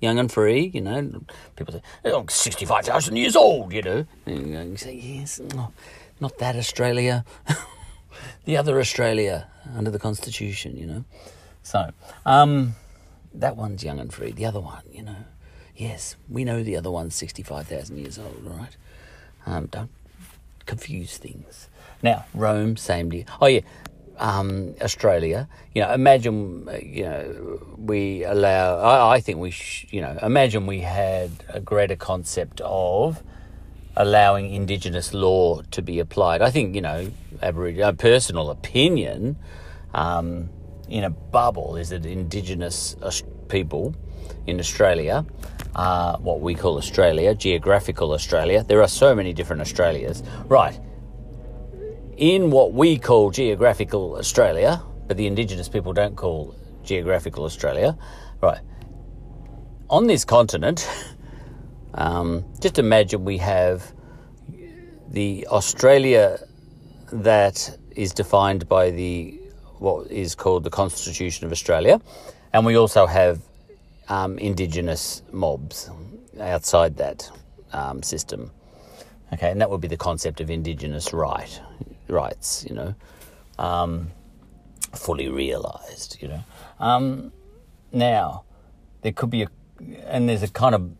young 0.00 0.18
and 0.18 0.30
free, 0.30 0.70
you 0.74 0.80
know. 0.80 1.22
People 1.56 1.74
say, 1.74 1.82
oh, 2.06 2.24
65,000 2.28 3.16
years 3.16 3.36
old, 3.36 3.72
you 3.72 3.82
know. 3.82 4.06
And 4.26 4.70
you 4.70 4.76
say, 4.76 4.94
yes, 4.94 5.40
no, 5.40 5.72
not 6.20 6.38
that 6.38 6.56
Australia. 6.56 7.24
the 8.44 8.56
other 8.56 8.78
Australia 8.80 9.48
under 9.76 9.90
the 9.90 9.98
Constitution, 9.98 10.76
you 10.76 10.86
know. 10.86 11.04
So, 11.62 11.90
um, 12.24 12.74
that 13.34 13.56
one's 13.56 13.84
young 13.84 13.98
and 13.98 14.12
free. 14.12 14.32
The 14.32 14.46
other 14.46 14.60
one, 14.60 14.82
you 14.90 15.02
know, 15.02 15.16
yes, 15.76 16.16
we 16.28 16.44
know 16.44 16.62
the 16.62 16.76
other 16.76 16.90
one's 16.90 17.14
65,000 17.14 17.98
years 17.98 18.18
old, 18.18 18.42
all 18.46 18.56
right? 18.58 18.76
Um, 19.46 19.66
don't 19.66 19.90
confuse 20.66 21.16
things. 21.16 21.68
Now, 22.02 22.26
Rome, 22.34 22.76
same 22.76 23.10
deal. 23.10 23.24
Oh, 23.40 23.46
yeah, 23.46 23.60
um, 24.18 24.74
Australia, 24.82 25.48
you 25.74 25.82
know, 25.82 25.92
imagine, 25.92 26.68
you 26.82 27.04
know, 27.04 27.60
we 27.76 28.24
allow, 28.24 28.78
I, 28.78 29.14
I 29.14 29.20
think 29.20 29.38
we, 29.38 29.50
sh, 29.50 29.86
you 29.90 30.00
know, 30.00 30.18
imagine 30.22 30.66
we 30.66 30.80
had 30.80 31.30
a 31.48 31.60
greater 31.60 31.96
concept 31.96 32.60
of 32.62 33.22
allowing 33.96 34.52
Indigenous 34.52 35.14
law 35.14 35.62
to 35.70 35.82
be 35.82 35.98
applied. 36.00 36.42
I 36.42 36.50
think, 36.50 36.74
you 36.74 36.80
know, 36.80 37.10
Aboriginal, 37.42 37.92
personal 37.94 38.50
opinion 38.50 39.36
um, 39.94 40.50
in 40.88 41.04
a 41.04 41.10
bubble 41.10 41.76
is 41.76 41.90
that 41.90 42.04
Indigenous 42.04 42.96
people 43.48 43.94
in 44.46 44.58
Australia, 44.58 45.24
uh, 45.74 46.16
what 46.18 46.40
we 46.40 46.54
call 46.54 46.76
Australia, 46.76 47.34
geographical 47.34 48.12
Australia, 48.12 48.64
there 48.64 48.82
are 48.82 48.88
so 48.88 49.14
many 49.14 49.32
different 49.32 49.62
Australias. 49.62 50.22
Right 50.46 50.78
in 52.18 52.50
what 52.50 52.72
we 52.72 52.98
call 52.98 53.30
geographical 53.30 54.16
Australia, 54.16 54.82
but 55.06 55.16
the 55.16 55.26
Indigenous 55.26 55.68
people 55.68 55.92
don't 55.92 56.16
call 56.16 56.54
geographical 56.82 57.44
Australia, 57.44 57.96
right? 58.42 58.58
On 59.88 60.08
this 60.08 60.24
continent, 60.24 60.86
um, 61.94 62.44
just 62.60 62.78
imagine 62.78 63.24
we 63.24 63.38
have 63.38 63.94
the 65.08 65.46
Australia 65.46 66.40
that 67.12 67.78
is 67.94 68.12
defined 68.12 68.68
by 68.68 68.90
the 68.90 69.40
what 69.78 70.10
is 70.10 70.34
called 70.34 70.64
the 70.64 70.70
Constitution 70.70 71.46
of 71.46 71.52
Australia, 71.52 72.00
and 72.52 72.66
we 72.66 72.76
also 72.76 73.06
have 73.06 73.40
um, 74.08 74.38
Indigenous 74.38 75.22
mobs 75.30 75.88
outside 76.40 76.96
that 76.96 77.30
um, 77.72 78.02
system. 78.02 78.50
Okay, 79.32 79.52
and 79.52 79.60
that 79.60 79.70
would 79.70 79.80
be 79.80 79.88
the 79.88 79.96
concept 79.96 80.40
of 80.40 80.50
Indigenous 80.50 81.12
right 81.12 81.60
rights, 82.08 82.64
you 82.68 82.74
know, 82.74 82.94
um, 83.58 84.10
fully 84.94 85.28
realized, 85.28 86.18
you 86.20 86.28
know. 86.28 86.44
Um, 86.78 87.32
now, 87.92 88.44
there 89.02 89.12
could 89.12 89.30
be 89.30 89.42
a, 89.42 89.48
and 90.06 90.28
there's 90.28 90.42
a 90.42 90.48
kind 90.48 90.74
of, 90.74 90.90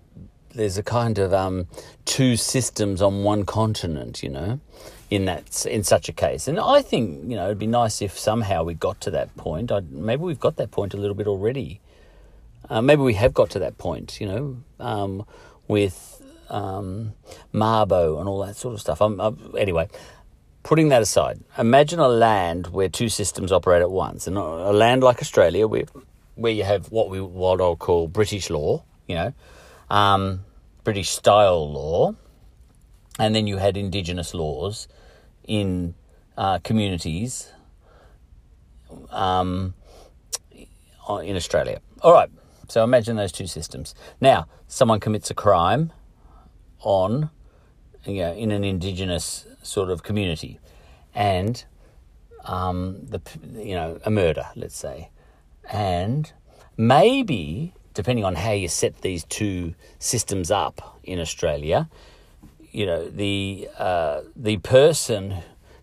there's 0.55 0.79
a 0.79 0.83
kind 0.83 1.19
of 1.19 1.33
um, 1.35 1.67
two 2.05 2.37
systems 2.37 3.03
on 3.03 3.23
one 3.23 3.45
continent, 3.45 4.23
you 4.23 4.29
know, 4.29 4.61
in 5.11 5.25
that 5.25 5.67
in 5.67 5.85
such 5.85 6.09
a 6.09 6.13
case. 6.13 6.49
And 6.49 6.59
I 6.59 6.83
think 6.83 7.31
you 7.31 7.37
know 7.37 7.47
it'd 7.47 7.59
be 7.59 7.67
nice 7.67 8.03
if 8.03 8.19
somehow 8.19 8.65
we 8.65 8.75
got 8.75 9.01
to 9.03 9.11
that 9.13 9.35
point. 9.37 9.73
I'd, 9.73 9.91
maybe 9.91 10.23
we've 10.23 10.41
got 10.41 10.57
that 10.57 10.71
point 10.71 10.95
a 10.95 10.97
little 10.97 11.15
bit 11.15 11.27
already. 11.27 11.81
Uh, 12.69 12.83
maybe 12.83 13.03
we 13.03 13.15
have 13.15 13.33
got 13.33 13.51
to 13.51 13.59
that 13.61 13.79
point, 13.79 14.21
you 14.21 14.27
know, 14.27 14.57
um, 14.79 15.25
with 15.69 16.23
um, 16.51 17.15
Mabo 17.55 18.19
and 18.19 18.29
all 18.29 18.45
that 18.45 18.57
sort 18.57 18.75
of 18.75 18.81
stuff. 18.81 19.01
I'm, 19.01 19.19
I'm, 19.21 19.55
anyway, 19.57 19.89
putting 20.69 20.91
that 20.91 21.01
aside, 21.01 21.41
imagine 21.57 21.99
a 21.99 22.07
land 22.07 22.67
where 22.67 22.91
two 22.91 23.09
systems 23.09 23.51
operate 23.51 23.81
at 23.81 23.91
once, 23.91 24.27
and 24.27 24.37
a 24.37 24.71
land 24.71 25.03
like 25.03 25.19
Australia, 25.23 25.67
where 25.67 25.85
where 26.35 26.53
you 26.53 26.63
have 26.63 26.93
what 26.93 27.09
we 27.09 27.23
what 27.23 27.59
I'll 27.59 27.75
call 27.75 28.07
British 28.07 28.51
law, 28.51 28.85
you 29.07 29.15
know, 29.15 29.33
um, 29.89 30.45
British 30.85 31.09
style 31.09 31.73
law, 31.73 32.15
and 33.19 33.35
then 33.35 33.47
you 33.47 33.57
had 33.57 33.79
Indigenous 33.79 34.35
laws 34.35 34.89
in 35.45 35.95
uh, 36.37 36.59
communities 36.59 37.51
um, 39.09 39.73
in 41.23 41.35
Australia. 41.35 41.81
All 42.03 42.13
right, 42.13 42.29
so 42.69 42.85
imagine 42.85 43.17
those 43.17 43.33
two 43.33 43.47
systems. 43.47 43.95
Now, 44.21 44.47
someone 44.67 45.01
commits 45.01 45.31
a 45.31 45.35
crime 45.35 45.93
on, 46.81 47.31
you 48.05 48.21
know, 48.21 48.35
in 48.35 48.51
an 48.51 48.65
Indigenous 48.65 49.47
sort 49.69 49.91
of 49.91 50.03
community, 50.03 50.59
and 51.15 51.65
um, 52.45 53.07
the 53.07 53.21
you 53.55 53.75
know 53.75 54.01
a 54.05 54.11
murder, 54.11 54.47
let's 54.57 54.77
say, 54.77 55.11
and 55.71 56.33
maybe 56.77 57.75
depending 57.95 58.25
on 58.25 58.37
how 58.37 58.53
you 58.53 58.69
set 58.69 59.01
these 59.03 59.25
two 59.25 59.75
systems 59.99 60.51
up 60.51 60.99
in 61.03 61.19
Australia, 61.19 61.89
you 62.71 62.87
know 62.87 63.09
the 63.09 63.69
uh, 63.79 64.23
the 64.37 64.57
person, 64.59 65.35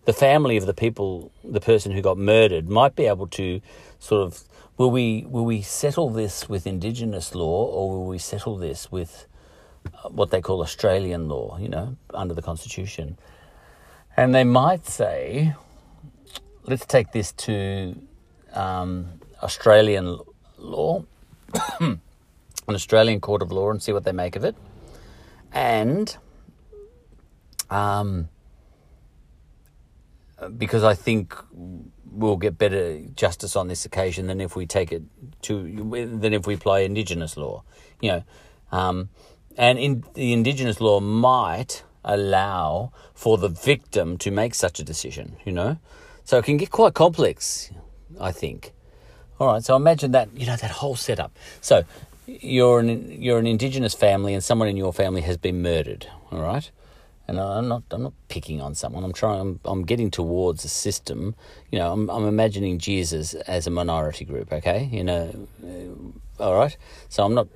the 0.04 0.12
family 0.12 0.56
of 0.56 0.66
the 0.66 0.74
people, 0.74 1.30
the 1.44 1.60
person 1.60 1.92
who 1.92 2.02
got 2.02 2.18
murdered 2.18 2.68
might 2.68 2.96
be 2.96 3.06
able 3.06 3.26
to 3.26 3.60
sort 3.98 4.22
of 4.22 4.42
will 4.76 4.90
we 4.90 5.24
will 5.28 5.44
we 5.44 5.62
settle 5.62 6.10
this 6.10 6.48
with 6.48 6.66
Indigenous 6.66 7.34
law 7.34 7.64
or 7.66 7.90
will 7.90 8.06
we 8.06 8.18
settle 8.18 8.56
this 8.56 8.90
with 8.90 9.26
uh, 9.86 10.08
what 10.08 10.30
they 10.30 10.40
call 10.40 10.62
Australian 10.62 11.28
law, 11.28 11.58
you 11.58 11.68
know, 11.68 11.96
under 12.12 12.34
the 12.34 12.42
Constitution? 12.42 13.18
And 14.16 14.34
they 14.34 14.44
might 14.44 14.86
say, 14.86 15.54
let's 16.64 16.86
take 16.86 17.12
this 17.12 17.32
to 17.32 18.00
um, 18.54 19.20
Australian 19.42 20.18
law, 20.56 21.04
an 21.80 22.00
Australian 22.68 23.20
court 23.20 23.42
of 23.42 23.52
law, 23.52 23.70
and 23.70 23.82
see 23.82 23.92
what 23.92 24.04
they 24.04 24.12
make 24.12 24.36
of 24.36 24.44
it. 24.44 24.56
And 25.52 26.16
um, 27.68 28.28
because 30.56 30.82
I 30.82 30.94
think 30.94 31.34
we'll 32.04 32.36
get 32.36 32.56
better 32.56 33.00
justice 33.14 33.56
on 33.56 33.68
this 33.68 33.84
occasion 33.84 34.26
than 34.26 34.40
if 34.40 34.56
we 34.56 34.66
take 34.66 34.92
it 34.92 35.02
to 35.42 35.62
than 36.20 36.32
if 36.32 36.46
we 36.46 36.54
apply 36.54 36.80
Indigenous 36.80 37.36
law, 37.36 37.62
you 38.00 38.10
know, 38.10 38.24
um, 38.72 39.10
and 39.56 39.78
in 39.78 40.04
the 40.14 40.32
Indigenous 40.32 40.80
law 40.80 41.00
might 41.00 41.82
allow 42.06 42.92
for 43.14 43.36
the 43.36 43.48
victim 43.48 44.16
to 44.18 44.30
make 44.30 44.54
such 44.54 44.80
a 44.80 44.84
decision, 44.84 45.36
you 45.44 45.52
know? 45.52 45.76
So 46.24 46.38
it 46.38 46.44
can 46.44 46.56
get 46.56 46.70
quite 46.70 46.94
complex, 46.94 47.70
I 48.18 48.32
think. 48.32 48.72
All 49.38 49.48
right, 49.48 49.62
so 49.62 49.76
imagine 49.76 50.12
that, 50.12 50.30
you 50.34 50.46
know, 50.46 50.56
that 50.56 50.70
whole 50.70 50.96
setup. 50.96 51.36
So 51.60 51.84
you're 52.26 52.80
an, 52.80 53.20
you're 53.20 53.38
an 53.38 53.46
indigenous 53.46 53.92
family 53.92 54.32
and 54.32 54.42
someone 54.42 54.68
in 54.68 54.76
your 54.76 54.92
family 54.92 55.20
has 55.22 55.36
been 55.36 55.60
murdered, 55.60 56.06
all 56.30 56.40
right? 56.40 56.70
And 57.28 57.40
I'm 57.40 57.66
not 57.66 57.82
I'm 57.90 58.04
not 58.04 58.12
picking 58.28 58.60
on 58.60 58.76
someone. 58.76 59.02
I'm 59.02 59.12
trying 59.12 59.40
I'm, 59.40 59.60
I'm 59.64 59.82
getting 59.84 60.12
towards 60.12 60.64
a 60.64 60.68
system. 60.68 61.34
You 61.72 61.80
know, 61.80 61.92
I'm 61.92 62.08
I'm 62.08 62.24
imagining 62.24 62.78
Jesus 62.78 63.34
as 63.34 63.66
a 63.66 63.70
minority 63.70 64.24
group, 64.24 64.52
okay? 64.52 64.88
You 64.92 65.02
know, 65.02 65.48
all 66.38 66.54
right? 66.54 66.76
So 67.08 67.24
I'm 67.24 67.34
not 67.34 67.48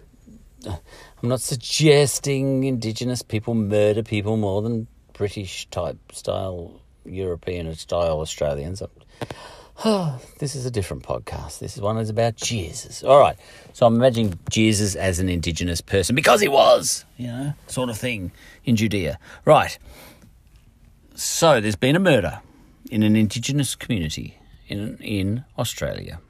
I'm 0.67 1.29
not 1.29 1.41
suggesting 1.41 2.65
Indigenous 2.65 3.23
people 3.23 3.55
murder 3.55 4.03
people 4.03 4.37
more 4.37 4.63
than 4.63 4.87
British 5.13 5.67
type 5.71 5.99
style, 6.13 6.81
European 7.05 7.75
style 7.75 8.21
Australians. 8.21 8.83
Oh, 9.85 10.21
this 10.39 10.55
is 10.55 10.67
a 10.67 10.71
different 10.71 11.03
podcast. 11.03 11.59
This 11.59 11.77
is 11.77 11.83
one 11.83 11.97
that's 11.97 12.11
about 12.11 12.37
Jesus. 12.37 13.03
All 13.03 13.19
right. 13.19 13.37
So 13.73 13.87
I'm 13.87 13.97
imagining 13.97 14.39
Jesus 14.51 14.95
as 14.95 15.19
an 15.19 15.29
Indigenous 15.29 15.81
person 15.81 16.15
because 16.15 16.41
he 16.41 16.49
was, 16.49 17.05
you 17.17 17.27
know, 17.27 17.55
sort 17.67 17.89
of 17.91 17.97
thing 17.97 18.33
in 18.65 18.77
Judea. 18.77 19.19
Right. 19.45 19.79
So 21.15 21.61
there's 21.61 21.77
been 21.77 21.97
a 21.97 22.01
murder 22.01 22.41
in 22.91 23.03
an 23.03 23.17
Indigenous 23.17 23.75
community 23.75 24.39
in 24.69 24.97
in 24.99 25.45
Australia, 25.59 26.21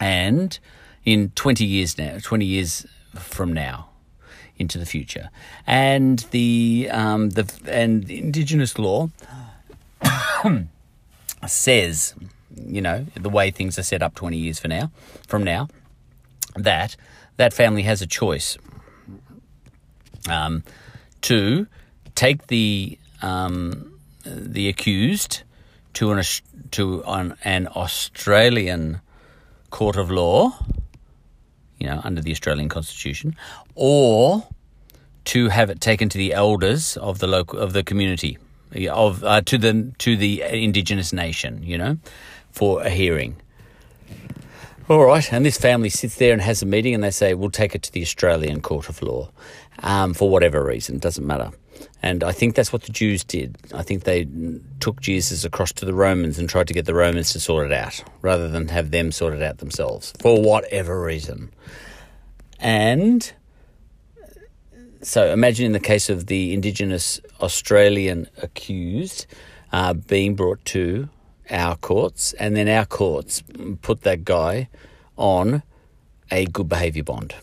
and 0.00 0.58
in 1.04 1.30
20 1.36 1.64
years 1.64 1.96
now, 1.96 2.18
20 2.20 2.44
years 2.44 2.86
from 3.18 3.52
now 3.52 3.88
into 4.58 4.78
the 4.78 4.86
future. 4.86 5.30
And 5.66 6.20
the 6.30 6.88
um, 6.90 7.30
the 7.30 7.50
and 7.66 8.10
Indigenous 8.10 8.78
law 8.78 9.10
says, 11.46 12.14
you 12.54 12.80
know, 12.80 13.06
the 13.14 13.28
way 13.28 13.50
things 13.50 13.78
are 13.78 13.82
set 13.82 14.02
up 14.02 14.14
twenty 14.14 14.38
years 14.38 14.58
for 14.58 14.68
now, 14.68 14.90
from 15.26 15.44
now, 15.44 15.68
that 16.54 16.96
that 17.36 17.52
family 17.52 17.82
has 17.82 18.00
a 18.02 18.06
choice 18.06 18.56
um, 20.28 20.62
to 21.22 21.66
take 22.14 22.46
the 22.48 22.98
um, 23.22 23.98
the 24.24 24.68
accused 24.68 25.42
to 25.94 26.12
an 26.12 26.22
to 26.72 27.02
an, 27.06 27.36
an 27.44 27.68
Australian 27.68 29.00
court 29.70 29.96
of 29.96 30.10
law 30.10 30.52
you 31.78 31.86
know, 31.86 32.00
under 32.04 32.20
the 32.20 32.30
Australian 32.30 32.68
Constitution, 32.68 33.36
or 33.74 34.46
to 35.26 35.48
have 35.48 35.70
it 35.70 35.80
taken 35.80 36.08
to 36.08 36.18
the 36.18 36.32
elders 36.32 36.96
of 36.96 37.18
the 37.18 37.26
local 37.26 37.58
of 37.58 37.72
the 37.72 37.82
community, 37.82 38.38
of 38.90 39.24
uh, 39.24 39.40
to 39.42 39.58
the 39.58 39.92
to 39.98 40.16
the 40.16 40.42
indigenous 40.42 41.12
nation, 41.12 41.62
you 41.62 41.76
know, 41.76 41.98
for 42.50 42.82
a 42.82 42.90
hearing. 42.90 43.36
All 44.88 45.04
right, 45.04 45.32
and 45.32 45.44
this 45.44 45.58
family 45.58 45.88
sits 45.88 46.14
there 46.14 46.32
and 46.32 46.40
has 46.40 46.62
a 46.62 46.66
meeting, 46.66 46.94
and 46.94 47.02
they 47.02 47.10
say, 47.10 47.34
"We'll 47.34 47.50
take 47.50 47.74
it 47.74 47.82
to 47.82 47.92
the 47.92 48.02
Australian 48.02 48.60
Court 48.60 48.88
of 48.88 49.02
Law," 49.02 49.30
um, 49.82 50.14
for 50.14 50.30
whatever 50.30 50.64
reason, 50.64 50.98
doesn't 50.98 51.26
matter. 51.26 51.50
And 52.02 52.22
I 52.22 52.32
think 52.32 52.54
that's 52.54 52.72
what 52.72 52.82
the 52.82 52.92
Jews 52.92 53.24
did. 53.24 53.56
I 53.74 53.82
think 53.82 54.04
they 54.04 54.28
took 54.80 55.00
Jesus 55.00 55.44
across 55.44 55.72
to 55.72 55.84
the 55.84 55.94
Romans 55.94 56.38
and 56.38 56.48
tried 56.48 56.68
to 56.68 56.74
get 56.74 56.84
the 56.84 56.94
Romans 56.94 57.32
to 57.32 57.40
sort 57.40 57.66
it 57.66 57.72
out 57.72 58.04
rather 58.22 58.48
than 58.48 58.68
have 58.68 58.90
them 58.90 59.10
sort 59.10 59.34
it 59.34 59.42
out 59.42 59.58
themselves 59.58 60.12
for 60.20 60.40
whatever 60.40 61.02
reason. 61.02 61.52
And 62.58 63.32
so 65.02 65.32
imagine 65.32 65.66
in 65.66 65.72
the 65.72 65.80
case 65.80 66.08
of 66.08 66.26
the 66.26 66.52
Indigenous 66.54 67.20
Australian 67.40 68.28
accused 68.42 69.26
uh, 69.72 69.94
being 69.94 70.34
brought 70.34 70.64
to 70.66 71.08
our 71.50 71.76
courts, 71.76 72.32
and 72.34 72.56
then 72.56 72.68
our 72.68 72.86
courts 72.86 73.42
put 73.82 74.02
that 74.02 74.24
guy 74.24 74.68
on 75.16 75.62
a 76.30 76.46
good 76.46 76.68
behaviour 76.68 77.04
bond 77.04 77.34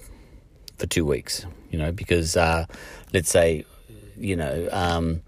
for 0.77 0.88
two 0.88 1.05
weeks, 1.05 1.45
you 1.71 1.77
know, 1.77 1.91
because 1.91 2.36
uh, 2.36 2.65
let's 3.13 3.29
say 3.29 3.65
you 4.18 4.36
know, 4.36 4.68
um, 4.72 5.22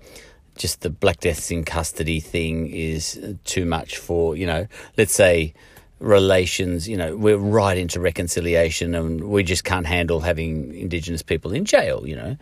just 0.57 0.81
the 0.81 0.89
Black 0.89 1.19
Deaths 1.19 1.51
in 1.51 1.65
custody 1.65 2.19
thing 2.19 2.67
is 2.67 3.19
too 3.43 3.65
much 3.65 3.97
for, 3.97 4.35
you 4.35 4.47
know, 4.47 4.67
let's 4.97 5.13
say 5.13 5.53
relations, 5.99 6.87
you 6.87 6.97
know, 6.97 7.15
we're 7.15 7.37
right 7.37 7.77
into 7.77 7.99
reconciliation 7.99 8.95
and 8.95 9.25
we 9.25 9.43
just 9.43 9.63
can't 9.63 9.85
handle 9.85 10.21
having 10.21 10.73
Indigenous 10.73 11.21
people 11.21 11.51
in 11.51 11.65
jail, 11.65 12.07
you 12.07 12.15
know. 12.15 12.37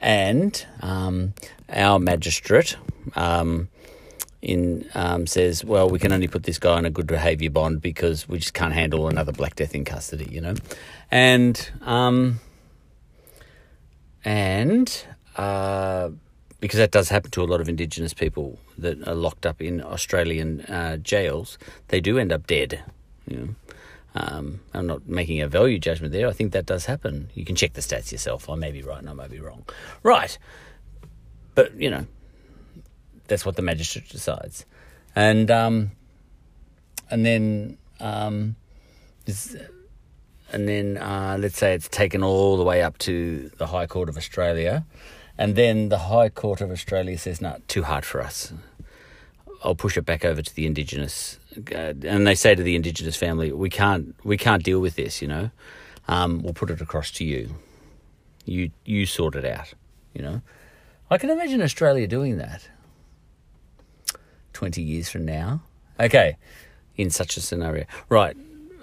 And 0.00 0.66
um, 0.82 1.34
our 1.68 1.98
magistrate 1.98 2.76
um, 3.14 3.68
in 4.42 4.88
um, 4.94 5.26
says, 5.26 5.64
well, 5.64 5.88
we 5.88 5.98
can 5.98 6.12
only 6.12 6.28
put 6.28 6.42
this 6.44 6.58
guy 6.58 6.74
on 6.74 6.84
a 6.84 6.90
good 6.90 7.06
behaviour 7.06 7.50
bond 7.50 7.80
because 7.80 8.28
we 8.28 8.38
just 8.38 8.54
can't 8.54 8.74
handle 8.74 9.08
another 9.08 9.32
Black 9.32 9.56
Death 9.56 9.74
in 9.74 9.84
custody, 9.84 10.28
you 10.30 10.40
know. 10.40 10.54
And 11.10 11.70
um, 11.82 12.40
and 14.24 15.04
uh, 15.36 16.10
because 16.60 16.78
that 16.78 16.90
does 16.90 17.08
happen 17.08 17.30
to 17.32 17.42
a 17.42 17.44
lot 17.44 17.60
of 17.60 17.68
Indigenous 17.68 18.14
people 18.14 18.58
that 18.78 19.06
are 19.06 19.14
locked 19.14 19.46
up 19.46 19.60
in 19.60 19.82
Australian 19.82 20.62
uh, 20.62 20.96
jails. 20.96 21.58
They 21.88 22.00
do 22.00 22.18
end 22.18 22.32
up 22.32 22.46
dead. 22.46 22.82
You 23.26 23.36
know? 23.36 23.54
um, 24.16 24.60
I'm 24.72 24.86
not 24.86 25.06
making 25.06 25.42
a 25.42 25.48
value 25.48 25.78
judgment 25.78 26.12
there. 26.12 26.26
I 26.26 26.32
think 26.32 26.52
that 26.52 26.64
does 26.64 26.86
happen. 26.86 27.30
You 27.34 27.44
can 27.44 27.54
check 27.54 27.74
the 27.74 27.82
stats 27.82 28.10
yourself. 28.10 28.48
I 28.48 28.54
may 28.54 28.72
be 28.72 28.82
right 28.82 28.98
and 28.98 29.10
I 29.10 29.12
may 29.12 29.28
be 29.28 29.40
wrong. 29.40 29.64
Right. 30.02 30.38
But, 31.54 31.74
you 31.74 31.90
know, 31.90 32.06
that's 33.28 33.44
what 33.44 33.56
the 33.56 33.62
magistrate 33.62 34.08
decides. 34.08 34.64
And, 35.14 35.50
um, 35.50 35.90
and 37.10 37.26
then, 37.26 37.76
um, 38.00 38.56
and 40.52 40.68
then 40.68 40.96
uh, 40.96 41.36
let's 41.38 41.58
say 41.58 41.74
it's 41.74 41.88
taken 41.88 42.22
all 42.22 42.56
the 42.56 42.64
way 42.64 42.82
up 42.82 42.96
to 42.98 43.50
the 43.58 43.66
High 43.66 43.86
Court 43.86 44.08
of 44.08 44.16
Australia 44.16 44.86
and 45.38 45.56
then 45.56 45.88
the 45.88 45.98
High 45.98 46.28
Court 46.28 46.60
of 46.60 46.70
Australia 46.70 47.18
says, 47.18 47.40
no, 47.40 47.58
too 47.68 47.82
hard 47.82 48.04
for 48.04 48.20
us. 48.20 48.52
I'll 49.64 49.74
push 49.74 49.96
it 49.96 50.02
back 50.02 50.24
over 50.24 50.42
to 50.42 50.54
the 50.54 50.66
Indigenous. 50.66 51.38
Uh, 51.72 51.94
and 52.02 52.26
they 52.26 52.34
say 52.34 52.54
to 52.54 52.62
the 52.62 52.76
Indigenous 52.76 53.16
family, 53.16 53.52
we 53.52 53.70
can't, 53.70 54.14
we 54.24 54.36
can't 54.36 54.62
deal 54.62 54.80
with 54.80 54.96
this, 54.96 55.20
you 55.22 55.28
know. 55.28 55.50
Um, 56.08 56.42
we'll 56.42 56.52
put 56.54 56.70
it 56.70 56.80
across 56.80 57.10
to 57.12 57.24
you. 57.24 57.56
You 58.44 58.70
you 58.84 59.06
sort 59.06 59.34
it 59.34 59.44
out. 59.44 59.74
You 60.14 60.22
know, 60.22 60.42
I 61.10 61.18
can 61.18 61.30
imagine 61.30 61.60
Australia 61.60 62.06
doing 62.06 62.38
that. 62.38 62.68
Twenty 64.52 64.82
years 64.82 65.08
from 65.08 65.24
now, 65.24 65.62
okay, 65.98 66.36
in 66.96 67.10
such 67.10 67.36
a 67.36 67.40
scenario, 67.40 67.86
right? 68.08 68.36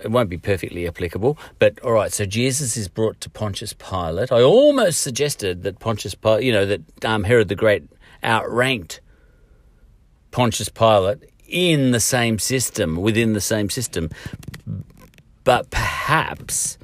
It 0.03 0.11
won't 0.11 0.29
be 0.29 0.37
perfectly 0.37 0.87
applicable, 0.87 1.37
but 1.59 1.79
all 1.79 1.93
right. 1.93 2.11
So 2.11 2.25
Jesus 2.25 2.75
is 2.75 2.87
brought 2.87 3.21
to 3.21 3.29
Pontius 3.29 3.73
Pilate. 3.73 4.31
I 4.31 4.41
almost 4.41 5.01
suggested 5.01 5.63
that 5.63 5.79
Pontius, 5.79 6.13
Pilate, 6.13 6.43
you 6.43 6.51
know, 6.51 6.65
that 6.65 7.05
um, 7.05 7.23
Herod 7.23 7.47
the 7.47 7.55
Great 7.55 7.83
outranked 8.21 8.99
Pontius 10.31 10.69
Pilate 10.69 11.23
in 11.47 11.91
the 11.91 11.99
same 11.99 12.39
system, 12.39 12.97
within 12.97 13.33
the 13.33 13.41
same 13.41 13.69
system. 13.69 14.09
But 15.43 15.69
perhaps 15.69 16.77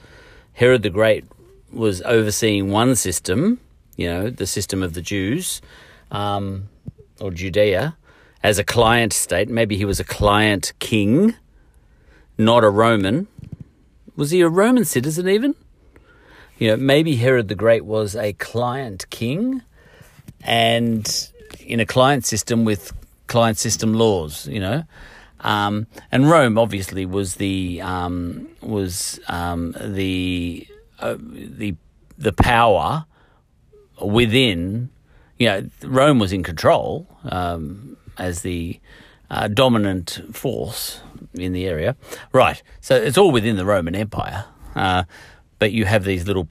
Herod 0.53 0.83
the 0.83 0.89
Great 0.89 1.25
was 1.71 2.01
overseeing 2.03 2.71
one 2.71 2.95
system, 2.95 3.59
you 3.97 4.07
know, 4.07 4.29
the 4.29 4.47
system 4.47 4.81
of 4.81 4.93
the 4.93 5.01
Jews, 5.01 5.61
um, 6.11 6.69
or 7.19 7.31
Judea, 7.31 7.97
as 8.43 8.59
a 8.59 8.63
client 8.63 9.13
state. 9.13 9.49
Maybe 9.49 9.75
he 9.77 9.85
was 9.85 9.99
a 9.99 10.03
client 10.03 10.73
king, 10.79 11.35
not 12.39 12.63
a 12.63 12.69
Roman. 12.69 13.27
Was 14.15 14.31
he 14.31 14.41
a 14.41 14.49
Roman 14.49 14.85
citizen 14.85 15.27
even? 15.27 15.53
You 16.57 16.69
know, 16.69 16.77
maybe 16.77 17.17
Herod 17.17 17.49
the 17.49 17.55
Great 17.55 17.85
was 17.85 18.15
a 18.15 18.33
client 18.33 19.09
king 19.09 19.61
and 20.41 21.29
in 21.59 21.79
a 21.79 21.85
client 21.85 22.25
system 22.25 22.65
with 22.65 22.93
client 23.27 23.57
system 23.57 23.93
laws, 23.93 24.47
you 24.47 24.59
know. 24.59 24.83
Um, 25.41 25.87
and 26.11 26.29
Rome 26.29 26.57
obviously 26.57 27.05
was 27.05 27.35
the 27.35 27.81
um, 27.81 28.47
was 28.61 29.19
um, 29.27 29.75
the 29.79 30.67
uh, 30.99 31.15
the 31.19 31.75
the 32.17 32.33
power 32.33 33.05
within. 34.01 34.89
You 35.37 35.47
know, 35.47 35.69
Rome 35.83 36.19
was 36.19 36.33
in 36.33 36.43
control 36.43 37.07
um, 37.23 37.95
as 38.17 38.41
the 38.41 38.79
uh, 39.29 39.47
dominant 39.47 40.21
force 40.33 41.01
in 41.33 41.53
the 41.53 41.65
area. 41.65 41.95
Right. 42.31 42.61
So 42.81 42.95
it's 42.95 43.17
all 43.17 43.31
within 43.31 43.55
the 43.55 43.65
Roman 43.65 43.95
Empire, 43.95 44.45
uh, 44.75 45.03
but 45.59 45.71
you 45.71 45.85
have 45.85 46.03
these 46.03 46.25
little 46.25 46.49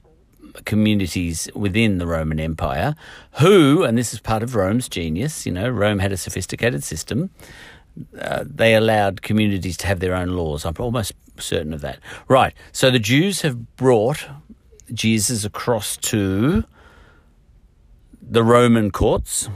communities 0.65 1.49
within 1.55 1.97
the 1.97 2.07
Roman 2.07 2.39
Empire 2.39 2.95
who, 3.39 3.83
and 3.83 3.97
this 3.97 4.13
is 4.13 4.19
part 4.19 4.43
of 4.43 4.55
Rome's 4.55 4.89
genius, 4.89 5.45
you 5.45 5.51
know, 5.51 5.69
Rome 5.69 5.99
had 5.99 6.11
a 6.11 6.17
sophisticated 6.17 6.83
system. 6.83 7.29
Uh, 8.19 8.43
they 8.47 8.75
allowed 8.75 9.21
communities 9.21 9.77
to 9.77 9.87
have 9.87 9.99
their 9.99 10.15
own 10.15 10.29
laws. 10.29 10.65
I'm 10.65 10.75
almost 10.79 11.13
certain 11.37 11.73
of 11.73 11.81
that. 11.81 11.99
Right. 12.27 12.53
So 12.71 12.91
the 12.91 12.99
Jews 12.99 13.41
have 13.41 13.75
brought 13.75 14.25
Jesus 14.93 15.43
across 15.43 15.97
to 15.97 16.63
the 18.21 18.43
Roman 18.43 18.91
courts, 18.91 19.49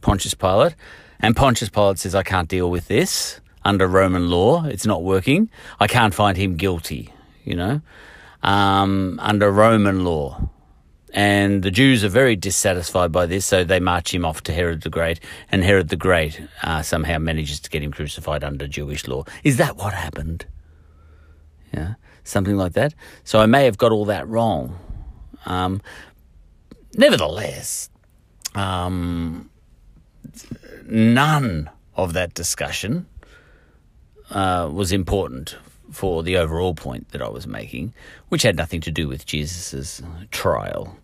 Pontius 0.00 0.34
Pilate, 0.34 0.74
and 1.20 1.34
Pontius 1.34 1.70
Pilate 1.70 1.98
says, 1.98 2.14
I 2.14 2.22
can't 2.22 2.48
deal 2.48 2.70
with 2.70 2.88
this 2.88 3.40
under 3.68 3.86
Roman 3.86 4.28
law. 4.30 4.64
It's 4.64 4.86
not 4.86 5.02
working. 5.02 5.50
I 5.78 5.86
can't 5.86 6.14
find 6.14 6.36
him 6.36 6.56
guilty, 6.56 7.12
you 7.44 7.54
know 7.54 7.80
um, 8.42 9.18
under 9.22 9.50
Roman 9.50 10.04
law. 10.04 10.50
And 11.14 11.62
the 11.62 11.70
Jews 11.70 12.04
are 12.04 12.10
very 12.10 12.36
dissatisfied 12.36 13.10
by 13.10 13.26
this, 13.26 13.46
so 13.46 13.64
they 13.64 13.80
march 13.80 14.12
him 14.12 14.24
off 14.24 14.42
to 14.42 14.52
Herod 14.52 14.82
the 14.82 14.90
Great, 14.90 15.20
and 15.50 15.64
Herod 15.64 15.88
the 15.88 15.96
Great 15.96 16.40
uh, 16.62 16.82
somehow 16.82 17.18
manages 17.18 17.60
to 17.60 17.70
get 17.70 17.82
him 17.82 17.92
crucified 17.92 18.44
under 18.44 18.68
Jewish 18.68 19.08
law. 19.08 19.24
Is 19.42 19.56
that 19.56 19.76
what 19.76 19.94
happened? 19.94 20.44
Yeah, 21.72 21.94
something 22.24 22.56
like 22.56 22.74
that. 22.74 22.94
So 23.24 23.40
I 23.40 23.46
may 23.46 23.64
have 23.64 23.78
got 23.78 23.90
all 23.90 24.04
that 24.04 24.28
wrong. 24.28 24.78
Um, 25.46 25.80
nevertheless, 26.94 27.88
um, 28.54 29.48
none 30.84 31.70
of 31.96 32.12
that 32.12 32.34
discussion 32.34 33.06
uh, 34.30 34.68
was 34.72 34.92
important 34.92 35.56
for 35.90 36.22
the 36.22 36.36
overall 36.36 36.74
point 36.74 37.10
that 37.10 37.22
I 37.22 37.28
was 37.28 37.46
making, 37.46 37.94
which 38.28 38.42
had 38.42 38.56
nothing 38.56 38.80
to 38.82 38.90
do 38.90 39.08
with 39.08 39.26
Jesus's 39.26 40.02
trial. 40.30 40.96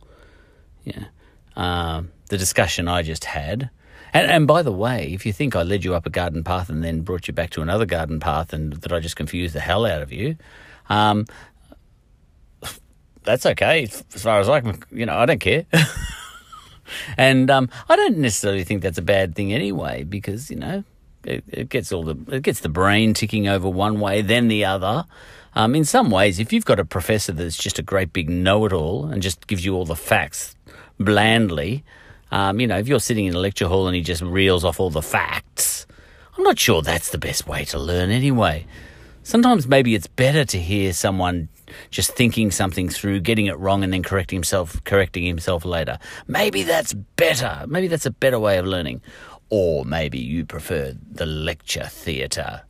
Yeah, 0.84 1.04
uh, 1.56 2.02
the 2.28 2.38
discussion 2.38 2.88
I 2.88 3.02
just 3.02 3.24
had. 3.24 3.70
And, 4.12 4.30
and 4.30 4.46
by 4.46 4.62
the 4.62 4.72
way, 4.72 5.12
if 5.12 5.26
you 5.26 5.32
think 5.32 5.56
I 5.56 5.62
led 5.62 5.84
you 5.84 5.94
up 5.94 6.06
a 6.06 6.10
garden 6.10 6.44
path 6.44 6.68
and 6.68 6.84
then 6.84 7.00
brought 7.00 7.26
you 7.26 7.34
back 7.34 7.50
to 7.50 7.62
another 7.62 7.86
garden 7.86 8.20
path 8.20 8.52
and 8.52 8.74
that 8.74 8.92
I 8.92 9.00
just 9.00 9.16
confused 9.16 9.54
the 9.54 9.60
hell 9.60 9.84
out 9.84 10.02
of 10.02 10.12
you, 10.12 10.36
um, 10.88 11.26
that's 13.24 13.46
okay 13.46 13.84
as 14.14 14.22
far 14.22 14.38
as 14.38 14.48
I 14.48 14.60
can, 14.60 14.82
you 14.92 15.06
know, 15.06 15.16
I 15.16 15.26
don't 15.26 15.40
care. 15.40 15.66
and 17.16 17.50
um, 17.50 17.68
I 17.88 17.96
don't 17.96 18.18
necessarily 18.18 18.64
think 18.64 18.82
that's 18.82 18.98
a 18.98 19.02
bad 19.02 19.34
thing 19.34 19.52
anyway, 19.52 20.04
because, 20.04 20.50
you 20.50 20.56
know, 20.56 20.84
it, 21.26 21.44
it, 21.48 21.68
gets 21.68 21.92
all 21.92 22.02
the 22.02 22.16
it 22.34 22.42
gets 22.42 22.60
the 22.60 22.68
brain 22.68 23.14
ticking 23.14 23.48
over 23.48 23.68
one 23.68 24.00
way, 24.00 24.22
then 24.22 24.48
the 24.48 24.64
other. 24.64 25.04
Um, 25.56 25.74
in 25.74 25.84
some 25.84 26.10
ways, 26.10 26.40
if 26.40 26.52
you've 26.52 26.64
got 26.64 26.80
a 26.80 26.84
professor 26.84 27.32
that's 27.32 27.56
just 27.56 27.78
a 27.78 27.82
great 27.82 28.12
big 28.12 28.28
know-it-all 28.28 29.06
and 29.06 29.22
just 29.22 29.46
gives 29.46 29.64
you 29.64 29.74
all 29.74 29.84
the 29.84 29.94
facts 29.94 30.56
blandly, 30.98 31.84
um, 32.32 32.58
you 32.58 32.66
know, 32.66 32.78
if 32.78 32.88
you're 32.88 32.98
sitting 32.98 33.26
in 33.26 33.34
a 33.34 33.38
lecture 33.38 33.68
hall 33.68 33.86
and 33.86 33.94
he 33.94 34.02
just 34.02 34.22
reels 34.22 34.64
off 34.64 34.80
all 34.80 34.90
the 34.90 35.02
facts, 35.02 35.86
I'm 36.36 36.42
not 36.42 36.58
sure 36.58 36.82
that's 36.82 37.10
the 37.10 37.18
best 37.18 37.46
way 37.46 37.64
to 37.66 37.78
learn 37.78 38.10
anyway. 38.10 38.66
Sometimes 39.22 39.68
maybe 39.68 39.94
it's 39.94 40.08
better 40.08 40.44
to 40.44 40.58
hear 40.58 40.92
someone 40.92 41.48
just 41.90 42.12
thinking 42.12 42.50
something 42.50 42.88
through, 42.88 43.20
getting 43.20 43.46
it 43.46 43.58
wrong, 43.58 43.82
and 43.82 43.92
then 43.92 44.02
correcting 44.02 44.36
himself, 44.36 44.82
correcting 44.84 45.24
himself 45.24 45.64
later. 45.64 45.98
Maybe 46.26 46.62
that's 46.62 46.92
better. 46.92 47.64
Maybe 47.68 47.86
that's 47.86 48.06
a 48.06 48.10
better 48.10 48.38
way 48.38 48.58
of 48.58 48.66
learning. 48.66 49.00
Or 49.50 49.84
maybe 49.84 50.18
you 50.18 50.44
prefer 50.44 50.94
the 51.10 51.26
lecture 51.26 51.86
theatre 51.86 52.62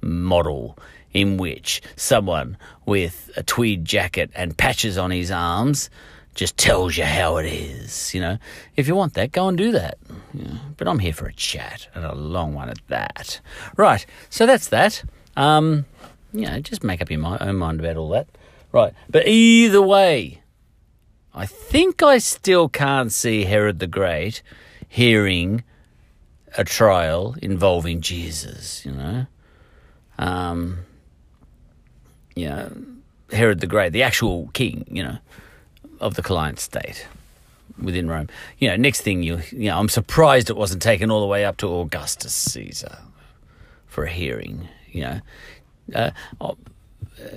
model 0.00 0.78
in 1.12 1.36
which 1.36 1.82
someone 1.96 2.56
with 2.86 3.30
a 3.36 3.42
tweed 3.42 3.84
jacket 3.84 4.30
and 4.34 4.56
patches 4.56 4.96
on 4.96 5.10
his 5.10 5.30
arms 5.30 5.90
just 6.34 6.56
tells 6.56 6.96
you 6.96 7.04
how 7.04 7.36
it 7.36 7.46
is. 7.46 8.14
You 8.14 8.20
know, 8.20 8.38
if 8.76 8.86
you 8.86 8.94
want 8.94 9.14
that, 9.14 9.32
go 9.32 9.48
and 9.48 9.58
do 9.58 9.72
that. 9.72 9.98
but 10.76 10.86
I'm 10.88 11.00
here 11.00 11.12
for 11.12 11.26
a 11.26 11.32
chat 11.32 11.88
and 11.94 12.04
a 12.04 12.14
long 12.14 12.54
one 12.54 12.70
at 12.70 12.78
that. 12.88 13.40
Right, 13.76 14.06
so 14.28 14.46
that's 14.46 14.68
that. 14.68 15.02
Um, 15.36 15.86
you 16.32 16.46
know, 16.46 16.60
just 16.60 16.84
make 16.84 17.02
up 17.02 17.10
your 17.10 17.42
own 17.42 17.56
mind 17.56 17.80
about 17.80 17.96
all 17.96 18.10
that. 18.10 18.28
Right, 18.72 18.94
but 19.08 19.26
either 19.26 19.82
way, 19.82 20.42
I 21.34 21.46
think 21.46 22.02
I 22.02 22.18
still 22.18 22.68
can't 22.68 23.12
see 23.12 23.44
Herod 23.44 23.80
the 23.80 23.86
Great 23.88 24.42
hearing 24.88 25.64
a 26.56 26.64
trial 26.64 27.36
involving 27.42 28.00
Jesus, 28.00 28.84
you 28.84 28.92
know. 28.92 29.26
Um, 30.18 30.80
you 32.34 32.48
know, 32.48 32.72
Herod 33.32 33.60
the 33.60 33.66
Great, 33.66 33.92
the 33.92 34.02
actual 34.02 34.50
king, 34.52 34.84
you 34.90 35.02
know, 35.02 35.18
of 36.00 36.14
the 36.14 36.22
client 36.22 36.58
state 36.58 37.06
within 37.80 38.08
Rome. 38.08 38.28
You 38.58 38.68
know, 38.68 38.76
next 38.76 39.02
thing 39.02 39.22
you, 39.22 39.40
you 39.50 39.68
know, 39.70 39.78
I'm 39.78 39.88
surprised 39.88 40.50
it 40.50 40.56
wasn't 40.56 40.82
taken 40.82 41.10
all 41.10 41.20
the 41.20 41.26
way 41.26 41.44
up 41.44 41.56
to 41.58 41.68
Augustus 41.68 42.34
Caesar 42.34 42.98
for 43.86 44.04
a 44.04 44.10
hearing. 44.10 44.68
You 44.90 45.02
know, 45.02 45.20
uh, 45.94 46.10
uh 46.40 46.54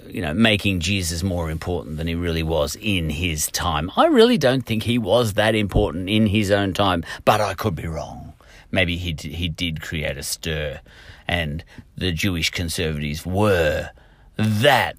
you 0.07 0.21
know, 0.21 0.33
making 0.33 0.79
Jesus 0.79 1.23
more 1.23 1.51
important 1.51 1.97
than 1.97 2.07
he 2.07 2.15
really 2.15 2.43
was 2.43 2.77
in 2.79 3.09
his 3.09 3.47
time. 3.47 3.91
I 3.97 4.05
really 4.05 4.37
don't 4.37 4.61
think 4.61 4.83
he 4.83 4.97
was 4.97 5.33
that 5.33 5.55
important 5.55 6.09
in 6.09 6.27
his 6.27 6.51
own 6.51 6.73
time, 6.73 7.03
but 7.25 7.41
I 7.41 7.53
could 7.53 7.75
be 7.75 7.87
wrong 7.87 8.32
maybe 8.73 8.97
he 8.97 9.15
he 9.21 9.47
did 9.47 9.81
create 9.81 10.17
a 10.17 10.23
stir, 10.23 10.81
and 11.25 11.63
the 11.95 12.11
Jewish 12.11 12.49
conservatives 12.49 13.25
were 13.25 13.91
that 14.35 14.97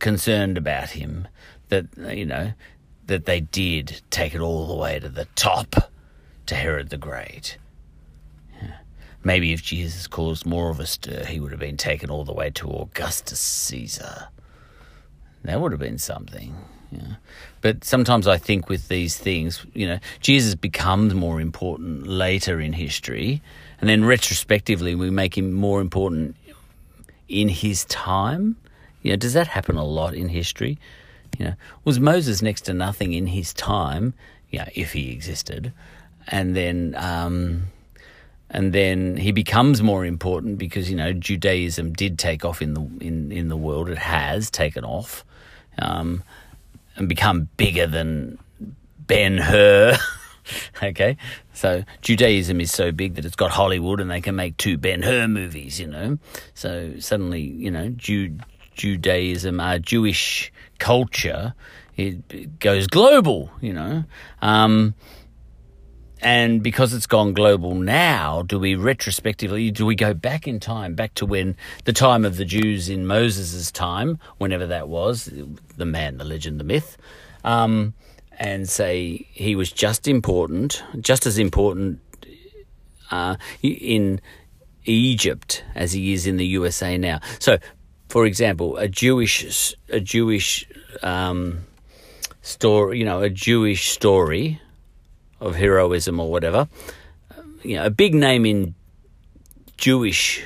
concerned 0.00 0.58
about 0.58 0.90
him 0.90 1.28
that 1.68 1.86
you 1.96 2.26
know 2.26 2.54
that 3.06 3.26
they 3.26 3.40
did 3.40 4.00
take 4.10 4.34
it 4.34 4.40
all 4.40 4.66
the 4.66 4.74
way 4.74 4.98
to 4.98 5.08
the 5.08 5.26
top 5.36 5.92
to 6.46 6.54
Herod 6.56 6.88
the 6.88 6.96
Great. 6.96 7.58
Maybe 9.22 9.52
if 9.52 9.62
Jesus 9.62 10.06
caused 10.06 10.46
more 10.46 10.70
of 10.70 10.78
a 10.78 10.86
stir, 10.86 11.24
he 11.24 11.40
would 11.40 11.50
have 11.50 11.60
been 11.60 11.76
taken 11.76 12.10
all 12.10 12.24
the 12.24 12.32
way 12.32 12.50
to 12.50 12.70
Augustus 12.70 13.40
Caesar. 13.40 14.28
That 15.42 15.60
would 15.60 15.72
have 15.72 15.80
been 15.80 15.98
something. 15.98 16.54
Yeah. 16.90 17.16
But 17.60 17.84
sometimes 17.84 18.26
I 18.28 18.38
think 18.38 18.68
with 18.68 18.88
these 18.88 19.16
things, 19.16 19.64
you 19.74 19.86
know, 19.86 19.98
Jesus 20.20 20.54
becomes 20.54 21.14
more 21.14 21.40
important 21.40 22.06
later 22.06 22.60
in 22.60 22.72
history, 22.72 23.42
and 23.80 23.88
then 23.88 24.04
retrospectively 24.04 24.94
we 24.94 25.10
make 25.10 25.36
him 25.36 25.52
more 25.52 25.80
important 25.80 26.36
in 27.28 27.48
his 27.48 27.84
time. 27.86 28.56
You 29.02 29.12
know, 29.12 29.16
does 29.16 29.32
that 29.34 29.48
happen 29.48 29.76
a 29.76 29.84
lot 29.84 30.14
in 30.14 30.28
history? 30.28 30.78
You 31.38 31.46
know, 31.46 31.54
was 31.84 32.00
Moses 32.00 32.40
next 32.40 32.62
to 32.62 32.74
nothing 32.74 33.12
in 33.12 33.26
his 33.26 33.52
time? 33.52 34.14
Yeah, 34.50 34.68
if 34.74 34.92
he 34.92 35.12
existed, 35.12 35.72
and 36.28 36.56
then 36.56 36.94
um, 36.96 37.64
and 38.48 38.72
then 38.72 39.16
he 39.16 39.32
becomes 39.32 39.82
more 39.82 40.04
important 40.04 40.58
because 40.58 40.88
you 40.88 40.96
know 40.96 41.12
Judaism 41.12 41.92
did 41.92 42.18
take 42.18 42.44
off 42.44 42.62
in 42.62 42.74
the 42.74 42.82
in 43.00 43.32
in 43.32 43.48
the 43.48 43.56
world. 43.56 43.88
It 43.88 43.98
has 43.98 44.50
taken 44.50 44.84
off. 44.84 45.24
Um, 45.78 46.22
and 46.96 47.08
become 47.08 47.48
bigger 47.56 47.86
than 47.86 48.38
Ben 48.98 49.38
Hur. 49.38 49.96
okay, 50.82 51.16
so 51.52 51.84
Judaism 52.02 52.60
is 52.60 52.72
so 52.72 52.92
big 52.92 53.14
that 53.14 53.24
it's 53.24 53.36
got 53.36 53.50
Hollywood 53.50 54.00
and 54.00 54.10
they 54.10 54.20
can 54.20 54.36
make 54.36 54.56
two 54.56 54.78
Ben 54.78 55.02
Hur 55.02 55.28
movies, 55.28 55.80
you 55.80 55.86
know. 55.86 56.18
So 56.54 56.94
suddenly, 56.98 57.42
you 57.42 57.70
know, 57.70 57.88
Ju- 57.90 58.38
Judaism, 58.74 59.60
uh, 59.60 59.78
Jewish 59.78 60.52
culture, 60.78 61.54
it, 61.96 62.16
it, 62.30 62.58
goes 62.58 62.86
global, 62.86 63.50
you 63.60 63.72
know. 63.72 64.04
Um, 64.42 64.94
and 66.20 66.62
because 66.62 66.94
it's 66.94 67.06
gone 67.06 67.34
global 67.34 67.74
now, 67.74 68.42
do 68.42 68.58
we 68.58 68.74
retrospectively, 68.74 69.70
do 69.70 69.84
we 69.84 69.94
go 69.94 70.14
back 70.14 70.48
in 70.48 70.60
time, 70.60 70.94
back 70.94 71.14
to 71.14 71.26
when 71.26 71.56
the 71.84 71.92
time 71.92 72.24
of 72.24 72.36
the 72.36 72.44
Jews 72.44 72.88
in 72.88 73.06
Moses' 73.06 73.70
time, 73.70 74.18
whenever 74.38 74.66
that 74.66 74.88
was, 74.88 75.30
the 75.76 75.84
man, 75.84 76.16
the 76.16 76.24
legend, 76.24 76.58
the 76.58 76.64
myth, 76.64 76.96
um, 77.44 77.92
and 78.38 78.68
say 78.68 79.26
he 79.32 79.54
was 79.54 79.70
just 79.70 80.08
important, 80.08 80.82
just 81.00 81.26
as 81.26 81.38
important 81.38 82.00
uh, 83.10 83.36
in 83.62 84.20
Egypt 84.86 85.64
as 85.74 85.92
he 85.92 86.12
is 86.12 86.26
in 86.26 86.38
the 86.38 86.46
USA 86.46 86.96
now. 86.96 87.20
So, 87.38 87.58
for 88.08 88.24
example, 88.24 88.76
a 88.78 88.88
Jewish, 88.88 89.74
a 89.90 90.00
Jewish 90.00 90.66
um, 91.02 91.58
story, 92.40 92.98
you 92.98 93.04
know, 93.04 93.20
a 93.20 93.30
Jewish 93.30 93.90
story 93.90 94.60
of 95.40 95.56
heroism 95.56 96.20
or 96.20 96.30
whatever. 96.30 96.68
You 97.62 97.76
know, 97.76 97.86
a 97.86 97.90
big 97.90 98.14
name 98.14 98.46
in 98.46 98.74
Jewish 99.76 100.44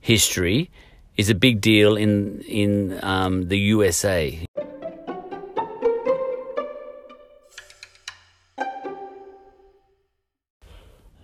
history 0.00 0.70
is 1.16 1.30
a 1.30 1.34
big 1.34 1.60
deal 1.60 1.96
in 1.96 2.40
in 2.42 2.98
um, 3.02 3.48
the 3.48 3.58
USA. 3.58 4.38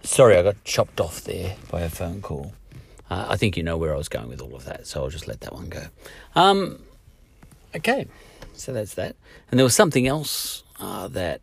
Sorry, 0.03 0.36
I 0.36 0.43
got 0.43 0.64
chopped 0.64 1.01
off 1.01 1.22
there 1.22 1.57
by 1.70 1.82
a 1.82 1.89
phone 1.89 2.22
call. 2.22 2.53
Uh, 3.11 3.26
I 3.28 3.36
think 3.36 3.57
you 3.57 3.62
know 3.62 3.76
where 3.76 3.95
I 3.95 3.97
was 3.97 4.09
going 4.09 4.28
with 4.28 4.41
all 4.41 4.55
of 4.55 4.64
that, 4.64 4.86
so 4.86 5.03
I'll 5.03 5.11
just 5.11 5.28
let 5.28 5.41
that 5.41 5.53
one 5.53 5.68
go. 5.68 5.84
Um, 6.34 6.80
okay, 7.74 8.07
so 8.55 8.72
that's 8.72 8.95
that. 8.95 9.16
And 9.51 9.59
there 9.59 9.64
was 9.64 9.74
something 9.74 10.07
else 10.07 10.64
uh, 10.80 11.09
that 11.09 11.41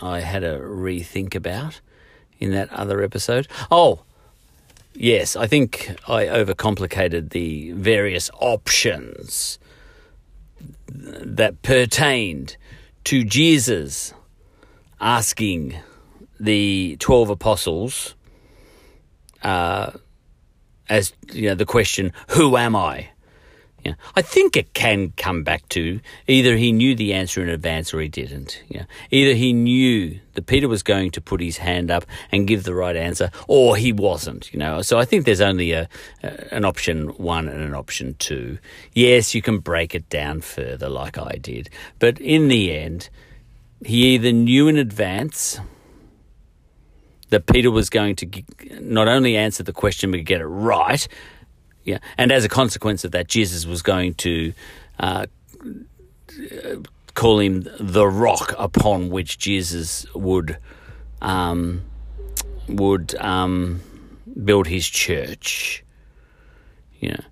I 0.00 0.20
had 0.20 0.44
a 0.44 0.58
rethink 0.60 1.34
about 1.34 1.80
in 2.38 2.50
that 2.52 2.72
other 2.72 3.02
episode. 3.02 3.48
Oh, 3.70 4.02
yes, 4.94 5.36
I 5.36 5.46
think 5.46 5.96
I 6.08 6.26
overcomplicated 6.26 7.30
the 7.30 7.72
various 7.72 8.30
options 8.40 9.58
that 10.88 11.62
pertained 11.62 12.56
to 13.04 13.24
Jesus 13.24 14.14
asking 15.00 15.76
the 16.40 16.96
12 17.00 17.30
apostles 17.30 18.14
uh, 19.42 19.92
as 20.88 21.12
you 21.32 21.48
know 21.48 21.54
the 21.54 21.66
question 21.66 22.12
who 22.30 22.56
am 22.56 22.74
i 22.74 23.08
yeah. 23.84 23.94
I 24.16 24.22
think 24.22 24.56
it 24.56 24.72
can 24.72 25.12
come 25.16 25.42
back 25.42 25.68
to 25.70 26.00
either 26.26 26.56
he 26.56 26.72
knew 26.72 26.94
the 26.94 27.12
answer 27.12 27.42
in 27.42 27.48
advance 27.50 27.92
or 27.92 28.00
he 28.00 28.08
didn't. 28.08 28.62
Yeah. 28.68 28.84
Either 29.10 29.34
he 29.34 29.52
knew 29.52 30.18
that 30.32 30.46
Peter 30.46 30.68
was 30.68 30.82
going 30.82 31.10
to 31.10 31.20
put 31.20 31.40
his 31.40 31.58
hand 31.58 31.90
up 31.90 32.06
and 32.32 32.46
give 32.46 32.64
the 32.64 32.74
right 32.74 32.96
answer, 32.96 33.30
or 33.46 33.76
he 33.76 33.92
wasn't. 33.92 34.52
You 34.52 34.58
know. 34.58 34.82
So 34.82 34.98
I 34.98 35.04
think 35.04 35.26
there's 35.26 35.40
only 35.40 35.72
a, 35.72 35.88
a 36.22 36.54
an 36.54 36.64
option 36.64 37.08
one 37.08 37.48
and 37.48 37.62
an 37.62 37.74
option 37.74 38.16
two. 38.18 38.58
Yes, 38.92 39.34
you 39.34 39.42
can 39.42 39.58
break 39.58 39.94
it 39.94 40.08
down 40.08 40.40
further, 40.40 40.88
like 40.88 41.18
I 41.18 41.36
did, 41.40 41.68
but 41.98 42.18
in 42.20 42.48
the 42.48 42.76
end, 42.76 43.10
he 43.84 44.14
either 44.14 44.32
knew 44.32 44.66
in 44.68 44.76
advance 44.76 45.60
that 47.28 47.46
Peter 47.46 47.70
was 47.70 47.90
going 47.90 48.16
to 48.16 48.42
not 48.80 49.08
only 49.08 49.36
answer 49.36 49.62
the 49.62 49.72
question 49.72 50.10
but 50.10 50.24
get 50.24 50.40
it 50.40 50.46
right 50.46 51.06
yeah, 51.84 51.98
and 52.16 52.32
as 52.32 52.44
a 52.44 52.48
consequence 52.48 53.04
of 53.04 53.12
that, 53.12 53.28
Jesus 53.28 53.66
was 53.66 53.82
going 53.82 54.14
to 54.14 54.52
uh, 54.98 55.26
call 57.14 57.40
him 57.40 57.68
the 57.78 58.06
rock 58.06 58.54
upon 58.58 59.10
which 59.10 59.38
Jesus 59.38 60.06
would 60.14 60.58
um, 61.20 61.82
would 62.68 63.14
um, 63.16 63.80
build 64.44 64.66
his 64.66 64.88
church. 64.88 65.84
You 67.00 67.10
know, 67.10 67.24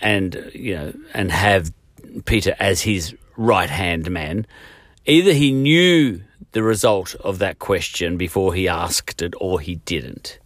and 0.00 0.50
you 0.54 0.74
know, 0.76 0.94
and 1.12 1.30
have 1.30 1.72
Peter 2.24 2.56
as 2.58 2.82
his 2.82 3.14
right 3.36 3.70
hand 3.70 4.10
man. 4.10 4.46
Either 5.06 5.34
he 5.34 5.52
knew 5.52 6.22
the 6.52 6.62
result 6.62 7.14
of 7.16 7.38
that 7.40 7.58
question 7.58 8.16
before 8.16 8.54
he 8.54 8.66
asked 8.66 9.20
it, 9.20 9.34
or 9.38 9.60
he 9.60 9.74
didn't. 9.74 10.38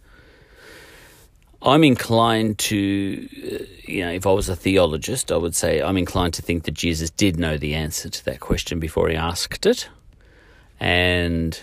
I'm 1.61 1.83
inclined 1.83 2.57
to, 2.59 3.27
uh, 3.43 3.63
you 3.83 4.05
know, 4.05 4.11
if 4.11 4.25
I 4.25 4.31
was 4.31 4.47
a 4.47 4.55
theologist, 4.55 5.31
I 5.31 5.37
would 5.37 5.55
say 5.55 5.81
I'm 5.81 5.97
inclined 5.97 6.33
to 6.35 6.41
think 6.41 6.63
that 6.63 6.73
Jesus 6.73 7.09
did 7.09 7.37
know 7.37 7.57
the 7.57 7.75
answer 7.75 8.09
to 8.09 8.25
that 8.25 8.39
question 8.39 8.79
before 8.79 9.09
he 9.09 9.15
asked 9.15 9.65
it, 9.65 9.89
and 10.79 11.59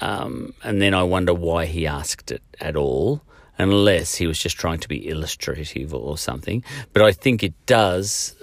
um, 0.00 0.54
and 0.64 0.82
then 0.82 0.92
I 0.92 1.04
wonder 1.04 1.32
why 1.32 1.66
he 1.66 1.86
asked 1.86 2.32
it 2.32 2.42
at 2.60 2.74
all, 2.74 3.22
unless 3.58 4.16
he 4.16 4.26
was 4.26 4.38
just 4.40 4.56
trying 4.56 4.80
to 4.80 4.88
be 4.88 5.08
illustrative 5.08 5.94
or 5.94 6.18
something. 6.18 6.64
But 6.92 7.02
I 7.02 7.12
think 7.12 7.44
it 7.44 7.54
does 7.66 8.34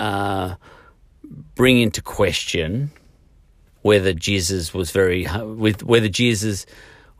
uh, 0.00 0.56
bring 1.54 1.80
into 1.80 2.02
question 2.02 2.90
whether 3.82 4.12
Jesus 4.12 4.74
was 4.74 4.90
very 4.90 5.26
with 5.44 5.84
whether 5.84 6.08
Jesus 6.08 6.66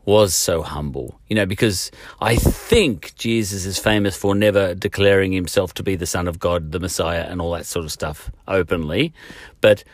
was 0.04 0.34
so 0.34 0.62
humble, 0.62 1.20
you 1.28 1.36
know, 1.36 1.46
because 1.46 1.90
I 2.20 2.36
think 2.36 3.14
Jesus 3.16 3.64
is 3.64 3.78
famous 3.78 4.16
for 4.16 4.34
never 4.34 4.74
declaring 4.74 5.32
himself 5.32 5.74
to 5.74 5.82
be 5.82 5.96
the 5.96 6.06
Son 6.06 6.26
of 6.26 6.38
God, 6.38 6.72
the 6.72 6.80
Messiah, 6.80 7.26
and 7.28 7.40
all 7.40 7.52
that 7.52 7.66
sort 7.66 7.84
of 7.84 7.92
stuff 7.92 8.30
openly. 8.48 9.12
But 9.60 9.84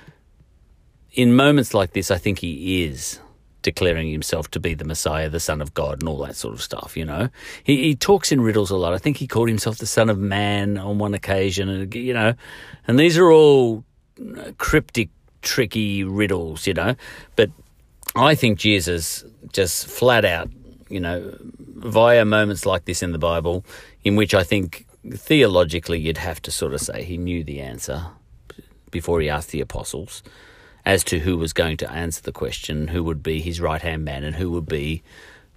in 1.13 1.35
moments 1.35 1.75
like 1.75 1.93
this, 1.93 2.11
I 2.11 2.19
think 2.19 2.39
he 2.39 2.85
is 2.85 3.21
declaring 3.63 4.13
himself 4.13 4.49
to 4.53 4.61
be 4.61 4.75
the 4.75 4.85
Messiah, 4.85 5.29
the 5.29 5.41
Son 5.41 5.61
of 5.61 5.75
God, 5.75 6.01
and 6.01 6.09
all 6.09 6.19
that 6.19 6.37
sort 6.37 6.55
of 6.55 6.63
stuff, 6.63 6.97
you 6.97 7.05
know. 7.05 7.29
He, 7.65 7.83
he 7.83 7.95
talks 7.97 8.31
in 8.31 8.41
riddles 8.41 8.71
a 8.71 8.77
lot. 8.77 8.95
I 8.95 8.99
think 8.99 9.17
he 9.17 9.27
called 9.27 9.49
himself 9.49 9.79
the 9.79 9.87
Son 9.87 10.09
of 10.09 10.19
Man 10.19 10.79
on 10.79 10.99
one 10.99 11.15
occasion, 11.15 11.69
and, 11.69 11.93
you 11.95 12.15
know, 12.15 12.35
and 12.87 12.97
these 12.97 13.19
are 13.19 13.31
all 13.31 13.85
uh, 14.39 14.53
cryptic, 14.59 15.09
tricky 15.43 16.05
riddles, 16.05 16.69
you 16.69 16.75
know. 16.75 16.95
But 17.35 17.51
I 18.15 18.37
think 18.37 18.59
Jesus 18.59 19.25
just 19.53 19.87
flat 19.87 20.25
out, 20.25 20.51
you 20.89 21.01
know, 21.01 21.37
via 21.41 22.25
moments 22.25 22.67
like 22.67 22.85
this 22.85 23.03
in 23.03 23.13
the 23.13 23.19
Bible, 23.19 23.65
in 24.05 24.17
which 24.17 24.35
I 24.35 24.43
think 24.43 24.87
theologically 25.13 26.01
you'd 26.01 26.19
have 26.19 26.43
to 26.43 26.51
sort 26.51 26.75
of 26.75 26.81
say 26.81 27.05
he 27.05 27.17
knew 27.17 27.45
the 27.45 27.61
answer 27.61 28.07
before 28.91 29.21
he 29.21 29.29
asked 29.29 29.51
the 29.51 29.61
apostles 29.61 30.23
as 30.85 31.03
to 31.05 31.19
who 31.21 31.37
was 31.37 31.53
going 31.53 31.77
to 31.77 31.91
answer 31.91 32.23
the 32.23 32.33
question, 32.33 32.89
who 32.89 33.03
would 33.03 33.23
be 33.23 33.41
his 33.41 33.61
right 33.61 33.83
hand 33.83 34.05
man, 34.05 34.23
and 34.23 34.37
who 34.37 34.51
would 34.53 34.67
be, 34.67 35.03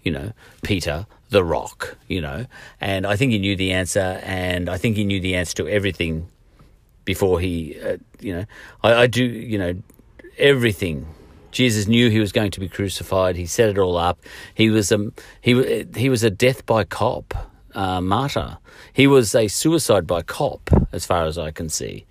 you 0.01 0.11
know, 0.11 0.31
Peter 0.63 1.05
the 1.29 1.43
rock, 1.43 1.97
you 2.07 2.19
know. 2.19 2.45
And 2.81 3.05
I 3.05 3.15
think 3.15 3.31
he 3.31 3.39
knew 3.39 3.55
the 3.55 3.71
answer, 3.71 4.19
and 4.23 4.69
I 4.69 4.77
think 4.77 4.97
he 4.97 5.05
knew 5.05 5.19
the 5.19 5.35
answer 5.35 5.55
to 5.57 5.67
everything 5.67 6.27
before 7.05 7.39
he, 7.39 7.79
uh, 7.79 7.97
you 8.19 8.33
know, 8.33 8.45
I, 8.83 8.93
I 8.93 9.07
do, 9.07 9.23
you 9.23 9.57
know, 9.57 9.75
everything 10.37 11.07
Jesus 11.51 11.87
knew 11.87 12.09
he 12.09 12.19
was 12.19 12.31
going 12.31 12.51
to 12.51 12.59
be 12.59 12.69
crucified. 12.69 13.35
He 13.35 13.45
set 13.45 13.69
it 13.69 13.77
all 13.77 13.97
up. 13.97 14.19
He 14.53 14.69
was 14.69 14.91
a 14.91 15.11
he 15.41 15.85
he 15.95 16.09
was 16.09 16.23
a 16.23 16.29
death 16.29 16.65
by 16.65 16.83
cop 16.83 17.33
uh, 17.75 18.01
martyr. 18.01 18.57
He 18.93 19.07
was 19.07 19.35
a 19.35 19.47
suicide 19.47 20.07
by 20.07 20.21
cop, 20.21 20.69
as 20.91 21.05
far 21.05 21.25
as 21.25 21.37
I 21.37 21.51
can 21.51 21.69
see. 21.69 22.05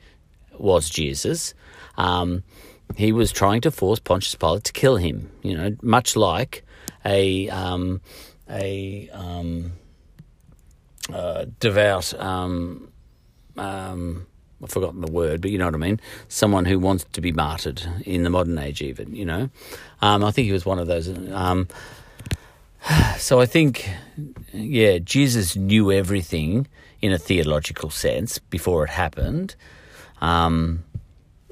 Was 0.59 0.89
Jesus? 0.89 1.55
Um, 1.97 2.43
he 2.97 3.13
was 3.13 3.33
trying 3.33 3.61
to 3.63 3.71
force 3.71 3.99
Pontius 3.99 4.35
Pilate 4.35 4.65
to 4.65 4.73
kill 4.73 4.97
him. 4.97 5.31
You 5.43 5.57
know, 5.57 5.77
much 5.83 6.17
like 6.17 6.65
a 7.05 7.49
um, 7.51 8.01
a 8.49 9.09
um, 9.13 9.73
uh, 11.13 11.47
devout 11.61 12.15
um, 12.15 12.89
um, 13.57 14.27
I've 14.63 14.71
forgotten 14.71 15.01
the 15.01 15.11
word, 15.11 15.41
but 15.41 15.51
you 15.51 15.59
know 15.59 15.67
what 15.67 15.75
I 15.75 15.79
mean. 15.79 16.01
Someone 16.29 16.65
who 16.65 16.79
wants 16.79 17.05
to 17.13 17.21
be 17.21 17.33
martyred 17.33 17.83
in 18.05 18.25
the 18.25 18.31
modern 18.31 18.59
age, 18.59 18.83
even 18.83 19.15
you 19.15 19.25
know. 19.25 19.51
Um, 20.03 20.25
I 20.25 20.31
think 20.31 20.47
he 20.47 20.53
was 20.53 20.67
one 20.67 20.79
of 20.79 20.87
those. 20.87 21.09
Um, 21.33 21.69
so 23.19 23.41
I 23.41 23.47
think, 23.47 23.89
yeah, 24.53 24.99
Jesus 24.99 25.57
knew 25.57 25.93
everything 25.93 26.67
in 27.01 27.13
a 27.13 27.19
theological 27.19 27.91
sense 27.91 28.39
before 28.39 28.85
it 28.85 28.91
happened. 28.91 29.55
Um, 30.21 30.85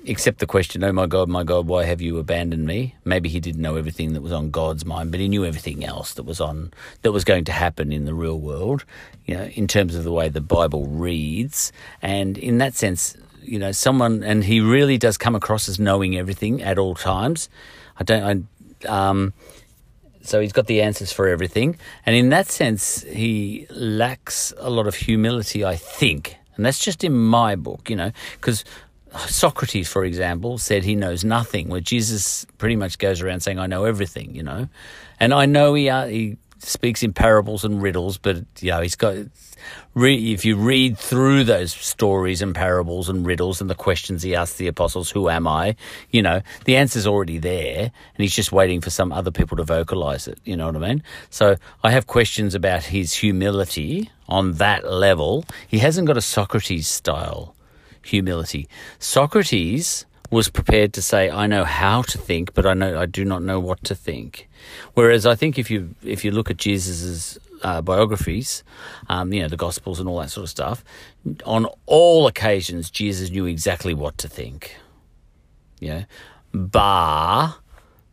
except 0.06 0.38
the 0.38 0.46
question, 0.46 0.82
oh 0.84 0.92
my 0.92 1.06
God, 1.06 1.28
my 1.28 1.42
God, 1.42 1.66
why 1.66 1.84
have 1.84 2.00
you 2.00 2.18
abandoned 2.18 2.64
me? 2.64 2.94
Maybe 3.04 3.28
he 3.28 3.40
didn't 3.40 3.60
know 3.60 3.76
everything 3.76 4.12
that 4.14 4.22
was 4.22 4.32
on 4.32 4.50
God's 4.50 4.84
mind, 4.84 5.10
but 5.10 5.20
he 5.20 5.28
knew 5.28 5.44
everything 5.44 5.84
else 5.84 6.14
that 6.14 6.22
was 6.22 6.40
on 6.40 6.72
that 7.02 7.12
was 7.12 7.24
going 7.24 7.44
to 7.44 7.52
happen 7.52 7.92
in 7.92 8.04
the 8.04 8.14
real 8.14 8.38
world, 8.38 8.84
you 9.26 9.36
know, 9.36 9.44
in 9.44 9.66
terms 9.66 9.94
of 9.94 10.04
the 10.04 10.12
way 10.12 10.28
the 10.28 10.40
Bible 10.40 10.86
reads. 10.86 11.72
And 12.00 12.38
in 12.38 12.58
that 12.58 12.74
sense, 12.74 13.16
you 13.42 13.58
know, 13.58 13.72
someone, 13.72 14.22
and 14.22 14.44
he 14.44 14.60
really 14.60 14.98
does 14.98 15.18
come 15.18 15.34
across 15.34 15.68
as 15.68 15.78
knowing 15.78 16.16
everything 16.16 16.62
at 16.62 16.78
all 16.78 16.94
times. 16.94 17.48
I 17.98 18.04
don't, 18.04 18.46
I, 18.84 18.88
um, 18.88 19.32
so 20.22 20.40
he's 20.40 20.52
got 20.52 20.66
the 20.66 20.82
answers 20.82 21.12
for 21.12 21.28
everything. 21.28 21.76
And 22.04 22.16
in 22.16 22.30
that 22.30 22.48
sense, 22.48 23.02
he 23.02 23.66
lacks 23.70 24.52
a 24.58 24.70
lot 24.70 24.86
of 24.86 24.94
humility, 24.94 25.64
I 25.64 25.76
think. 25.76 26.36
And 26.56 26.64
that's 26.64 26.78
just 26.78 27.04
in 27.04 27.16
my 27.16 27.54
book, 27.54 27.90
you 27.90 27.96
know, 27.96 28.12
because 28.40 28.64
Socrates, 29.16 29.88
for 29.88 30.04
example, 30.04 30.58
said 30.58 30.84
he 30.84 30.94
knows 30.94 31.24
nothing, 31.24 31.68
where 31.68 31.80
Jesus 31.80 32.46
pretty 32.58 32.76
much 32.76 32.98
goes 32.98 33.20
around 33.20 33.40
saying, 33.40 33.58
I 33.58 33.66
know 33.66 33.84
everything, 33.84 34.34
you 34.34 34.42
know. 34.42 34.68
And 35.18 35.32
I 35.32 35.46
know 35.46 35.74
he, 35.74 35.88
uh, 35.88 36.06
he 36.06 36.36
speaks 36.58 37.02
in 37.02 37.12
parables 37.12 37.64
and 37.64 37.82
riddles, 37.82 38.18
but, 38.18 38.38
you 38.60 38.70
know, 38.70 38.80
he's 38.80 38.96
got, 38.96 39.16
re- 39.94 40.32
if 40.32 40.44
you 40.44 40.56
read 40.56 40.98
through 40.98 41.44
those 41.44 41.72
stories 41.72 42.42
and 42.42 42.54
parables 42.54 43.08
and 43.08 43.26
riddles 43.26 43.60
and 43.60 43.68
the 43.68 43.74
questions 43.74 44.22
he 44.22 44.34
asks 44.34 44.56
the 44.56 44.66
apostles, 44.66 45.10
who 45.10 45.28
am 45.28 45.46
I? 45.46 45.76
You 46.10 46.22
know, 46.22 46.42
the 46.64 46.76
answer's 46.76 47.06
already 47.06 47.38
there, 47.38 47.78
and 47.80 48.18
he's 48.18 48.34
just 48.34 48.52
waiting 48.52 48.80
for 48.80 48.90
some 48.90 49.12
other 49.12 49.30
people 49.30 49.56
to 49.56 49.64
vocalize 49.64 50.28
it, 50.28 50.38
you 50.44 50.56
know 50.56 50.66
what 50.66 50.76
I 50.76 50.80
mean? 50.80 51.02
So 51.30 51.56
I 51.82 51.90
have 51.90 52.06
questions 52.06 52.54
about 52.54 52.84
his 52.84 53.14
humility 53.14 54.10
on 54.28 54.52
that 54.54 54.90
level. 54.90 55.44
He 55.68 55.78
hasn't 55.78 56.06
got 56.06 56.16
a 56.16 56.22
Socrates 56.22 56.88
style 56.88 57.55
humility. 58.06 58.68
Socrates 58.98 60.06
was 60.30 60.48
prepared 60.48 60.92
to 60.94 61.02
say, 61.02 61.30
"I 61.30 61.46
know 61.46 61.64
how 61.64 62.02
to 62.02 62.18
think, 62.18 62.54
but 62.54 62.66
I 62.66 62.74
know 62.74 62.98
I 62.98 63.06
do 63.06 63.24
not 63.24 63.42
know 63.42 63.60
what 63.60 63.82
to 63.84 63.94
think." 63.94 64.48
Whereas 64.94 65.26
I 65.26 65.34
think 65.34 65.58
if 65.58 65.70
you 65.70 65.94
if 66.02 66.24
you 66.24 66.30
look 66.30 66.50
at 66.50 66.56
Jesus's 66.56 67.38
uh, 67.62 67.80
biographies, 67.82 68.64
um, 69.08 69.32
you 69.32 69.42
know 69.42 69.48
the 69.48 69.56
Gospels 69.56 70.00
and 70.00 70.08
all 70.08 70.20
that 70.20 70.30
sort 70.30 70.44
of 70.44 70.50
stuff, 70.50 70.84
on 71.44 71.66
all 71.86 72.26
occasions 72.26 72.90
Jesus 72.90 73.30
knew 73.30 73.46
exactly 73.46 73.94
what 73.94 74.18
to 74.18 74.28
think. 74.28 74.76
Know, 75.80 76.04
bar, 76.52 77.56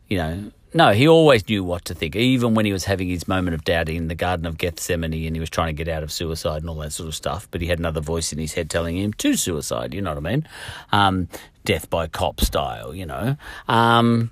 you 0.08 0.18
know, 0.18 0.52
no, 0.74 0.92
he 0.92 1.08
always 1.08 1.48
knew 1.48 1.64
what 1.64 1.86
to 1.86 1.94
think, 1.94 2.16
even 2.16 2.56
when 2.56 2.66
he 2.66 2.74
was 2.74 2.86
having 2.86 3.08
his 3.08 3.28
moment 3.28 3.54
of 3.54 3.64
doubt 3.64 3.90
in 3.90 4.08
the 4.08 4.16
Garden 4.16 4.46
of 4.46 4.58
Gethsemane 4.58 5.14
and 5.14 5.36
he 5.36 5.40
was 5.40 5.50
trying 5.50 5.68
to 5.68 5.74
get 5.74 5.88
out 5.88 6.04
of 6.04 6.12
suicide 6.12 6.62
and 6.62 6.70
all 6.70 6.78
that 6.78 6.92
sort 6.92 7.08
of 7.08 7.16
stuff. 7.16 7.48
But 7.52 7.62
he 7.62 7.68
had 7.68 7.80
another 7.80 8.02
voice 8.02 8.34
in 8.34 8.40
his 8.40 8.54
head 8.54 8.70
telling 8.70 8.98
him 8.98 9.14
to 9.14 9.36
suicide, 9.36 9.94
you 9.94 10.02
know 10.02 10.12
what 10.12 10.26
I 10.26 10.32
mean? 10.32 10.48
Um, 10.92 11.28
death 11.64 11.90
by 11.90 12.08
cop 12.08 12.42
style, 12.42 12.96
you 12.96 13.06
know. 13.06 13.38
Um, 13.68 14.32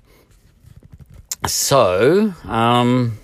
so, 1.46 2.34
um, 2.44 3.18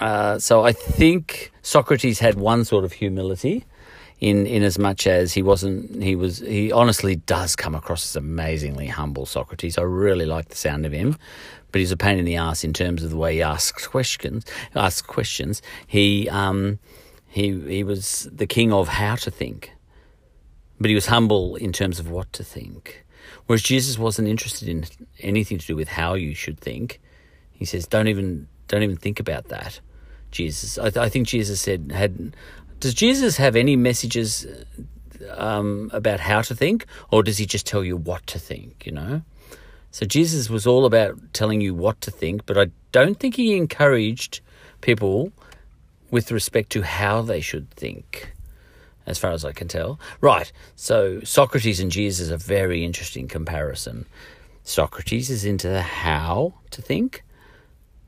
uh, 0.00 0.38
so 0.38 0.64
I 0.64 0.72
think 0.72 1.52
Socrates 1.62 2.20
had 2.20 2.36
one 2.36 2.64
sort 2.64 2.84
of 2.84 2.92
humility 2.92 3.64
in 4.20 4.46
in 4.46 4.62
as 4.62 4.78
much 4.78 5.06
as 5.06 5.32
he 5.32 5.42
wasn't 5.42 6.02
he 6.02 6.16
was 6.16 6.38
he 6.38 6.72
honestly 6.72 7.16
does 7.16 7.54
come 7.54 7.74
across 7.74 8.04
as 8.04 8.16
amazingly 8.16 8.86
humble 8.86 9.26
Socrates. 9.26 9.78
I 9.78 9.82
really 9.82 10.26
like 10.26 10.48
the 10.48 10.56
sound 10.56 10.84
of 10.84 10.92
him, 10.92 11.16
but 11.70 11.80
he's 11.80 11.92
a 11.92 11.96
pain 11.96 12.18
in 12.18 12.24
the 12.24 12.36
ass 12.36 12.64
in 12.64 12.72
terms 12.72 13.02
of 13.02 13.10
the 13.10 13.16
way 13.16 13.34
he 13.34 13.42
asks 13.42 13.86
questions. 13.86 14.44
Asks 14.74 15.02
questions. 15.02 15.62
He 15.86 16.28
um 16.30 16.78
he 17.28 17.58
he 17.60 17.84
was 17.84 18.28
the 18.32 18.46
king 18.46 18.72
of 18.72 18.88
how 18.88 19.14
to 19.16 19.30
think, 19.30 19.72
but 20.80 20.88
he 20.88 20.94
was 20.94 21.06
humble 21.06 21.56
in 21.56 21.72
terms 21.72 22.00
of 22.00 22.10
what 22.10 22.32
to 22.32 22.42
think. 22.44 23.04
Whereas 23.46 23.62
Jesus 23.62 23.98
wasn't 23.98 24.28
interested 24.28 24.68
in 24.68 24.84
anything 25.20 25.58
to 25.58 25.66
do 25.66 25.76
with 25.76 25.88
how 25.88 26.14
you 26.14 26.34
should 26.34 26.58
think. 26.58 27.00
He 27.52 27.64
says, 27.64 27.86
"Don't 27.86 28.08
even 28.08 28.48
don't 28.66 28.82
even 28.82 28.96
think 28.96 29.20
about 29.20 29.48
that." 29.48 29.80
Jesus, 30.30 30.78
I, 30.78 30.90
th- 30.90 30.96
I 30.96 31.08
think 31.08 31.26
Jesus 31.26 31.60
said 31.60 31.90
had 31.94 32.36
does 32.80 32.94
Jesus 32.94 33.36
have 33.36 33.56
any 33.56 33.76
messages 33.76 34.46
um, 35.36 35.90
about 35.92 36.20
how 36.20 36.42
to 36.42 36.54
think, 36.54 36.86
or 37.10 37.22
does 37.22 37.38
he 37.38 37.46
just 37.46 37.66
tell 37.66 37.84
you 37.84 37.96
what 37.96 38.26
to 38.28 38.38
think? 38.38 38.86
You 38.86 38.92
know, 38.92 39.22
so 39.90 40.06
Jesus 40.06 40.48
was 40.50 40.66
all 40.66 40.84
about 40.84 41.18
telling 41.32 41.60
you 41.60 41.74
what 41.74 42.00
to 42.02 42.10
think, 42.10 42.46
but 42.46 42.58
I 42.58 42.66
don't 42.92 43.18
think 43.18 43.36
he 43.36 43.56
encouraged 43.56 44.40
people 44.80 45.32
with 46.10 46.30
respect 46.30 46.70
to 46.70 46.82
how 46.82 47.22
they 47.22 47.40
should 47.40 47.70
think, 47.70 48.32
as 49.06 49.18
far 49.18 49.32
as 49.32 49.44
I 49.44 49.52
can 49.52 49.68
tell. 49.68 49.98
Right. 50.20 50.50
So 50.76 51.20
Socrates 51.20 51.80
and 51.80 51.90
Jesus 51.90 52.26
is 52.26 52.30
a 52.30 52.36
very 52.36 52.84
interesting 52.84 53.28
comparison. 53.28 54.06
Socrates 54.62 55.30
is 55.30 55.44
into 55.44 55.68
the 55.68 55.82
how 55.82 56.54
to 56.70 56.82
think, 56.82 57.24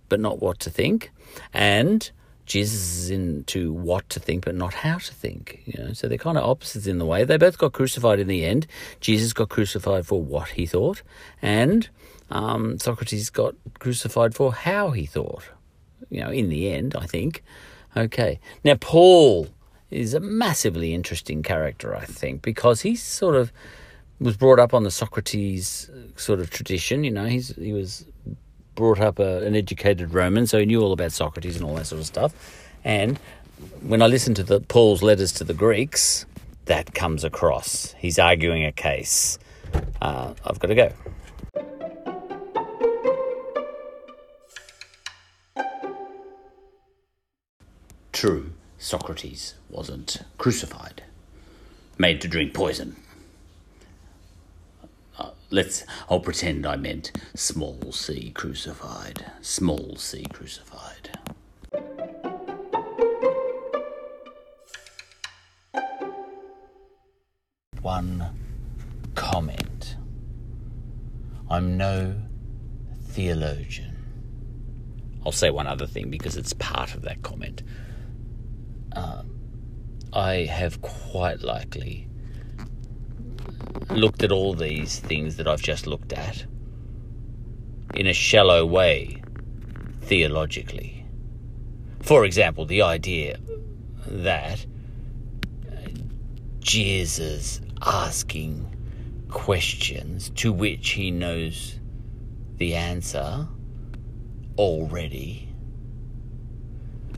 but 0.08 0.20
not 0.20 0.40
what 0.40 0.58
to 0.60 0.70
think, 0.70 1.10
and 1.54 2.10
Jesus 2.50 3.10
into 3.10 3.72
what 3.72 4.08
to 4.10 4.18
think, 4.18 4.44
but 4.44 4.56
not 4.56 4.74
how 4.74 4.98
to 4.98 5.14
think. 5.14 5.62
You 5.66 5.84
know, 5.84 5.92
so 5.92 6.08
they're 6.08 6.18
kind 6.18 6.36
of 6.36 6.42
opposites 6.42 6.88
in 6.88 6.98
the 6.98 7.06
way. 7.06 7.22
They 7.22 7.36
both 7.36 7.58
got 7.58 7.72
crucified 7.72 8.18
in 8.18 8.26
the 8.26 8.44
end. 8.44 8.66
Jesus 9.00 9.32
got 9.32 9.48
crucified 9.48 10.04
for 10.04 10.20
what 10.20 10.48
he 10.48 10.66
thought, 10.66 11.02
and 11.40 11.88
um, 12.28 12.76
Socrates 12.80 13.30
got 13.30 13.54
crucified 13.78 14.34
for 14.34 14.52
how 14.52 14.90
he 14.90 15.06
thought. 15.06 15.44
You 16.10 16.22
know, 16.22 16.30
in 16.30 16.48
the 16.48 16.72
end, 16.72 16.96
I 16.98 17.06
think. 17.06 17.44
Okay, 17.96 18.40
now 18.64 18.74
Paul 18.74 19.46
is 19.92 20.12
a 20.12 20.20
massively 20.20 20.92
interesting 20.92 21.44
character, 21.44 21.94
I 21.94 22.04
think, 22.04 22.42
because 22.42 22.80
he's 22.80 23.02
sort 23.02 23.36
of 23.36 23.52
was 24.18 24.36
brought 24.36 24.58
up 24.58 24.74
on 24.74 24.82
the 24.82 24.90
Socrates 24.90 25.88
sort 26.16 26.40
of 26.40 26.50
tradition. 26.50 27.04
You 27.04 27.12
know, 27.12 27.26
he's 27.26 27.54
he 27.54 27.72
was 27.72 28.06
brought 28.80 28.98
up 28.98 29.18
a, 29.18 29.44
an 29.44 29.54
educated 29.54 30.14
Roman, 30.14 30.46
so 30.46 30.58
he 30.58 30.64
knew 30.64 30.80
all 30.80 30.94
about 30.94 31.12
Socrates 31.12 31.54
and 31.54 31.66
all 31.66 31.74
that 31.74 31.86
sort 31.86 32.00
of 32.00 32.06
stuff. 32.06 32.32
And 32.82 33.18
when 33.82 34.00
I 34.00 34.06
listen 34.06 34.32
to 34.34 34.42
the 34.42 34.58
Paul's 34.58 35.02
letters 35.02 35.32
to 35.32 35.44
the 35.44 35.52
Greeks, 35.52 36.24
that 36.64 36.94
comes 36.94 37.22
across. 37.22 37.94
He's 37.98 38.18
arguing 38.18 38.64
a 38.64 38.72
case. 38.72 39.38
Uh, 40.00 40.32
I've 40.46 40.58
got 40.58 40.68
to 40.68 40.74
go. 40.74 40.92
True, 48.12 48.52
Socrates 48.78 49.56
wasn't 49.68 50.22
crucified, 50.38 51.02
made 51.98 52.22
to 52.22 52.28
drink 52.28 52.54
poison 52.54 52.96
let's 55.50 55.84
I'll 56.08 56.20
pretend 56.20 56.66
I 56.66 56.76
meant 56.76 57.12
small 57.34 57.92
c 57.92 58.30
crucified. 58.30 59.26
Small 59.40 59.96
c 59.96 60.24
crucified. 60.32 61.18
One 67.82 68.26
comment. 69.14 69.96
I'm 71.48 71.76
no 71.76 72.14
theologian. 73.08 73.96
I'll 75.26 75.32
say 75.32 75.50
one 75.50 75.66
other 75.66 75.86
thing 75.86 76.10
because 76.10 76.36
it's 76.36 76.52
part 76.54 76.94
of 76.94 77.02
that 77.02 77.22
comment. 77.22 77.62
Um, 78.92 79.38
I 80.12 80.44
have 80.44 80.80
quite 80.80 81.42
likely 81.42 82.09
looked 83.90 84.22
at 84.22 84.32
all 84.32 84.54
these 84.54 84.98
things 84.98 85.36
that 85.36 85.48
I've 85.48 85.62
just 85.62 85.86
looked 85.86 86.12
at 86.12 86.44
in 87.94 88.06
a 88.06 88.12
shallow 88.12 88.64
way, 88.64 89.22
theologically. 90.02 91.04
For 92.00 92.24
example, 92.24 92.64
the 92.66 92.82
idea 92.82 93.38
that 94.06 94.64
Jesus 96.60 97.60
asking 97.82 98.66
questions 99.30 100.30
to 100.30 100.52
which 100.52 100.90
he 100.90 101.10
knows 101.10 101.78
the 102.56 102.74
answer 102.74 103.48
already. 104.58 105.48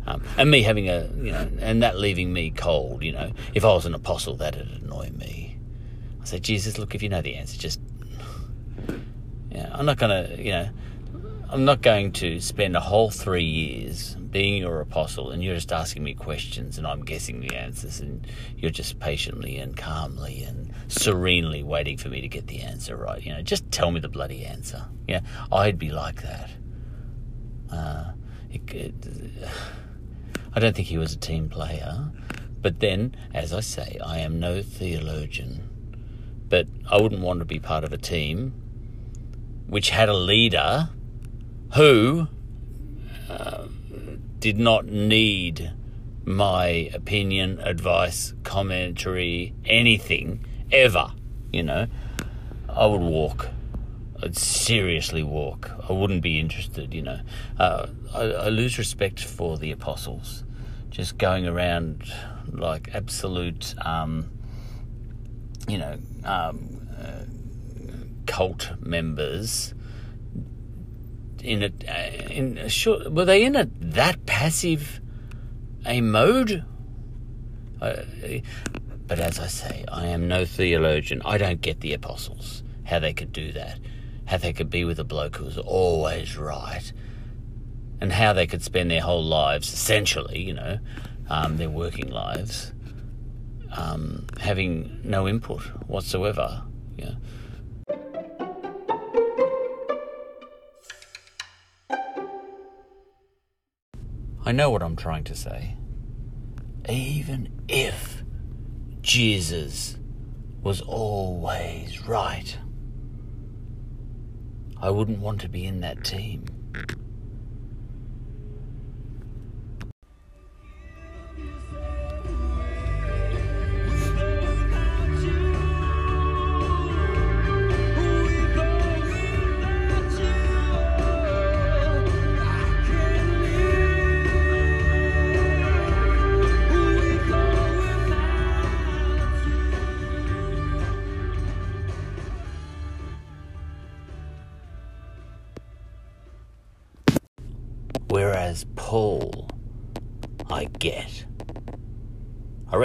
Um, 0.06 0.22
and 0.36 0.50
me 0.50 0.62
having 0.62 0.88
a, 0.88 1.08
you 1.16 1.32
know, 1.32 1.50
and 1.60 1.82
that 1.82 1.98
leaving 1.98 2.32
me 2.32 2.50
cold, 2.50 3.02
you 3.02 3.12
know. 3.12 3.32
If 3.54 3.64
I 3.64 3.68
was 3.68 3.86
an 3.86 3.94
apostle, 3.94 4.36
that'd 4.36 4.82
annoy 4.82 5.10
me. 5.10 5.51
I 6.22 6.24
said, 6.24 6.42
Jesus, 6.42 6.78
look, 6.78 6.94
if 6.94 7.02
you 7.02 7.08
know 7.08 7.20
the 7.20 7.34
answer, 7.34 7.58
just, 7.58 7.80
yeah, 9.50 9.68
I'm 9.72 9.84
not 9.84 9.98
going 9.98 10.10
to, 10.10 10.42
you 10.42 10.52
know, 10.52 10.68
I'm 11.50 11.66
not 11.66 11.82
going 11.82 12.12
to 12.12 12.40
spend 12.40 12.76
a 12.76 12.80
whole 12.80 13.10
three 13.10 13.44
years 13.44 14.14
being 14.14 14.56
your 14.56 14.80
apostle 14.80 15.30
and 15.30 15.44
you're 15.44 15.54
just 15.56 15.70
asking 15.70 16.02
me 16.02 16.14
questions 16.14 16.78
and 16.78 16.86
I'm 16.86 17.04
guessing 17.04 17.40
the 17.40 17.54
answers 17.54 18.00
and 18.00 18.26
you're 18.56 18.70
just 18.70 18.98
patiently 18.98 19.58
and 19.58 19.76
calmly 19.76 20.44
and 20.44 20.72
serenely 20.88 21.62
waiting 21.62 21.98
for 21.98 22.08
me 22.08 22.22
to 22.22 22.28
get 22.28 22.46
the 22.46 22.62
answer 22.62 22.96
right. 22.96 23.22
You 23.22 23.34
know, 23.34 23.42
just 23.42 23.70
tell 23.70 23.90
me 23.90 24.00
the 24.00 24.08
bloody 24.08 24.46
answer. 24.46 24.86
Yeah, 25.06 25.20
I'd 25.52 25.78
be 25.78 25.90
like 25.90 26.22
that. 26.22 26.50
Uh, 27.70 28.12
it, 28.50 28.72
it, 28.72 28.94
I 30.54 30.60
don't 30.60 30.74
think 30.74 30.88
he 30.88 30.96
was 30.96 31.12
a 31.12 31.18
team 31.18 31.50
player. 31.50 32.10
But 32.62 32.80
then, 32.80 33.14
as 33.34 33.52
I 33.52 33.60
say, 33.60 33.98
I 34.02 34.18
am 34.18 34.40
no 34.40 34.62
theologian 34.62 35.68
but 36.52 36.66
I 36.86 37.00
wouldn't 37.00 37.22
want 37.22 37.38
to 37.38 37.46
be 37.46 37.58
part 37.58 37.82
of 37.82 37.94
a 37.94 37.96
team 37.96 38.52
which 39.68 39.88
had 39.88 40.10
a 40.10 40.14
leader 40.14 40.90
who 41.76 42.28
uh, 43.30 43.64
did 44.38 44.58
not 44.58 44.84
need 44.84 45.72
my 46.26 46.90
opinion, 46.92 47.58
advice, 47.60 48.34
commentary, 48.44 49.54
anything 49.64 50.44
ever, 50.70 51.14
you 51.54 51.62
know, 51.62 51.86
I 52.68 52.84
would 52.84 53.00
walk. 53.00 53.48
I'd 54.22 54.36
seriously 54.36 55.22
walk. 55.22 55.70
I 55.88 55.94
wouldn't 55.94 56.20
be 56.20 56.38
interested, 56.38 56.92
you 56.92 57.00
know. 57.00 57.20
Uh, 57.58 57.86
I, 58.14 58.24
I 58.24 58.48
lose 58.50 58.76
respect 58.76 59.24
for 59.24 59.56
the 59.56 59.72
apostles, 59.72 60.44
just 60.90 61.16
going 61.16 61.46
around 61.46 62.12
like 62.52 62.94
absolute, 62.94 63.74
um, 63.86 64.30
you 65.68 65.78
know, 65.78 65.98
um, 66.24 66.88
uh, 66.98 67.24
cult 68.26 68.72
members. 68.80 69.74
In 71.42 71.62
a, 71.64 71.72
uh, 71.88 72.30
in 72.30 72.58
a 72.58 72.68
short, 72.68 73.12
were 73.12 73.24
they 73.24 73.44
in 73.44 73.56
a 73.56 73.68
that 73.80 74.26
passive 74.26 75.00
a 75.84 76.00
mode? 76.00 76.64
Uh, 77.80 77.96
but 79.06 79.18
as 79.18 79.40
I 79.40 79.48
say, 79.48 79.84
I 79.88 80.06
am 80.06 80.28
no 80.28 80.44
theologian. 80.44 81.20
I 81.24 81.38
don't 81.38 81.60
get 81.60 81.80
the 81.80 81.92
apostles, 81.92 82.62
how 82.84 83.00
they 83.00 83.12
could 83.12 83.32
do 83.32 83.52
that, 83.52 83.78
how 84.26 84.36
they 84.36 84.52
could 84.52 84.70
be 84.70 84.84
with 84.84 85.00
a 85.00 85.04
bloke 85.04 85.36
who 85.36 85.44
was 85.44 85.58
always 85.58 86.36
right, 86.38 86.92
and 88.00 88.12
how 88.12 88.32
they 88.32 88.46
could 88.46 88.62
spend 88.62 88.90
their 88.90 89.00
whole 89.00 89.24
lives, 89.24 89.72
essentially, 89.72 90.40
you 90.40 90.54
know, 90.54 90.78
um, 91.28 91.56
their 91.56 91.70
working 91.70 92.08
lives, 92.08 92.72
um, 93.76 94.26
having 94.38 95.00
no 95.02 95.26
input 95.26 95.62
whatsoever. 95.86 96.62
Yeah. 96.96 97.14
I 104.44 104.52
know 104.52 104.70
what 104.70 104.82
I'm 104.82 104.96
trying 104.96 105.24
to 105.24 105.34
say. 105.34 105.76
Even 106.88 107.62
if 107.68 108.22
Jesus 109.00 109.96
was 110.62 110.80
always 110.80 112.06
right, 112.06 112.58
I 114.80 114.90
wouldn't 114.90 115.20
want 115.20 115.40
to 115.42 115.48
be 115.48 115.64
in 115.64 115.80
that 115.80 116.04
team. 116.04 116.44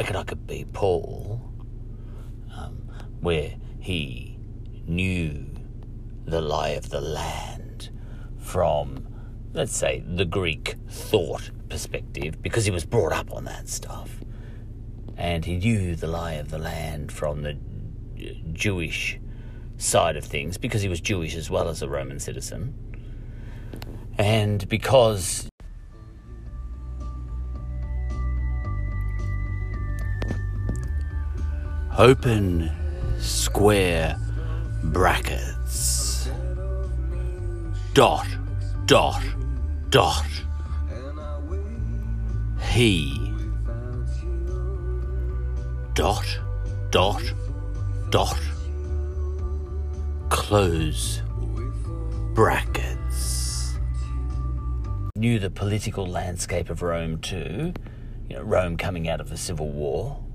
Reckon 0.08 0.22
I 0.22 0.24
could 0.24 0.48
be 0.48 0.66
Paul, 0.72 1.42
um, 2.58 2.90
where 3.20 3.56
he 3.78 4.40
knew 4.88 5.46
the 6.24 6.40
lie 6.40 6.70
of 6.70 6.92
the 6.92 7.02
land 7.02 7.90
from, 8.38 9.06
let's 9.52 9.76
say, 9.76 10.02
the 10.08 10.24
Greek 10.24 10.76
thought 10.90 11.52
perspective, 11.68 12.42
because 12.42 12.64
he 12.64 12.72
was 12.72 12.86
brought 12.86 13.12
up 13.12 13.34
on 13.34 13.44
that 13.46 13.68
stuff. 13.68 14.22
And 15.18 15.44
he 15.44 15.58
knew 15.58 15.98
the 15.98 16.08
lie 16.08 16.34
of 16.34 16.52
the 16.52 16.58
land 16.58 17.12
from 17.12 17.42
the 17.42 17.58
Jewish 18.54 19.20
side 19.76 20.16
of 20.16 20.24
things, 20.24 20.58
because 20.58 20.82
he 20.82 20.88
was 20.88 21.02
Jewish 21.02 21.36
as 21.36 21.50
well 21.50 21.68
as 21.68 21.82
a 21.82 21.90
Roman 21.90 22.22
citizen. 22.22 22.74
And 24.18 24.70
because 24.70 25.50
open 31.98 32.70
square 33.20 34.16
brackets. 34.84 36.30
Dot 37.94 38.28
dot 38.86 39.24
dot. 39.90 40.26
He. 42.70 43.34
Dot 45.96 46.40
dot 46.92 47.24
dot. 48.12 48.40
Close 50.30 51.24
brackets. 52.36 53.74
Knew 55.16 55.40
the 55.40 55.50
political 55.50 56.06
landscape 56.06 56.70
of 56.70 56.84
Rome 56.84 57.18
too. 57.22 57.74
You 58.30 58.36
know 58.36 58.44
Rome 58.44 58.78
coming 58.78 59.10
out 59.10 59.20
of 59.20 59.30
the 59.30 59.38
civil 59.38 59.70
war 59.70 60.27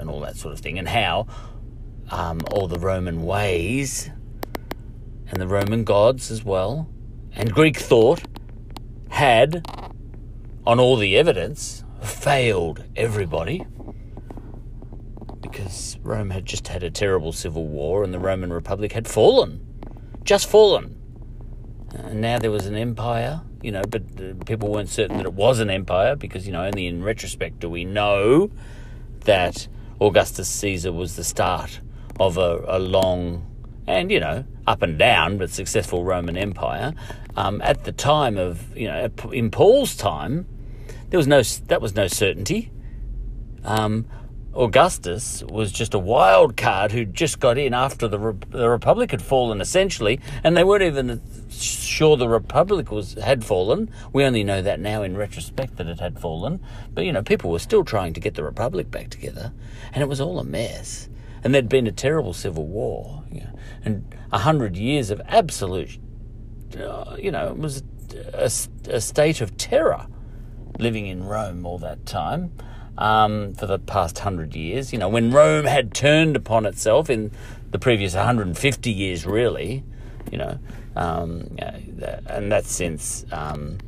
and 0.00 0.10
all 0.10 0.20
that 0.20 0.36
sort 0.36 0.52
of 0.54 0.60
thing, 0.60 0.78
and 0.78 0.88
how 0.88 1.26
um, 2.10 2.40
all 2.52 2.66
the 2.66 2.78
Roman 2.78 3.22
ways 3.24 4.10
and 5.30 5.40
the 5.40 5.46
Roman 5.46 5.84
gods 5.84 6.30
as 6.30 6.44
well, 6.44 6.88
and 7.32 7.52
Greek 7.52 7.76
thought 7.76 8.22
had, 9.10 9.64
on 10.66 10.80
all 10.80 10.96
the 10.96 11.16
evidence, 11.16 11.84
failed 12.02 12.84
everybody 12.96 13.64
because 15.40 15.98
Rome 16.02 16.30
had 16.30 16.46
just 16.46 16.68
had 16.68 16.82
a 16.82 16.90
terrible 16.90 17.32
civil 17.32 17.66
war 17.66 18.02
and 18.04 18.12
the 18.14 18.18
Roman 18.18 18.52
Republic 18.52 18.92
had 18.92 19.06
fallen, 19.06 19.66
just 20.24 20.48
fallen. 20.48 20.96
And 21.94 22.20
now 22.20 22.38
there 22.38 22.50
was 22.50 22.66
an 22.66 22.76
empire, 22.76 23.42
you 23.62 23.72
know, 23.72 23.82
but 23.82 24.46
people 24.46 24.70
weren't 24.70 24.88
certain 24.88 25.16
that 25.16 25.26
it 25.26 25.34
was 25.34 25.58
an 25.60 25.70
empire 25.70 26.14
because, 26.14 26.46
you 26.46 26.52
know, 26.52 26.64
only 26.64 26.86
in 26.86 27.02
retrospect 27.02 27.60
do 27.60 27.68
we 27.68 27.84
know 27.84 28.50
that 29.24 29.68
Augustus 30.00 30.48
Caesar 30.48 30.92
was 30.92 31.16
the 31.16 31.24
start 31.24 31.80
of 32.18 32.36
a, 32.36 32.64
a 32.66 32.78
long 32.78 33.46
and, 33.86 34.10
you 34.10 34.20
know, 34.20 34.44
up 34.66 34.82
and 34.82 34.98
down, 34.98 35.38
but 35.38 35.50
successful 35.50 36.04
Roman 36.04 36.36
Empire. 36.36 36.94
Um, 37.36 37.60
at 37.62 37.84
the 37.84 37.92
time 37.92 38.38
of, 38.38 38.76
you 38.76 38.86
know, 38.86 39.10
in 39.32 39.50
Paul's 39.50 39.96
time, 39.96 40.46
there 41.08 41.18
was 41.18 41.26
no, 41.26 41.42
that 41.42 41.80
was 41.80 41.94
no 41.94 42.06
certainty. 42.06 42.70
Um, 43.64 44.06
Augustus 44.54 45.44
was 45.44 45.70
just 45.70 45.94
a 45.94 45.98
wild 45.98 46.56
card 46.56 46.90
who 46.90 47.04
just 47.04 47.38
got 47.38 47.56
in 47.56 47.72
after 47.72 48.08
the, 48.08 48.18
Re- 48.18 48.38
the 48.50 48.68
Republic 48.68 49.12
had 49.12 49.22
fallen, 49.22 49.60
essentially, 49.60 50.18
and 50.42 50.56
they 50.56 50.64
weren't 50.64 50.82
even 50.82 51.22
sure 51.50 52.16
the 52.16 52.28
Republic 52.28 52.90
was 52.90 53.14
had 53.14 53.44
fallen. 53.44 53.90
We 54.12 54.24
only 54.24 54.42
know 54.42 54.60
that 54.60 54.80
now 54.80 55.02
in 55.02 55.16
retrospect 55.16 55.76
that 55.76 55.86
it 55.86 56.00
had 56.00 56.18
fallen. 56.18 56.60
But 56.92 57.04
you 57.04 57.12
know, 57.12 57.22
people 57.22 57.50
were 57.50 57.60
still 57.60 57.84
trying 57.84 58.12
to 58.14 58.20
get 58.20 58.34
the 58.34 58.42
Republic 58.42 58.90
back 58.90 59.10
together, 59.10 59.52
and 59.92 60.02
it 60.02 60.08
was 60.08 60.20
all 60.20 60.40
a 60.40 60.44
mess. 60.44 61.08
And 61.44 61.54
there'd 61.54 61.68
been 61.68 61.86
a 61.86 61.92
terrible 61.92 62.34
civil 62.34 62.66
war, 62.66 63.22
you 63.30 63.42
know, 63.42 63.58
and 63.84 64.14
a 64.32 64.38
hundred 64.38 64.76
years 64.76 65.10
of 65.10 65.22
absolute, 65.26 65.96
uh, 66.76 67.16
you 67.18 67.30
know, 67.30 67.48
it 67.48 67.56
was 67.56 67.84
a, 68.34 68.50
a 68.92 69.00
state 69.00 69.40
of 69.40 69.56
terror 69.56 70.06
living 70.78 71.06
in 71.06 71.22
Rome 71.22 71.64
all 71.64 71.78
that 71.78 72.04
time 72.04 72.52
um, 72.98 73.54
for 73.54 73.66
the 73.66 73.78
past 73.78 74.18
hundred 74.20 74.54
years. 74.54 74.92
You 74.92 74.98
know, 74.98 75.08
when 75.08 75.30
Rome 75.30 75.64
had 75.64 75.94
turned 75.94 76.36
upon 76.36 76.66
itself 76.66 77.10
in 77.10 77.30
the 77.70 77.78
previous 77.78 78.14
150 78.14 78.90
years, 78.90 79.26
really, 79.26 79.84
you 80.30 80.38
know, 80.38 80.58
um, 80.96 81.56
and 82.26 82.50
that's 82.50 82.70
since 82.72 83.24
um, 83.32 83.78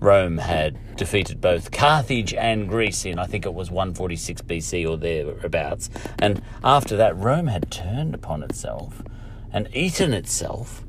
Rome 0.00 0.38
had 0.38 0.96
defeated 0.96 1.40
both 1.40 1.70
Carthage 1.70 2.34
and 2.34 2.68
Greece 2.68 3.04
in, 3.04 3.18
I 3.18 3.26
think 3.26 3.46
it 3.46 3.54
was 3.54 3.70
146 3.70 4.42
BC 4.42 4.88
or 4.88 4.96
thereabouts. 4.96 5.90
And 6.18 6.42
after 6.62 6.96
that, 6.96 7.16
Rome 7.16 7.46
had 7.48 7.70
turned 7.70 8.14
upon 8.14 8.42
itself 8.42 9.02
and 9.52 9.68
eaten 9.74 10.12
itself. 10.12 10.84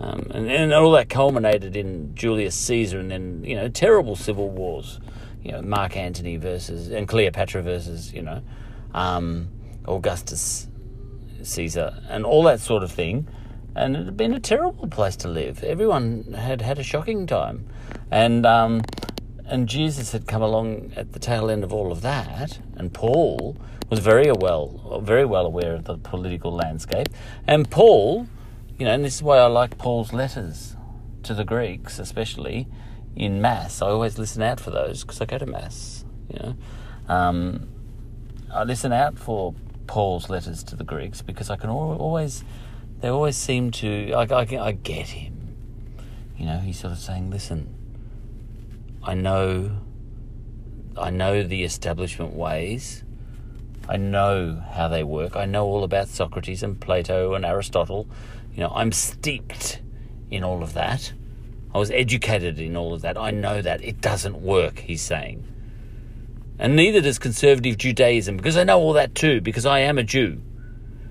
Um, 0.00 0.30
and, 0.32 0.48
and 0.48 0.72
all 0.72 0.92
that 0.92 1.08
culminated 1.08 1.74
in 1.74 2.14
Julius 2.14 2.54
Caesar 2.54 3.00
and 3.00 3.10
then, 3.10 3.42
you 3.44 3.56
know, 3.56 3.68
terrible 3.68 4.14
civil 4.14 4.48
wars 4.48 5.00
you 5.42 5.52
know, 5.52 5.62
Mark 5.62 5.96
Antony 5.96 6.36
versus 6.36 6.90
and 6.90 7.06
Cleopatra 7.06 7.62
versus 7.62 8.12
you 8.12 8.22
know 8.22 8.42
um, 8.94 9.48
Augustus 9.86 10.68
Caesar 11.42 12.02
and 12.08 12.24
all 12.24 12.42
that 12.44 12.60
sort 12.60 12.82
of 12.82 12.90
thing. 12.92 13.28
And 13.74 13.96
it 13.96 14.06
had 14.06 14.16
been 14.16 14.32
a 14.32 14.40
terrible 14.40 14.88
place 14.88 15.14
to 15.16 15.28
live. 15.28 15.62
Everyone 15.62 16.32
had 16.32 16.62
had 16.62 16.78
a 16.78 16.82
shocking 16.82 17.26
time, 17.26 17.68
and 18.10 18.44
um, 18.44 18.82
and 19.46 19.68
Jesus 19.68 20.12
had 20.12 20.26
come 20.26 20.42
along 20.42 20.92
at 20.96 21.12
the 21.12 21.18
tail 21.18 21.50
end 21.50 21.64
of 21.64 21.72
all 21.72 21.92
of 21.92 22.02
that. 22.02 22.58
And 22.76 22.92
Paul 22.92 23.56
was 23.88 24.00
very 24.00 24.30
well, 24.32 25.00
very 25.02 25.24
well 25.24 25.46
aware 25.46 25.74
of 25.74 25.84
the 25.84 25.96
political 25.96 26.52
landscape. 26.52 27.08
And 27.46 27.70
Paul, 27.70 28.26
you 28.78 28.84
know, 28.84 28.92
and 28.92 29.04
this 29.04 29.16
is 29.16 29.22
why 29.22 29.38
I 29.38 29.46
like 29.46 29.78
Paul's 29.78 30.12
letters 30.12 30.76
to 31.22 31.34
the 31.34 31.44
Greeks, 31.44 31.98
especially 31.98 32.68
in 33.18 33.42
mass. 33.42 33.82
I 33.82 33.88
always 33.88 34.18
listen 34.18 34.42
out 34.42 34.60
for 34.60 34.70
those 34.70 35.02
because 35.02 35.20
I 35.20 35.26
go 35.26 35.38
to 35.38 35.46
mass. 35.46 36.04
You 36.32 36.38
know, 36.38 37.14
um, 37.14 37.68
I 38.52 38.64
listen 38.64 38.92
out 38.92 39.18
for 39.18 39.54
Paul's 39.86 40.30
letters 40.30 40.62
to 40.64 40.76
the 40.76 40.84
Greeks 40.84 41.20
because 41.20 41.50
I 41.50 41.56
can 41.56 41.68
always, 41.68 42.44
they 43.00 43.08
always 43.08 43.36
seem 43.36 43.72
to, 43.72 44.12
I, 44.12 44.22
I, 44.22 44.66
I 44.66 44.72
get 44.72 45.08
him. 45.08 45.34
You 46.36 46.46
know, 46.46 46.58
he's 46.58 46.78
sort 46.78 46.92
of 46.92 46.98
saying, 46.98 47.30
listen, 47.30 47.74
I 49.02 49.14
know, 49.14 49.78
I 50.96 51.10
know 51.10 51.42
the 51.42 51.64
establishment 51.64 52.34
ways. 52.34 53.02
I 53.88 53.96
know 53.96 54.62
how 54.72 54.88
they 54.88 55.02
work. 55.02 55.34
I 55.34 55.46
know 55.46 55.66
all 55.66 55.82
about 55.82 56.08
Socrates 56.08 56.62
and 56.62 56.78
Plato 56.78 57.34
and 57.34 57.44
Aristotle. 57.44 58.06
You 58.52 58.60
know, 58.60 58.72
I'm 58.74 58.92
steeped 58.92 59.80
in 60.30 60.44
all 60.44 60.62
of 60.62 60.74
that. 60.74 61.12
I 61.74 61.78
was 61.78 61.90
educated 61.90 62.58
in 62.58 62.76
all 62.76 62.94
of 62.94 63.02
that. 63.02 63.18
I 63.18 63.30
know 63.30 63.60
that. 63.60 63.84
It 63.84 64.00
doesn't 64.00 64.40
work, 64.40 64.78
he's 64.78 65.02
saying. 65.02 65.46
And 66.58 66.74
neither 66.74 67.00
does 67.00 67.18
conservative 67.18 67.76
Judaism, 67.76 68.36
because 68.36 68.56
I 68.56 68.64
know 68.64 68.78
all 68.78 68.94
that 68.94 69.14
too, 69.14 69.40
because 69.40 69.66
I 69.66 69.80
am 69.80 69.98
a 69.98 70.02
Jew. 70.02 70.40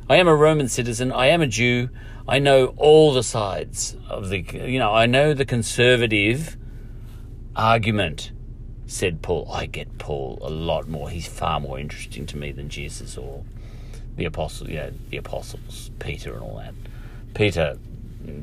I 0.09 0.17
am 0.17 0.27
a 0.27 0.35
Roman 0.35 0.67
citizen. 0.67 1.11
I 1.11 1.27
am 1.27 1.41
a 1.41 1.47
Jew. 1.47 1.89
I 2.27 2.39
know 2.39 2.73
all 2.77 3.13
the 3.13 3.23
sides 3.23 3.95
of 4.09 4.29
the, 4.29 4.39
you 4.39 4.79
know, 4.79 4.93
I 4.93 5.05
know 5.05 5.33
the 5.33 5.45
conservative 5.45 6.57
argument, 7.55 8.31
said 8.85 9.21
Paul. 9.21 9.49
I 9.51 9.65
get 9.65 9.97
Paul 9.97 10.39
a 10.41 10.49
lot 10.49 10.87
more. 10.87 11.09
He's 11.09 11.27
far 11.27 11.59
more 11.59 11.79
interesting 11.79 12.25
to 12.27 12.37
me 12.37 12.51
than 12.51 12.69
Jesus 12.69 13.17
or 13.17 13.43
the 14.17 14.25
apostles, 14.25 14.69
yeah, 14.69 14.89
the 15.09 15.17
apostles, 15.17 15.91
Peter 15.99 16.33
and 16.33 16.41
all 16.41 16.57
that. 16.57 16.73
Peter 17.33 17.77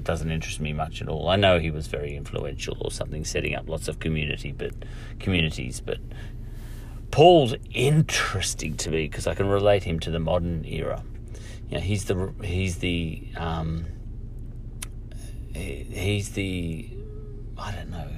doesn't 0.03 0.31
interest 0.31 0.61
me 0.61 0.73
much 0.73 1.01
at 1.03 1.09
all. 1.09 1.29
I 1.29 1.37
know 1.37 1.59
he 1.59 1.71
was 1.71 1.87
very 1.87 2.17
influential 2.17 2.77
or 2.81 2.91
something, 2.91 3.25
setting 3.25 3.55
up 3.55 3.69
lots 3.69 3.89
of 3.89 3.99
community, 3.99 4.53
but 4.53 4.73
communities, 5.19 5.81
but 5.81 5.99
Paul's 7.11 7.55
interesting 7.73 8.77
to 8.79 8.91
me 8.91 9.07
because 9.07 9.27
I 9.27 9.35
can 9.35 9.49
relate 9.49 9.85
him 9.85 10.01
to 10.01 10.11
the 10.11 10.19
modern 10.19 10.65
era. 10.65 11.05
You 11.69 11.77
know, 11.77 11.81
he's 11.81 12.07
the 12.07 12.33
he's 12.43 12.79
the 12.79 13.29
um, 13.37 13.87
he's 15.55 16.31
the 16.31 16.89
I 17.57 17.71
don't 17.73 17.91
know 17.91 18.09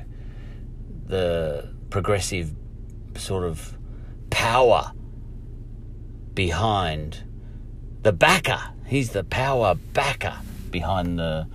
the 1.07 1.75
progressive 1.91 2.53
sort 3.17 3.45
of 3.45 3.77
power 4.31 4.93
behind 6.35 7.23
the 8.03 8.13
backer. 8.13 8.61
He's 8.87 9.11
the 9.11 9.25
power 9.25 9.75
backer 9.93 10.39
behind 10.71 11.19
the 11.19 11.47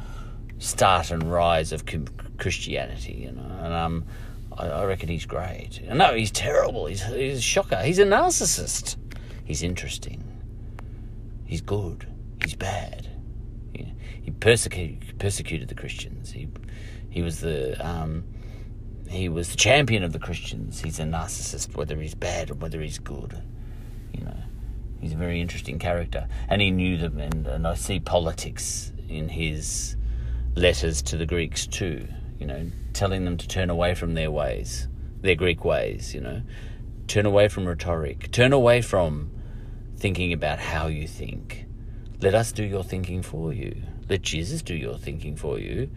start 0.59 1.11
and 1.11 1.23
rise 1.31 1.71
of 1.71 1.83
Christianity, 2.37 3.13
you 3.13 3.31
know. 3.31 3.59
And 3.61 3.73
um, 3.73 4.05
I, 4.57 4.67
I 4.67 4.85
reckon 4.85 5.09
he's 5.09 5.25
great. 5.25 5.81
No, 5.91 6.13
he's 6.13 6.31
terrible. 6.31 6.85
He's 6.85 7.03
he's 7.03 7.39
a 7.39 7.41
shocker. 7.41 7.81
He's 7.81 7.99
a 7.99 8.05
narcissist. 8.05 8.97
He's 9.43 9.63
interesting. 9.63 10.23
He's 11.45 11.61
good. 11.61 12.07
He's 12.41 12.55
bad. 12.55 13.09
He, 13.73 13.93
he 14.21 14.31
persecuted 14.31 15.19
persecuted 15.19 15.67
the 15.67 15.75
Christians. 15.75 16.31
He 16.31 16.47
he 17.09 17.21
was 17.21 17.41
the 17.41 17.75
um, 17.85 18.23
he 19.09 19.29
was 19.29 19.49
the 19.49 19.57
champion 19.57 20.03
of 20.03 20.13
the 20.13 20.19
Christians. 20.19 20.81
He's 20.81 20.99
a 20.99 21.03
narcissist, 21.03 21.75
whether 21.75 21.99
he's 21.99 22.15
bad 22.15 22.49
or 22.49 22.55
whether 22.55 22.81
he's 22.81 22.99
good. 22.99 23.41
You 24.13 24.25
know, 24.25 24.37
he's 25.01 25.13
a 25.13 25.17
very 25.17 25.41
interesting 25.41 25.79
character, 25.79 26.27
and 26.47 26.61
he 26.61 26.71
knew 26.71 26.97
them. 26.97 27.19
And, 27.19 27.47
and 27.47 27.67
I 27.67 27.75
see 27.75 27.99
politics 27.99 28.93
in 29.11 29.29
his 29.29 29.95
letters 30.55 31.01
to 31.03 31.17
the 31.17 31.25
Greeks 31.25 31.67
too. 31.67 32.07
You 32.39 32.47
know, 32.47 32.71
telling 32.93 33.25
them 33.25 33.37
to 33.37 33.47
turn 33.47 33.69
away 33.69 33.93
from 33.93 34.13
their 34.13 34.31
ways, 34.31 34.87
their 35.21 35.35
Greek 35.35 35.63
ways. 35.63 36.13
You 36.13 36.21
know, 36.21 36.41
turn 37.07 37.25
away 37.25 37.47
from 37.47 37.67
rhetoric. 37.67 38.31
Turn 38.31 38.53
away 38.53 38.81
from 38.81 39.31
thinking 39.97 40.33
about 40.33 40.59
how 40.59 40.87
you 40.87 41.07
think. 41.07 41.65
Let 42.21 42.35
us 42.35 42.51
do 42.51 42.63
your 42.63 42.83
thinking 42.83 43.21
for 43.21 43.53
you. 43.53 43.75
Let 44.09 44.21
Jesus 44.21 44.61
do 44.61 44.75
your 44.75 44.97
thinking 44.97 45.35
for 45.35 45.59
you. 45.59 45.89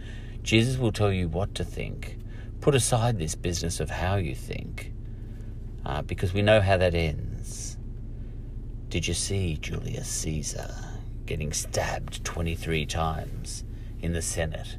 Jesus 0.42 0.76
will 0.76 0.92
tell 0.92 1.12
you 1.12 1.28
what 1.28 1.54
to 1.56 1.64
think 1.64 2.18
put 2.64 2.74
aside 2.74 3.18
this 3.18 3.34
business 3.34 3.78
of 3.78 3.90
how 3.90 4.16
you 4.16 4.34
think, 4.34 4.90
uh, 5.84 6.00
because 6.00 6.32
we 6.32 6.40
know 6.40 6.62
how 6.62 6.78
that 6.78 6.94
ends. 6.94 7.76
Did 8.88 9.06
you 9.06 9.12
see 9.12 9.58
Julius 9.58 10.08
Caesar 10.08 10.74
getting 11.26 11.52
stabbed 11.52 12.24
23 12.24 12.86
times 12.86 13.64
in 14.00 14.12
the 14.12 14.22
Senate? 14.22 14.78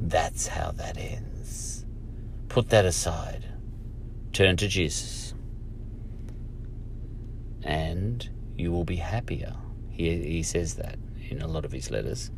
That's 0.00 0.48
how 0.48 0.72
that 0.72 0.98
ends. 0.98 1.84
Put 2.48 2.70
that 2.70 2.84
aside. 2.84 3.46
Turn 4.32 4.56
to 4.58 4.68
Jesus. 4.68 5.34
And 7.62 8.28
you 8.56 8.70
will 8.72 8.84
be 8.84 8.96
happier. 8.96 9.54
He, 9.90 10.16
he 10.22 10.42
says 10.42 10.74
that 10.74 10.98
in 11.28 11.42
a 11.42 11.48
lot 11.48 11.64
of 11.64 11.72
his 11.72 11.90
letters. 11.90 12.30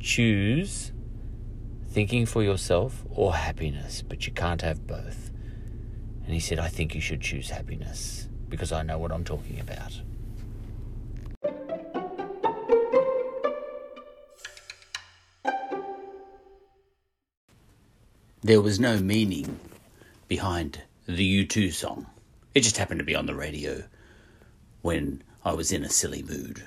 Choose 0.00 0.92
thinking 1.88 2.26
for 2.26 2.42
yourself 2.42 3.04
or 3.10 3.34
happiness, 3.34 4.02
but 4.02 4.26
you 4.26 4.32
can't 4.32 4.62
have 4.62 4.86
both. 4.86 5.30
And 6.24 6.34
he 6.34 6.40
said, 6.40 6.58
I 6.58 6.68
think 6.68 6.94
you 6.94 7.00
should 7.00 7.20
choose 7.20 7.50
happiness 7.50 8.28
because 8.48 8.72
I 8.72 8.82
know 8.82 8.98
what 8.98 9.12
I'm 9.12 9.24
talking 9.24 9.60
about. 9.60 10.00
There 18.40 18.60
was 18.60 18.78
no 18.78 19.00
meaning 19.00 19.58
behind 20.28 20.82
the 21.06 21.44
U2 21.44 21.72
song. 21.72 22.06
It 22.54 22.60
just 22.60 22.76
happened 22.76 23.00
to 23.00 23.04
be 23.04 23.16
on 23.16 23.26
the 23.26 23.34
radio 23.34 23.82
when 24.80 25.24
I 25.44 25.54
was 25.54 25.72
in 25.72 25.82
a 25.82 25.88
silly 25.88 26.22
mood. 26.22 26.62